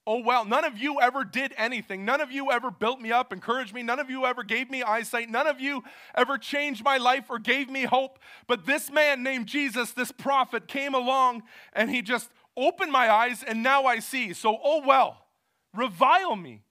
Oh, 0.10 0.20
well. 0.20 0.46
None 0.46 0.63
of 0.63 0.78
you 0.78 1.02
ever 1.02 1.26
did 1.26 1.54
anything. 1.58 2.06
None 2.06 2.22
of 2.22 2.32
you 2.32 2.50
ever 2.50 2.72
built 2.72 3.02
me 3.02 3.12
up, 3.12 3.34
encouraged 3.34 3.74
me. 3.74 3.84
None 3.84 4.00
of 4.00 4.10
you 4.10 4.26
ever 4.26 4.41
gave 4.41 4.70
me 4.70 4.82
eyesight. 4.82 5.30
None 5.30 5.48
of 5.48 5.60
you 5.60 5.84
ever 6.15 6.38
changed 6.38 6.82
my 6.82 6.96
life 6.96 7.26
or 7.30 7.39
gave 7.39 7.70
me 7.70 7.84
hope. 7.84 8.17
But 8.48 8.65
this 8.65 8.89
man 8.89 9.22
named 9.22 9.48
Jesus, 9.48 9.91
this 9.91 10.13
prophet, 10.13 10.70
came 10.70 10.96
along 10.96 11.43
and 11.74 11.91
he 11.91 12.02
just 12.02 12.32
opened 12.56 12.93
my 12.93 13.12
eyes 13.12 13.43
and 13.43 13.62
now 13.62 13.84
I 13.84 14.00
see. 14.00 14.32
So, 14.32 14.58
oh, 14.63 14.82
well. 14.88 15.26
Revile 15.74 16.38
me. 16.38 16.63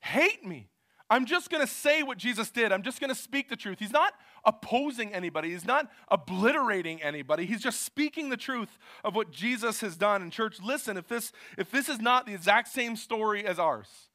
Hate 0.00 0.44
me. 0.44 0.69
I'm 1.10 1.26
just 1.26 1.50
going 1.50 1.60
to 1.60 1.70
say 1.70 2.04
what 2.04 2.18
Jesus 2.18 2.50
did. 2.50 2.70
I'm 2.70 2.82
just 2.82 3.00
going 3.00 3.08
to 3.08 3.20
speak 3.20 3.48
the 3.48 3.56
truth. 3.56 3.80
He's 3.80 3.92
not 3.92 4.12
opposing 4.44 5.12
anybody, 5.12 5.50
he's 5.50 5.66
not 5.66 5.90
obliterating 6.08 7.02
anybody. 7.02 7.44
He's 7.44 7.60
just 7.60 7.82
speaking 7.82 8.30
the 8.30 8.36
truth 8.36 8.78
of 9.04 9.14
what 9.14 9.30
Jesus 9.30 9.80
has 9.80 9.96
done. 9.96 10.22
And 10.22 10.32
church, 10.32 10.58
listen, 10.62 10.96
if 10.96 11.08
this 11.08 11.32
if 11.58 11.70
this 11.70 11.88
is 11.88 12.00
not 12.00 12.26
the 12.26 12.34
exact 12.34 12.68
same 12.68 12.96
story 12.96 13.44
as 13.44 13.58
ours, 13.58 14.09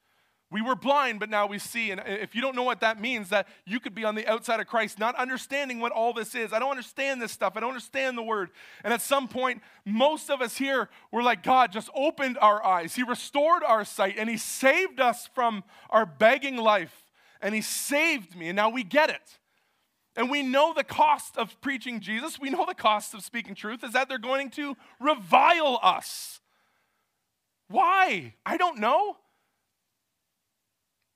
we 0.56 0.62
were 0.62 0.74
blind, 0.74 1.20
but 1.20 1.30
now 1.30 1.46
we 1.46 1.60
see. 1.60 1.92
And 1.92 2.02
if 2.06 2.34
you 2.34 2.40
don't 2.40 2.56
know 2.56 2.64
what 2.64 2.80
that 2.80 2.98
means, 2.98 3.28
that 3.28 3.46
you 3.66 3.78
could 3.78 3.94
be 3.94 4.06
on 4.06 4.16
the 4.16 4.26
outside 4.26 4.62
of 4.62 4.68
Christ, 4.68 4.98
not 4.98 5.14
understanding 5.16 5.82
what 5.82 5.92
all 5.92 6.14
this 6.14 6.34
is. 6.34 6.54
I 6.54 6.60
don't 6.60 6.72
understand 6.72 7.22
this 7.22 7.34
stuff. 7.34 7.58
I 7.58 7.60
don't 7.60 7.72
understand 7.72 8.18
the 8.18 8.24
word. 8.24 8.52
And 8.82 8.94
at 8.94 9.02
some 9.02 9.28
point, 9.28 9.62
most 9.84 10.30
of 10.30 10.42
us 10.42 10.56
here 10.56 10.88
were 11.12 11.22
like, 11.22 11.44
God 11.44 11.74
just 11.74 11.90
opened 11.94 12.38
our 12.40 12.66
eyes. 12.66 12.96
He 12.96 13.04
restored 13.04 13.64
our 13.66 13.84
sight 13.84 14.16
and 14.18 14.30
He 14.30 14.38
saved 14.38 15.02
us 15.02 15.28
from 15.36 15.66
our 15.90 16.06
begging 16.06 16.56
life. 16.56 17.12
And 17.42 17.54
He 17.54 17.62
saved 17.62 18.34
me. 18.34 18.48
And 18.48 18.56
now 18.56 18.70
we 18.70 18.86
get 18.86 19.10
it. 19.10 19.40
And 20.16 20.30
we 20.30 20.42
know 20.42 20.74
the 20.74 20.86
cost 20.86 21.38
of 21.38 21.60
preaching 21.60 22.00
Jesus, 22.00 22.40
we 22.40 22.50
know 22.50 22.66
the 22.66 22.76
cost 22.76 23.14
of 23.14 23.26
speaking 23.26 23.56
truth 23.56 23.84
is 23.84 23.92
that 23.92 24.08
they're 24.08 24.18
going 24.18 24.52
to 24.52 24.78
revile 25.02 25.82
us. 25.84 26.40
Why? 27.68 28.36
I 28.46 28.56
don't 28.56 28.80
know. 28.80 29.18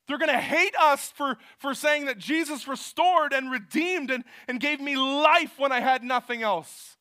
They're 0.10 0.18
going 0.18 0.32
to 0.32 0.40
hate 0.40 0.74
us 0.82 1.14
for, 1.16 1.38
for 1.60 1.76
saying 1.76 2.06
that 2.06 2.18
Jesus 2.18 2.68
restored 2.68 3.32
and 3.32 3.52
redeemed 3.52 4.10
and, 4.10 4.24
and 4.48 4.60
gave 4.60 4.82
me 4.82 4.98
life 4.98 5.60
when 5.60 5.72
I 5.72 5.82
had 5.82 6.04
nothing 6.04 6.42
else. 6.42 6.98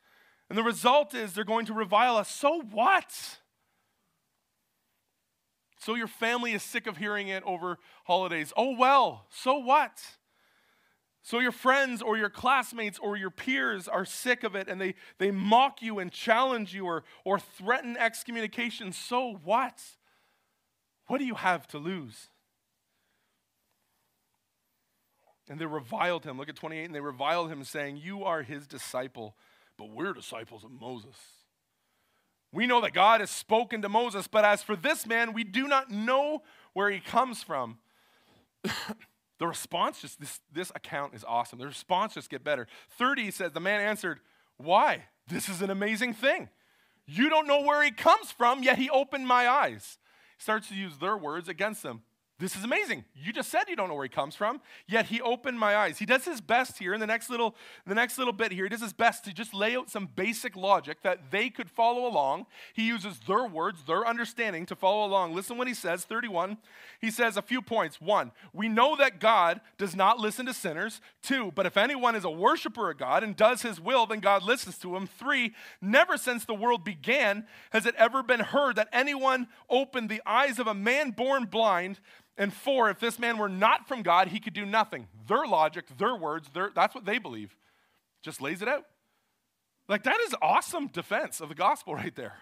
And 0.50 0.58
the 0.58 0.62
result 0.62 1.14
is 1.14 1.32
they're 1.32 1.42
going 1.42 1.64
to 1.66 1.72
revile 1.72 2.18
us. 2.18 2.30
So 2.30 2.60
what? 2.70 3.10
So 5.78 5.94
your 5.94 6.06
family 6.06 6.52
is 6.52 6.62
sick 6.62 6.86
of 6.86 6.98
hearing 6.98 7.28
it 7.28 7.42
over 7.44 7.78
holidays. 8.04 8.52
Oh, 8.58 8.76
well, 8.76 9.24
so 9.30 9.54
what? 9.54 10.02
So 11.22 11.38
your 11.38 11.52
friends 11.52 12.02
or 12.02 12.18
your 12.18 12.28
classmates 12.28 12.98
or 12.98 13.16
your 13.16 13.30
peers 13.30 13.88
are 13.88 14.04
sick 14.04 14.44
of 14.44 14.54
it 14.54 14.68
and 14.68 14.78
they, 14.78 14.94
they 15.16 15.30
mock 15.30 15.80
you 15.80 15.98
and 15.98 16.12
challenge 16.12 16.74
you 16.74 16.84
or, 16.84 17.04
or 17.24 17.38
threaten 17.38 17.96
excommunication. 17.96 18.92
So 18.92 19.40
what? 19.44 19.80
What 21.06 21.16
do 21.16 21.24
you 21.24 21.36
have 21.36 21.66
to 21.68 21.78
lose? 21.78 22.28
And 25.48 25.58
they 25.58 25.66
reviled 25.66 26.24
him. 26.24 26.38
Look 26.38 26.48
at 26.48 26.56
28. 26.56 26.84
And 26.84 26.94
they 26.94 27.00
reviled 27.00 27.50
him, 27.50 27.64
saying, 27.64 27.98
You 27.98 28.24
are 28.24 28.42
his 28.42 28.66
disciple, 28.66 29.34
but 29.76 29.90
we're 29.90 30.12
disciples 30.12 30.64
of 30.64 30.70
Moses. 30.70 31.16
We 32.52 32.66
know 32.66 32.80
that 32.80 32.94
God 32.94 33.20
has 33.20 33.30
spoken 33.30 33.82
to 33.82 33.88
Moses, 33.88 34.26
but 34.26 34.44
as 34.44 34.62
for 34.62 34.74
this 34.74 35.06
man, 35.06 35.32
we 35.32 35.44
do 35.44 35.68
not 35.68 35.90
know 35.90 36.42
where 36.72 36.90
he 36.90 37.00
comes 37.00 37.42
from. 37.42 37.78
The 39.38 39.46
response 39.46 40.00
just, 40.00 40.20
this, 40.20 40.40
this 40.52 40.72
account 40.74 41.14
is 41.14 41.24
awesome. 41.24 41.60
The 41.60 41.66
response 41.66 42.14
just 42.14 42.28
get 42.28 42.42
better. 42.42 42.66
30 42.98 43.30
says, 43.30 43.52
the 43.52 43.60
man 43.60 43.80
answered, 43.80 44.18
Why? 44.56 45.04
This 45.28 45.48
is 45.48 45.62
an 45.62 45.70
amazing 45.70 46.14
thing. 46.14 46.48
You 47.06 47.30
don't 47.30 47.46
know 47.46 47.62
where 47.62 47.82
he 47.82 47.90
comes 47.90 48.32
from, 48.32 48.62
yet 48.62 48.78
he 48.78 48.90
opened 48.90 49.26
my 49.26 49.48
eyes. 49.48 49.98
He 50.36 50.42
starts 50.42 50.68
to 50.68 50.74
use 50.74 50.98
their 50.98 51.16
words 51.16 51.48
against 51.48 51.82
them. 51.82 52.02
This 52.40 52.54
is 52.54 52.62
amazing. 52.62 53.04
You 53.16 53.32
just 53.32 53.50
said 53.50 53.64
you 53.66 53.74
don't 53.74 53.88
know 53.88 53.96
where 53.96 54.04
he 54.04 54.08
comes 54.08 54.36
from, 54.36 54.60
yet 54.86 55.06
he 55.06 55.20
opened 55.20 55.58
my 55.58 55.74
eyes. 55.76 55.98
He 55.98 56.06
does 56.06 56.24
his 56.24 56.40
best 56.40 56.78
here 56.78 56.94
in 56.94 57.00
the 57.00 57.06
next 57.06 57.30
little 57.30 57.56
the 57.84 57.96
next 57.96 58.16
little 58.16 58.32
bit 58.32 58.52
here. 58.52 58.64
He 58.64 58.68
does 58.68 58.80
his 58.80 58.92
best 58.92 59.24
to 59.24 59.32
just 59.32 59.52
lay 59.52 59.74
out 59.74 59.90
some 59.90 60.08
basic 60.14 60.54
logic 60.54 61.02
that 61.02 61.32
they 61.32 61.50
could 61.50 61.68
follow 61.68 62.06
along. 62.06 62.46
He 62.74 62.86
uses 62.86 63.18
their 63.26 63.44
words, 63.44 63.82
their 63.82 64.06
understanding 64.06 64.66
to 64.66 64.76
follow 64.76 65.04
along. 65.04 65.34
Listen 65.34 65.58
what 65.58 65.66
he 65.66 65.74
says, 65.74 66.04
31. 66.04 66.58
He 67.00 67.10
says 67.10 67.36
a 67.36 67.42
few 67.42 67.60
points. 67.60 68.00
1, 68.00 68.30
we 68.52 68.68
know 68.68 68.94
that 68.94 69.18
God 69.18 69.60
does 69.76 69.96
not 69.96 70.20
listen 70.20 70.46
to 70.46 70.54
sinners. 70.54 71.00
2, 71.22 71.52
but 71.56 71.66
if 71.66 71.76
anyone 71.76 72.14
is 72.14 72.24
a 72.24 72.30
worshiper 72.30 72.90
of 72.90 72.98
God 72.98 73.24
and 73.24 73.34
does 73.34 73.62
his 73.62 73.80
will, 73.80 74.06
then 74.06 74.20
God 74.20 74.44
listens 74.44 74.78
to 74.78 74.94
him. 74.94 75.08
3, 75.08 75.52
never 75.82 76.16
since 76.16 76.44
the 76.44 76.54
world 76.54 76.84
began 76.84 77.46
has 77.70 77.84
it 77.84 77.96
ever 77.96 78.22
been 78.22 78.40
heard 78.40 78.76
that 78.76 78.88
anyone 78.92 79.48
opened 79.68 80.08
the 80.08 80.22
eyes 80.24 80.60
of 80.60 80.68
a 80.68 80.74
man 80.74 81.10
born 81.10 81.46
blind 81.46 81.98
and 82.38 82.54
four, 82.54 82.88
if 82.88 83.00
this 83.00 83.18
man 83.18 83.36
were 83.36 83.48
not 83.48 83.88
from 83.88 84.02
God, 84.02 84.28
he 84.28 84.38
could 84.38 84.54
do 84.54 84.64
nothing. 84.64 85.08
Their 85.26 85.44
logic, 85.44 85.86
their 85.98 86.14
words, 86.14 86.48
their, 86.54 86.70
that's 86.72 86.94
what 86.94 87.04
they 87.04 87.18
believe. 87.18 87.54
Just 88.22 88.40
lays 88.40 88.62
it 88.62 88.68
out. 88.68 88.84
Like, 89.88 90.04
that 90.04 90.20
is 90.20 90.34
awesome 90.40 90.86
defense 90.86 91.40
of 91.40 91.48
the 91.48 91.56
gospel 91.56 91.94
right 91.96 92.14
there. 92.14 92.34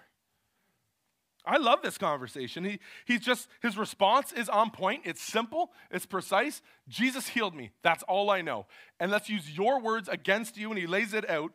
I 1.47 1.57
love 1.57 1.81
this 1.81 1.97
conversation. 1.97 2.65
He, 2.65 2.79
he's 3.07 3.21
just, 3.21 3.49
his 3.63 3.79
response 3.79 4.33
is 4.33 4.49
on 4.49 4.71
point. 4.71 5.03
It's 5.05 5.23
simple, 5.23 5.71
it's 5.91 6.05
precise. 6.05 6.61
Jesus 6.89 7.29
healed 7.29 7.55
me. 7.55 7.71
That's 7.83 8.03
all 8.03 8.31
I 8.31 8.43
know. 8.43 8.67
And 9.01 9.11
let's 9.11 9.31
use 9.31 9.57
your 9.57 9.81
words 9.81 10.09
against 10.09 10.59
you. 10.59 10.71
And 10.71 10.79
he 10.79 10.87
lays 10.87 11.15
it 11.15 11.29
out. 11.31 11.53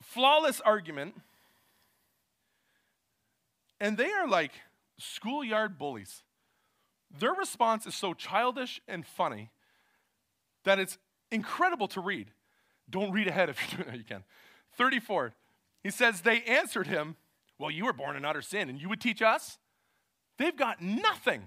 Flawless 0.00 0.60
argument. 0.62 1.14
And 3.80 3.96
they 3.96 4.10
are 4.10 4.26
like 4.26 4.52
schoolyard 4.98 5.78
bullies. 5.78 6.22
Their 7.18 7.32
response 7.32 7.86
is 7.86 7.94
so 7.94 8.14
childish 8.14 8.80
and 8.88 9.06
funny 9.06 9.50
that 10.64 10.78
it's 10.78 10.98
incredible 11.30 11.88
to 11.88 12.00
read. 12.00 12.30
Don't 12.88 13.12
read 13.12 13.28
ahead 13.28 13.48
if 13.48 13.72
you 13.78 13.84
do. 13.84 13.98
you 13.98 14.04
can. 14.04 14.24
34. 14.76 15.34
He 15.82 15.90
says, 15.90 16.20
They 16.20 16.42
answered 16.42 16.86
him, 16.86 17.16
Well, 17.58 17.70
you 17.70 17.84
were 17.84 17.92
born 17.92 18.16
in 18.16 18.24
utter 18.24 18.42
sin, 18.42 18.68
and 18.68 18.80
you 18.80 18.88
would 18.88 19.00
teach 19.00 19.22
us? 19.22 19.58
They've 20.38 20.56
got 20.56 20.80
nothing. 20.80 21.46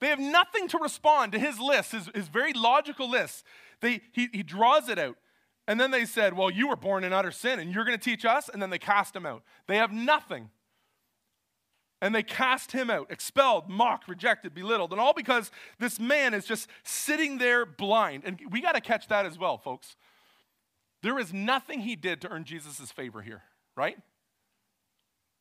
They 0.00 0.08
have 0.08 0.20
nothing 0.20 0.68
to 0.68 0.78
respond 0.78 1.32
to 1.32 1.38
his 1.38 1.58
list, 1.58 1.92
his, 1.92 2.10
his 2.14 2.28
very 2.28 2.52
logical 2.52 3.10
list. 3.10 3.44
They, 3.80 4.02
he, 4.12 4.28
he 4.32 4.42
draws 4.42 4.88
it 4.88 4.98
out. 4.98 5.16
And 5.68 5.80
then 5.80 5.90
they 5.90 6.04
said, 6.04 6.34
Well, 6.34 6.50
you 6.50 6.68
were 6.68 6.76
born 6.76 7.02
in 7.02 7.12
utter 7.12 7.32
sin, 7.32 7.58
and 7.58 7.72
you're 7.72 7.84
going 7.84 7.98
to 7.98 8.04
teach 8.04 8.24
us? 8.24 8.48
And 8.48 8.62
then 8.62 8.70
they 8.70 8.78
cast 8.78 9.16
him 9.16 9.26
out. 9.26 9.42
They 9.66 9.76
have 9.76 9.92
nothing. 9.92 10.50
And 12.02 12.14
they 12.14 12.22
cast 12.22 12.72
him 12.72 12.90
out, 12.90 13.10
expelled, 13.10 13.70
mocked, 13.70 14.06
rejected, 14.06 14.54
belittled. 14.54 14.92
And 14.92 15.00
all 15.00 15.14
because 15.14 15.50
this 15.78 15.98
man 15.98 16.34
is 16.34 16.44
just 16.44 16.68
sitting 16.84 17.38
there 17.38 17.64
blind. 17.64 18.22
And 18.26 18.38
we 18.50 18.60
got 18.60 18.74
to 18.74 18.82
catch 18.82 19.08
that 19.08 19.24
as 19.24 19.38
well, 19.38 19.56
folks. 19.56 19.96
There 21.02 21.18
is 21.18 21.32
nothing 21.32 21.80
he 21.80 21.96
did 21.96 22.20
to 22.22 22.28
earn 22.28 22.44
Jesus' 22.44 22.90
favor 22.92 23.22
here, 23.22 23.42
right? 23.76 23.96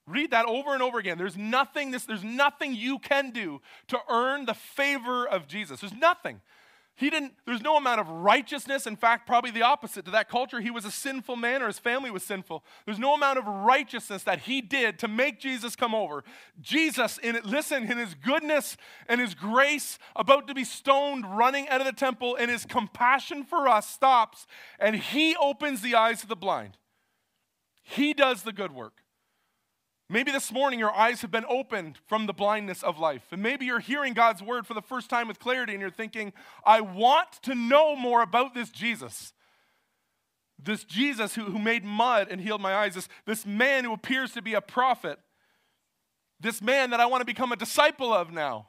Read 0.08 0.32
that 0.32 0.46
over 0.46 0.74
and 0.74 0.84
over 0.84 1.00
again. 1.00 1.18
There's 1.18 1.36
nothing, 1.36 1.92
this, 1.92 2.06
there's 2.06 2.24
nothing 2.24 2.76
you 2.76 3.00
can 3.00 3.32
do 3.32 3.62
to 3.88 4.00
earn 4.10 4.46
the 4.46 4.54
favor 4.54 5.28
of 5.28 5.48
Jesus. 5.48 5.82
There's 5.82 5.94
nothing. 5.94 6.42
He 6.98 7.10
didn't, 7.10 7.34
there's 7.46 7.62
no 7.62 7.76
amount 7.76 8.00
of 8.00 8.08
righteousness. 8.08 8.88
In 8.88 8.96
fact, 8.96 9.28
probably 9.28 9.52
the 9.52 9.64
opposite 9.64 10.06
to 10.06 10.12
that 10.12 10.30
culture. 10.30 10.62
He 10.62 10.72
was 10.72 10.86
a 10.86 10.92
sinful 10.92 11.36
man 11.36 11.62
or 11.62 11.68
his 11.68 11.78
family 11.78 12.10
was 12.10 12.24
sinful. 12.24 12.64
There's 12.86 13.00
no 13.00 13.14
amount 13.14 13.38
of 13.38 13.46
righteousness 13.46 14.24
that 14.24 14.40
he 14.40 14.62
did 14.62 14.98
to 15.00 15.10
make 15.10 15.40
Jesus 15.40 15.76
come 15.76 15.94
over. 15.94 16.24
Jesus, 16.62 17.18
in 17.18 17.36
it, 17.36 17.46
listen, 17.46 17.92
in 17.92 17.98
his 17.98 18.16
goodness 18.16 18.78
and 19.10 19.20
his 19.20 19.36
grace, 19.36 20.00
about 20.16 20.48
to 20.48 20.54
be 20.54 20.64
stoned, 20.64 21.26
running 21.26 21.68
out 21.68 21.82
of 21.82 21.86
the 21.86 21.92
temple, 21.92 22.38
and 22.38 22.50
his 22.50 22.66
compassion 22.66 23.44
for 23.44 23.68
us 23.68 23.90
stops, 23.90 24.48
and 24.80 24.96
he 24.96 25.36
opens 25.36 25.82
the 25.82 25.96
eyes 25.96 26.24
of 26.24 26.30
the 26.30 26.36
blind. 26.36 26.78
He 27.84 28.14
does 28.14 28.44
the 28.44 28.54
good 28.54 28.72
work. 28.72 29.05
Maybe 30.08 30.32
this 30.32 30.52
morning 30.52 30.78
your 30.78 30.94
eyes 30.94 31.22
have 31.22 31.32
been 31.32 31.46
opened 31.50 31.98
from 32.06 32.28
the 32.28 32.34
blindness 32.34 32.84
of 32.84 33.00
life. 33.00 33.24
And 33.32 33.42
maybe 33.42 33.66
you're 33.66 33.80
hearing 33.80 34.14
God's 34.14 34.44
word 34.44 34.68
for 34.68 34.76
the 34.76 34.82
first 34.82 35.10
time 35.10 35.28
with 35.28 35.40
clarity 35.40 35.74
and 35.74 35.82
you're 35.82 35.90
thinking, 35.90 36.32
I 36.64 36.82
want 36.82 37.32
to 37.44 37.56
know 37.56 37.96
more 37.96 38.22
about 38.22 38.54
this 38.54 38.70
Jesus. 38.70 39.34
This 40.62 40.84
Jesus 40.84 41.34
who, 41.34 41.46
who 41.46 41.58
made 41.58 41.84
mud 41.84 42.28
and 42.30 42.40
healed 42.40 42.62
my 42.62 42.76
eyes. 42.76 42.94
This, 42.94 43.10
this 43.26 43.46
man 43.48 43.84
who 43.84 43.94
appears 43.94 44.32
to 44.34 44.44
be 44.44 44.54
a 44.54 44.62
prophet. 44.62 45.18
This 46.40 46.62
man 46.62 46.92
that 46.92 47.00
I 47.00 47.08
want 47.08 47.22
to 47.22 47.26
become 47.26 47.52
a 47.52 47.56
disciple 47.56 48.14
of 48.14 48.32
now. 48.32 48.68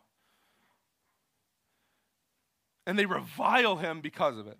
And 2.86 2.98
they 2.98 3.04
revile 3.04 3.76
him 3.76 4.00
because 4.00 4.38
of 4.38 4.46
it. 4.46 4.56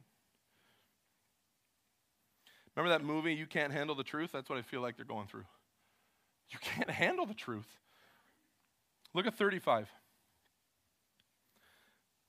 Remember 2.74 2.98
that 2.98 3.04
movie, 3.04 3.32
You 3.32 3.46
Can't 3.46 3.72
Handle 3.72 3.96
the 3.96 4.04
Truth? 4.04 4.32
That's 4.32 4.50
what 4.50 4.58
I 4.58 4.62
feel 4.62 4.82
like 4.82 4.96
they're 4.96 5.06
going 5.06 5.26
through. 5.26 5.44
You 6.50 6.58
can't 6.60 6.90
handle 6.90 7.26
the 7.26 7.34
truth. 7.34 7.78
Look 9.14 9.26
at 9.26 9.34
35. 9.34 9.88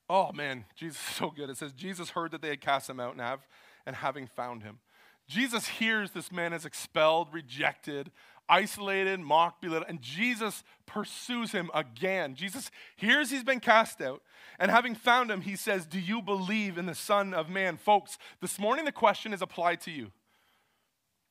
Oh 0.09 0.31
man, 0.31 0.65
Jesus 0.75 0.97
is 0.97 1.15
so 1.15 1.29
good. 1.29 1.49
It 1.49 1.57
says, 1.57 1.73
Jesus 1.73 2.11
heard 2.11 2.31
that 2.31 2.41
they 2.41 2.49
had 2.49 2.61
cast 2.61 2.89
him 2.89 2.99
out 2.99 3.11
and, 3.11 3.21
have, 3.21 3.45
and 3.85 3.95
having 3.95 4.27
found 4.27 4.63
him. 4.63 4.79
Jesus 5.27 5.67
hears 5.67 6.11
this 6.11 6.31
man 6.31 6.53
is 6.53 6.65
expelled, 6.65 7.33
rejected, 7.33 8.11
isolated, 8.47 9.19
mocked, 9.19 9.61
belittled, 9.61 9.89
and 9.89 10.01
Jesus 10.01 10.63
pursues 10.85 11.51
him 11.51 11.69
again. 11.73 12.35
Jesus 12.35 12.71
hears 12.95 13.29
he's 13.29 13.43
been 13.43 13.59
cast 13.59 14.01
out, 14.01 14.21
and 14.57 14.71
having 14.71 14.95
found 14.95 15.29
him, 15.29 15.41
he 15.41 15.57
says, 15.57 15.85
Do 15.85 15.99
you 15.99 16.21
believe 16.21 16.77
in 16.77 16.85
the 16.85 16.95
Son 16.95 17.33
of 17.33 17.49
Man? 17.49 17.75
Folks, 17.75 18.17
this 18.39 18.57
morning 18.57 18.85
the 18.85 18.91
question 18.93 19.33
is 19.33 19.41
applied 19.41 19.81
to 19.81 19.91
you. 19.91 20.11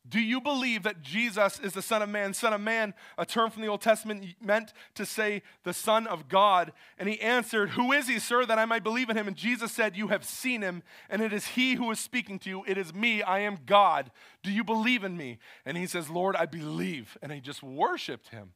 Do 0.08 0.20
you 0.20 0.40
believe 0.40 0.84
that 0.84 1.02
Jesus 1.02 1.58
is 1.58 1.72
the 1.72 1.82
Son 1.82 2.02
of 2.02 2.08
Man? 2.08 2.32
Son 2.32 2.52
of 2.52 2.60
Man, 2.60 2.94
a 3.18 3.26
term 3.26 3.50
from 3.50 3.62
the 3.62 3.68
Old 3.68 3.80
Testament 3.80 4.34
meant 4.40 4.72
to 4.94 5.04
say 5.04 5.42
the 5.64 5.72
Son 5.72 6.06
of 6.06 6.28
God. 6.28 6.72
And 6.98 7.08
he 7.08 7.20
answered, 7.20 7.70
Who 7.70 7.92
is 7.92 8.06
he, 8.06 8.18
sir, 8.18 8.46
that 8.46 8.58
I 8.58 8.64
might 8.66 8.84
believe 8.84 9.10
in 9.10 9.16
him? 9.16 9.26
And 9.26 9.36
Jesus 9.36 9.72
said, 9.72 9.96
You 9.96 10.08
have 10.08 10.24
seen 10.24 10.62
him, 10.62 10.82
and 11.10 11.22
it 11.22 11.32
is 11.32 11.48
he 11.48 11.74
who 11.74 11.90
is 11.90 11.98
speaking 11.98 12.38
to 12.40 12.48
you. 12.48 12.64
It 12.66 12.78
is 12.78 12.94
me. 12.94 13.22
I 13.22 13.40
am 13.40 13.58
God. 13.66 14.10
Do 14.42 14.52
you 14.52 14.62
believe 14.62 15.02
in 15.02 15.16
me? 15.16 15.38
And 15.64 15.76
he 15.76 15.86
says, 15.86 16.08
Lord, 16.08 16.36
I 16.36 16.46
believe. 16.46 17.18
And 17.20 17.32
he 17.32 17.40
just 17.40 17.62
worshiped 17.62 18.28
him. 18.28 18.52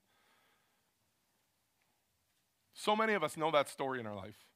So 2.74 2.94
many 2.94 3.14
of 3.14 3.24
us 3.24 3.36
know 3.36 3.50
that 3.50 3.68
story 3.68 4.00
in 4.00 4.06
our 4.06 4.14
life. 4.14 4.46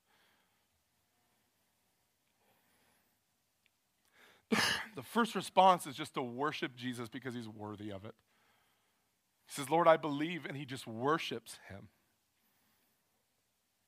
The 4.95 5.03
first 5.03 5.35
response 5.35 5.87
is 5.87 5.95
just 5.95 6.15
to 6.15 6.23
worship 6.23 6.77
Jesus 6.77 7.09
because 7.09 7.35
he's 7.35 7.49
worthy 7.49 7.91
of 7.91 8.05
it. 8.05 8.15
He 9.47 9.53
says, 9.53 9.71
Lord, 9.71 9.89
I 9.89 9.97
believe, 9.97 10.47
and 10.47 10.57
he 10.57 10.65
just 10.65 10.87
worships 10.87 11.59
him. 11.69 11.89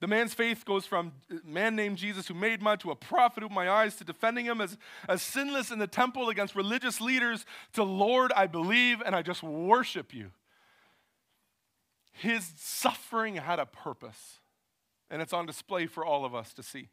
The 0.01 0.07
man's 0.07 0.35
faith 0.35 0.67
goes 0.67 0.85
from 0.85 1.13
man 1.43 1.75
named 1.75 1.97
Jesus 1.97 2.29
who 2.29 2.35
made 2.35 2.61
mud 2.61 2.81
to 2.81 2.91
a 2.91 2.97
prophet 2.97 3.43
who 3.43 3.49
my 3.49 3.71
eyes 3.71 3.97
to 3.97 4.05
defending 4.05 4.45
him 4.45 4.61
as, 4.61 4.77
as 5.09 5.23
sinless 5.23 5.71
in 5.71 5.79
the 5.79 5.87
temple 5.87 6.29
against 6.29 6.55
religious 6.55 7.01
leaders 7.01 7.47
to 7.73 7.83
Lord, 7.83 8.31
I 8.37 8.47
believe 8.47 9.03
and 9.05 9.17
I 9.17 9.23
just 9.23 9.43
worship 9.43 10.13
you. 10.13 10.33
His 12.13 12.53
suffering 12.57 13.37
had 13.37 13.59
a 13.59 13.67
purpose, 13.67 14.41
and 15.11 15.23
it's 15.23 15.33
on 15.33 15.47
display 15.47 15.87
for 15.87 16.05
all 16.05 16.25
of 16.25 16.35
us 16.35 16.53
to 16.55 16.63
see. 16.63 16.89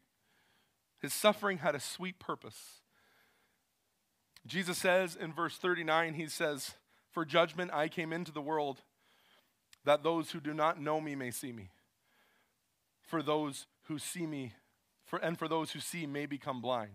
His 1.00 1.12
suffering 1.12 1.58
had 1.58 1.74
a 1.74 1.80
sweet 1.80 2.18
purpose. 2.18 2.80
Jesus 4.46 4.78
says 4.78 5.16
in 5.16 5.32
verse 5.32 5.56
39, 5.56 6.14
he 6.14 6.28
says, 6.28 6.74
For 7.10 7.24
judgment 7.24 7.70
I 7.72 7.88
came 7.88 8.12
into 8.12 8.32
the 8.32 8.42
world, 8.42 8.82
that 9.84 10.02
those 10.02 10.30
who 10.30 10.40
do 10.40 10.52
not 10.52 10.80
know 10.80 11.00
me 11.00 11.14
may 11.14 11.30
see 11.30 11.52
me. 11.52 11.70
For 13.02 13.22
those 13.22 13.66
who 13.84 13.98
see 13.98 14.26
me, 14.26 14.52
for, 15.04 15.18
and 15.18 15.38
for 15.38 15.48
those 15.48 15.72
who 15.72 15.80
see 15.80 16.06
may 16.06 16.26
become 16.26 16.60
blind. 16.60 16.92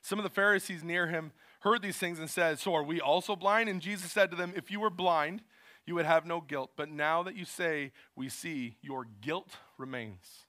Some 0.00 0.18
of 0.18 0.24
the 0.24 0.30
Pharisees 0.30 0.82
near 0.82 1.06
him 1.06 1.32
heard 1.60 1.82
these 1.82 1.98
things 1.98 2.18
and 2.18 2.28
said, 2.28 2.58
So 2.58 2.74
are 2.74 2.82
we 2.82 3.00
also 3.00 3.36
blind? 3.36 3.68
And 3.68 3.80
Jesus 3.80 4.10
said 4.10 4.30
to 4.30 4.36
them, 4.36 4.52
If 4.56 4.70
you 4.70 4.80
were 4.80 4.90
blind, 4.90 5.42
you 5.86 5.94
would 5.94 6.06
have 6.06 6.26
no 6.26 6.40
guilt. 6.40 6.70
But 6.76 6.90
now 6.90 7.22
that 7.22 7.36
you 7.36 7.44
say, 7.44 7.92
We 8.16 8.28
see, 8.28 8.76
your 8.82 9.06
guilt 9.20 9.50
remains. 9.78 10.46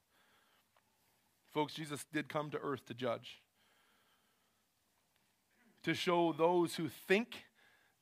Folks, 1.54 1.74
Jesus 1.74 2.06
did 2.12 2.30
come 2.30 2.50
to 2.50 2.60
earth 2.60 2.86
to 2.88 2.96
judge 2.96 3.43
to 5.84 5.94
show 5.94 6.34
those 6.34 6.76
who 6.76 6.90
think 6.90 7.46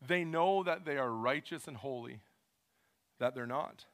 they 0.06 0.24
know 0.24 0.64
that 0.64 0.86
they 0.86 0.98
are 0.98 1.12
righteous 1.12 1.68
and 1.68 1.78
holy 1.78 2.22
that 3.20 3.36
they're 3.36 3.46
not, 3.46 3.86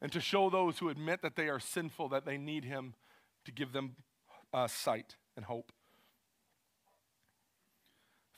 and 0.00 0.10
to 0.12 0.20
show 0.20 0.48
those 0.48 0.78
who 0.78 0.88
admit 0.88 1.22
that 1.22 1.36
they 1.36 1.48
are 1.48 1.60
sinful 1.60 2.08
that 2.08 2.24
they 2.24 2.38
need 2.38 2.64
Him 2.64 2.94
to 3.44 3.52
give 3.52 3.72
them 3.72 3.96
uh, 4.52 4.66
sight 4.66 5.16
and 5.36 5.44
hope. 5.44 5.72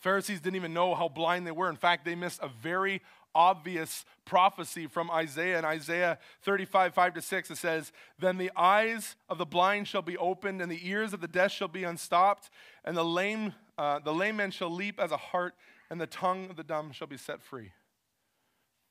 Pharisees 0.00 0.40
didn't 0.40 0.56
even 0.56 0.74
know 0.74 0.94
how 0.94 1.08
blind 1.08 1.46
they 1.46 1.52
were. 1.52 1.68
In 1.68 1.76
fact, 1.76 2.04
they 2.04 2.14
missed 2.14 2.40
a 2.42 2.48
very 2.48 3.02
obvious 3.34 4.04
prophecy 4.24 4.86
from 4.86 5.10
Isaiah. 5.10 5.58
In 5.58 5.64
Isaiah 5.64 6.18
35, 6.42 6.94
5 6.94 7.14
to 7.14 7.22
6, 7.22 7.50
it 7.50 7.58
says, 7.58 7.92
Then 8.18 8.38
the 8.38 8.50
eyes 8.56 9.16
of 9.28 9.38
the 9.38 9.44
blind 9.44 9.88
shall 9.88 10.02
be 10.02 10.16
opened, 10.16 10.62
and 10.62 10.70
the 10.70 10.88
ears 10.88 11.12
of 11.12 11.20
the 11.20 11.28
deaf 11.28 11.52
shall 11.52 11.68
be 11.68 11.84
unstopped, 11.84 12.50
and 12.84 12.96
the 12.96 13.04
lame, 13.04 13.54
uh, 13.78 13.98
the 13.98 14.12
lame 14.12 14.36
man 14.36 14.50
shall 14.50 14.70
leap 14.70 14.98
as 14.98 15.12
a 15.12 15.16
hart, 15.16 15.54
and 15.90 16.00
the 16.00 16.06
tongue 16.06 16.50
of 16.50 16.56
the 16.56 16.64
dumb 16.64 16.92
shall 16.92 17.06
be 17.06 17.16
set 17.16 17.42
free. 17.42 17.72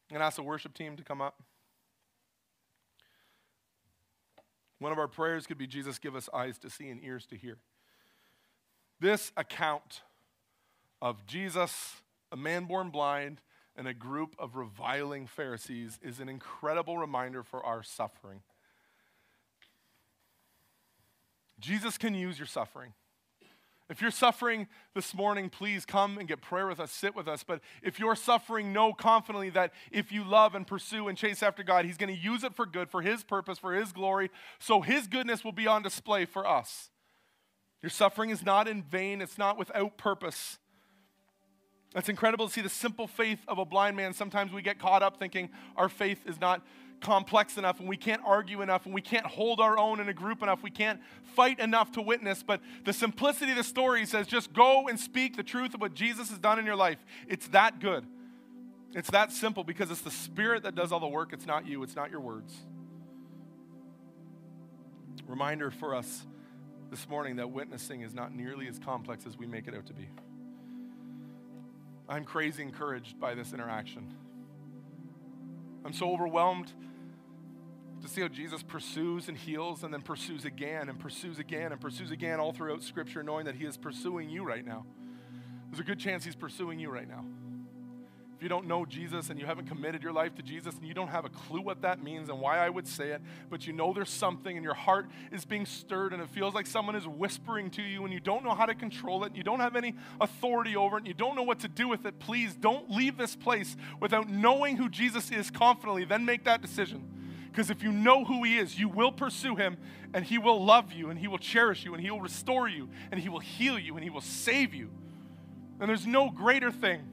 I'm 0.09 0.15
going 0.15 0.19
to 0.19 0.25
ask 0.25 0.35
the 0.35 0.43
worship 0.43 0.73
team 0.73 0.95
to 0.97 1.03
come 1.03 1.21
up. 1.21 1.41
One 4.79 4.91
of 4.91 4.99
our 4.99 5.07
prayers 5.07 5.47
could 5.47 5.57
be 5.57 5.67
Jesus, 5.67 5.97
give 5.97 6.15
us 6.15 6.29
eyes 6.33 6.59
to 6.59 6.69
see 6.69 6.89
and 6.89 7.03
ears 7.03 7.25
to 7.27 7.37
hear. 7.37 7.57
This 8.99 9.31
account 9.35 10.01
of 11.01 11.25
Jesus, 11.25 11.95
a 12.31 12.37
man 12.37 12.65
born 12.65 12.89
blind, 12.89 13.41
and 13.75 13.87
a 13.87 13.93
group 13.93 14.35
of 14.39 14.55
reviling 14.55 15.27
Pharisees 15.27 15.99
is 16.01 16.19
an 16.19 16.29
incredible 16.29 16.97
reminder 16.97 17.43
for 17.43 17.65
our 17.65 17.83
suffering. 17.83 18.41
Jesus 21.59 21.97
can 21.97 22.13
use 22.13 22.37
your 22.37 22.47
suffering. 22.47 22.93
If 23.87 24.01
you're 24.01 24.09
suffering 24.09 24.67
this 24.95 25.13
morning, 25.13 25.49
please 25.49 25.85
come 25.85 26.17
and 26.17 26.27
get 26.27 26.41
prayer 26.41 26.65
with 26.65 26.79
us, 26.79 26.91
sit 26.91 27.15
with 27.15 27.27
us. 27.27 27.43
But 27.43 27.61
if 27.83 27.99
you're 27.99 28.15
suffering, 28.15 28.73
know 28.73 28.93
confidently 28.93 29.51
that 29.51 29.73
if 29.91 30.11
you 30.11 30.23
love 30.23 30.55
and 30.55 30.65
pursue 30.65 31.07
and 31.07 31.15
chase 31.15 31.43
after 31.43 31.61
God, 31.61 31.85
He's 31.85 31.97
going 31.97 32.13
to 32.13 32.19
use 32.19 32.43
it 32.43 32.55
for 32.55 32.65
good, 32.65 32.89
for 32.89 33.03
His 33.03 33.23
purpose, 33.23 33.59
for 33.59 33.73
His 33.73 33.91
glory, 33.91 34.31
so 34.59 34.81
His 34.81 35.05
goodness 35.05 35.43
will 35.43 35.51
be 35.51 35.67
on 35.67 35.83
display 35.83 36.25
for 36.25 36.47
us. 36.47 36.89
Your 37.83 37.91
suffering 37.91 38.31
is 38.31 38.43
not 38.43 38.67
in 38.67 38.81
vain, 38.81 39.21
it's 39.21 39.37
not 39.37 39.57
without 39.57 39.97
purpose. 39.97 40.57
It's 41.95 42.09
incredible 42.09 42.47
to 42.47 42.53
see 42.53 42.61
the 42.61 42.69
simple 42.69 43.07
faith 43.07 43.39
of 43.47 43.59
a 43.59 43.65
blind 43.65 43.95
man. 43.95 44.13
Sometimes 44.13 44.51
we 44.51 44.63
get 44.63 44.79
caught 44.79 45.03
up 45.03 45.17
thinking 45.17 45.49
our 45.77 45.87
faith 45.87 46.19
is 46.25 46.41
not 46.41 46.61
complex 47.01 47.57
enough 47.57 47.79
and 47.79 47.87
we 47.87 47.97
can't 47.97 48.21
argue 48.25 48.61
enough 48.61 48.85
and 48.85 48.93
we 48.93 49.01
can't 49.01 49.25
hold 49.25 49.59
our 49.59 49.77
own 49.77 49.99
in 49.99 50.09
a 50.09 50.13
group 50.13 50.41
enough. 50.41 50.63
We 50.63 50.71
can't 50.71 50.99
fight 51.35 51.59
enough 51.59 51.91
to 51.93 52.01
witness. 52.01 52.43
But 52.43 52.61
the 52.83 52.93
simplicity 52.93 53.51
of 53.51 53.57
the 53.57 53.63
story 53.63 54.05
says 54.05 54.27
just 54.27 54.53
go 54.53 54.87
and 54.87 54.99
speak 54.99 55.35
the 55.35 55.43
truth 55.43 55.73
of 55.73 55.81
what 55.81 55.93
Jesus 55.93 56.29
has 56.29 56.39
done 56.39 56.59
in 56.59 56.65
your 56.65 56.75
life. 56.75 56.97
It's 57.27 57.47
that 57.49 57.79
good. 57.79 58.05
It's 58.93 59.11
that 59.11 59.31
simple 59.31 59.63
because 59.63 59.91
it's 59.91 60.01
the 60.01 60.11
Spirit 60.11 60.63
that 60.63 60.73
does 60.73 60.91
all 60.91 61.01
the 61.01 61.07
work. 61.07 61.33
It's 61.33 61.45
not 61.45 61.67
you, 61.67 61.83
it's 61.83 61.95
not 61.95 62.11
your 62.11 62.21
words. 62.21 62.55
Reminder 65.27 65.71
for 65.71 65.95
us 65.95 66.25
this 66.91 67.09
morning 67.09 67.37
that 67.37 67.49
witnessing 67.49 68.01
is 68.01 68.13
not 68.13 68.33
nearly 68.33 68.67
as 68.67 68.79
complex 68.79 69.25
as 69.25 69.37
we 69.37 69.47
make 69.47 69.67
it 69.67 69.75
out 69.75 69.85
to 69.87 69.93
be. 69.93 70.07
I'm 72.07 72.23
crazy 72.23 72.61
encouraged 72.61 73.19
by 73.19 73.33
this 73.33 73.51
interaction. 73.51 74.13
I'm 75.85 75.93
so 75.93 76.11
overwhelmed 76.11 76.73
to 78.01 78.07
see 78.07 78.21
how 78.21 78.27
Jesus 78.27 78.63
pursues 78.63 79.29
and 79.29 79.37
heals 79.37 79.83
and 79.83 79.93
then 79.93 80.01
pursues 80.01 80.43
again 80.43 80.89
and 80.89 80.99
pursues 80.99 81.39
again 81.39 81.71
and 81.71 81.79
pursues 81.79 82.11
again 82.11 82.39
all 82.39 82.51
throughout 82.51 82.83
Scripture, 82.83 83.23
knowing 83.23 83.45
that 83.45 83.55
He 83.55 83.65
is 83.65 83.77
pursuing 83.77 84.29
you 84.29 84.43
right 84.43 84.65
now. 84.65 84.85
There's 85.69 85.79
a 85.79 85.83
good 85.83 85.99
chance 85.99 86.25
He's 86.25 86.35
pursuing 86.35 86.79
you 86.79 86.89
right 86.89 87.07
now 87.07 87.23
you 88.45 88.49
don't 88.49 88.67
know 88.67 88.85
Jesus 88.85 89.31
and 89.31 89.39
you 89.39 89.45
haven't 89.47 89.67
committed 89.67 90.03
your 90.03 90.13
life 90.13 90.35
to 90.35 90.43
Jesus 90.43 90.75
and 90.75 90.87
you 90.87 90.93
don't 90.93 91.07
have 91.07 91.25
a 91.25 91.29
clue 91.29 91.61
what 91.61 91.81
that 91.81 92.03
means 92.03 92.29
and 92.29 92.39
why 92.39 92.59
I 92.59 92.69
would 92.69 92.87
say 92.87 93.09
it, 93.09 93.19
but 93.49 93.65
you 93.65 93.73
know 93.73 93.91
there's 93.91 94.11
something 94.11 94.55
and 94.55 94.63
your 94.63 94.75
heart 94.75 95.07
is 95.31 95.45
being 95.45 95.65
stirred 95.65 96.13
and 96.13 96.21
it 96.21 96.29
feels 96.29 96.53
like 96.53 96.67
someone 96.67 96.95
is 96.95 97.07
whispering 97.07 97.71
to 97.71 97.81
you 97.81 98.03
and 98.03 98.13
you 98.13 98.19
don't 98.19 98.43
know 98.43 98.53
how 98.53 98.67
to 98.67 98.75
control 98.75 99.23
it, 99.23 99.29
and 99.29 99.37
you 99.37 99.41
don't 99.41 99.61
have 99.61 99.75
any 99.75 99.95
authority 100.21 100.75
over 100.75 100.97
it, 100.97 100.99
and 100.99 101.07
you 101.07 101.15
don't 101.15 101.35
know 101.35 101.41
what 101.41 101.61
to 101.61 101.67
do 101.67 101.87
with 101.87 102.05
it, 102.05 102.19
please 102.19 102.53
don't 102.53 102.87
leave 102.91 103.17
this 103.17 103.35
place 103.35 103.75
without 103.99 104.29
knowing 104.29 104.77
who 104.77 104.89
Jesus 104.89 105.31
is 105.31 105.49
confidently. 105.49 106.05
Then 106.05 106.23
make 106.23 106.43
that 106.43 106.61
decision. 106.61 107.03
Because 107.51 107.71
if 107.71 107.81
you 107.81 107.91
know 107.91 108.25
who 108.25 108.43
He 108.43 108.59
is, 108.59 108.77
you 108.77 108.89
will 108.89 109.11
pursue 109.11 109.55
Him 109.55 109.75
and 110.13 110.23
He 110.23 110.37
will 110.37 110.63
love 110.63 110.93
you 110.93 111.09
and 111.09 111.17
He 111.17 111.27
will 111.27 111.39
cherish 111.39 111.83
you 111.83 111.95
and 111.95 112.03
He 112.03 112.11
will 112.11 112.21
restore 112.21 112.67
you 112.67 112.89
and 113.11 113.19
He 113.19 113.27
will 113.27 113.39
heal 113.39 113.79
you 113.79 113.95
and 113.95 114.03
He 114.03 114.11
will 114.11 114.21
save 114.21 114.75
you. 114.75 114.91
And 115.79 115.89
there's 115.89 116.05
no 116.05 116.29
greater 116.29 116.71
thing 116.71 117.07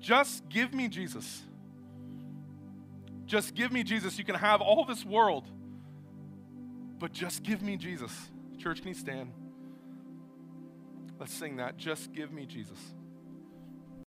just 0.00 0.48
give 0.48 0.72
me 0.74 0.88
Jesus. 0.88 1.42
Just 3.26 3.54
give 3.54 3.70
me 3.70 3.84
Jesus. 3.84 4.18
You 4.18 4.24
can 4.24 4.34
have 4.34 4.60
all 4.60 4.84
this 4.84 5.04
world, 5.04 5.46
but 6.98 7.12
just 7.12 7.42
give 7.42 7.62
me 7.62 7.76
Jesus. 7.76 8.12
Church, 8.58 8.80
can 8.80 8.88
you 8.88 8.94
stand? 8.94 9.32
Let's 11.18 11.34
sing 11.34 11.56
that. 11.56 11.76
Just 11.76 12.12
give 12.12 12.32
me 12.32 12.46
Jesus. 12.46 12.78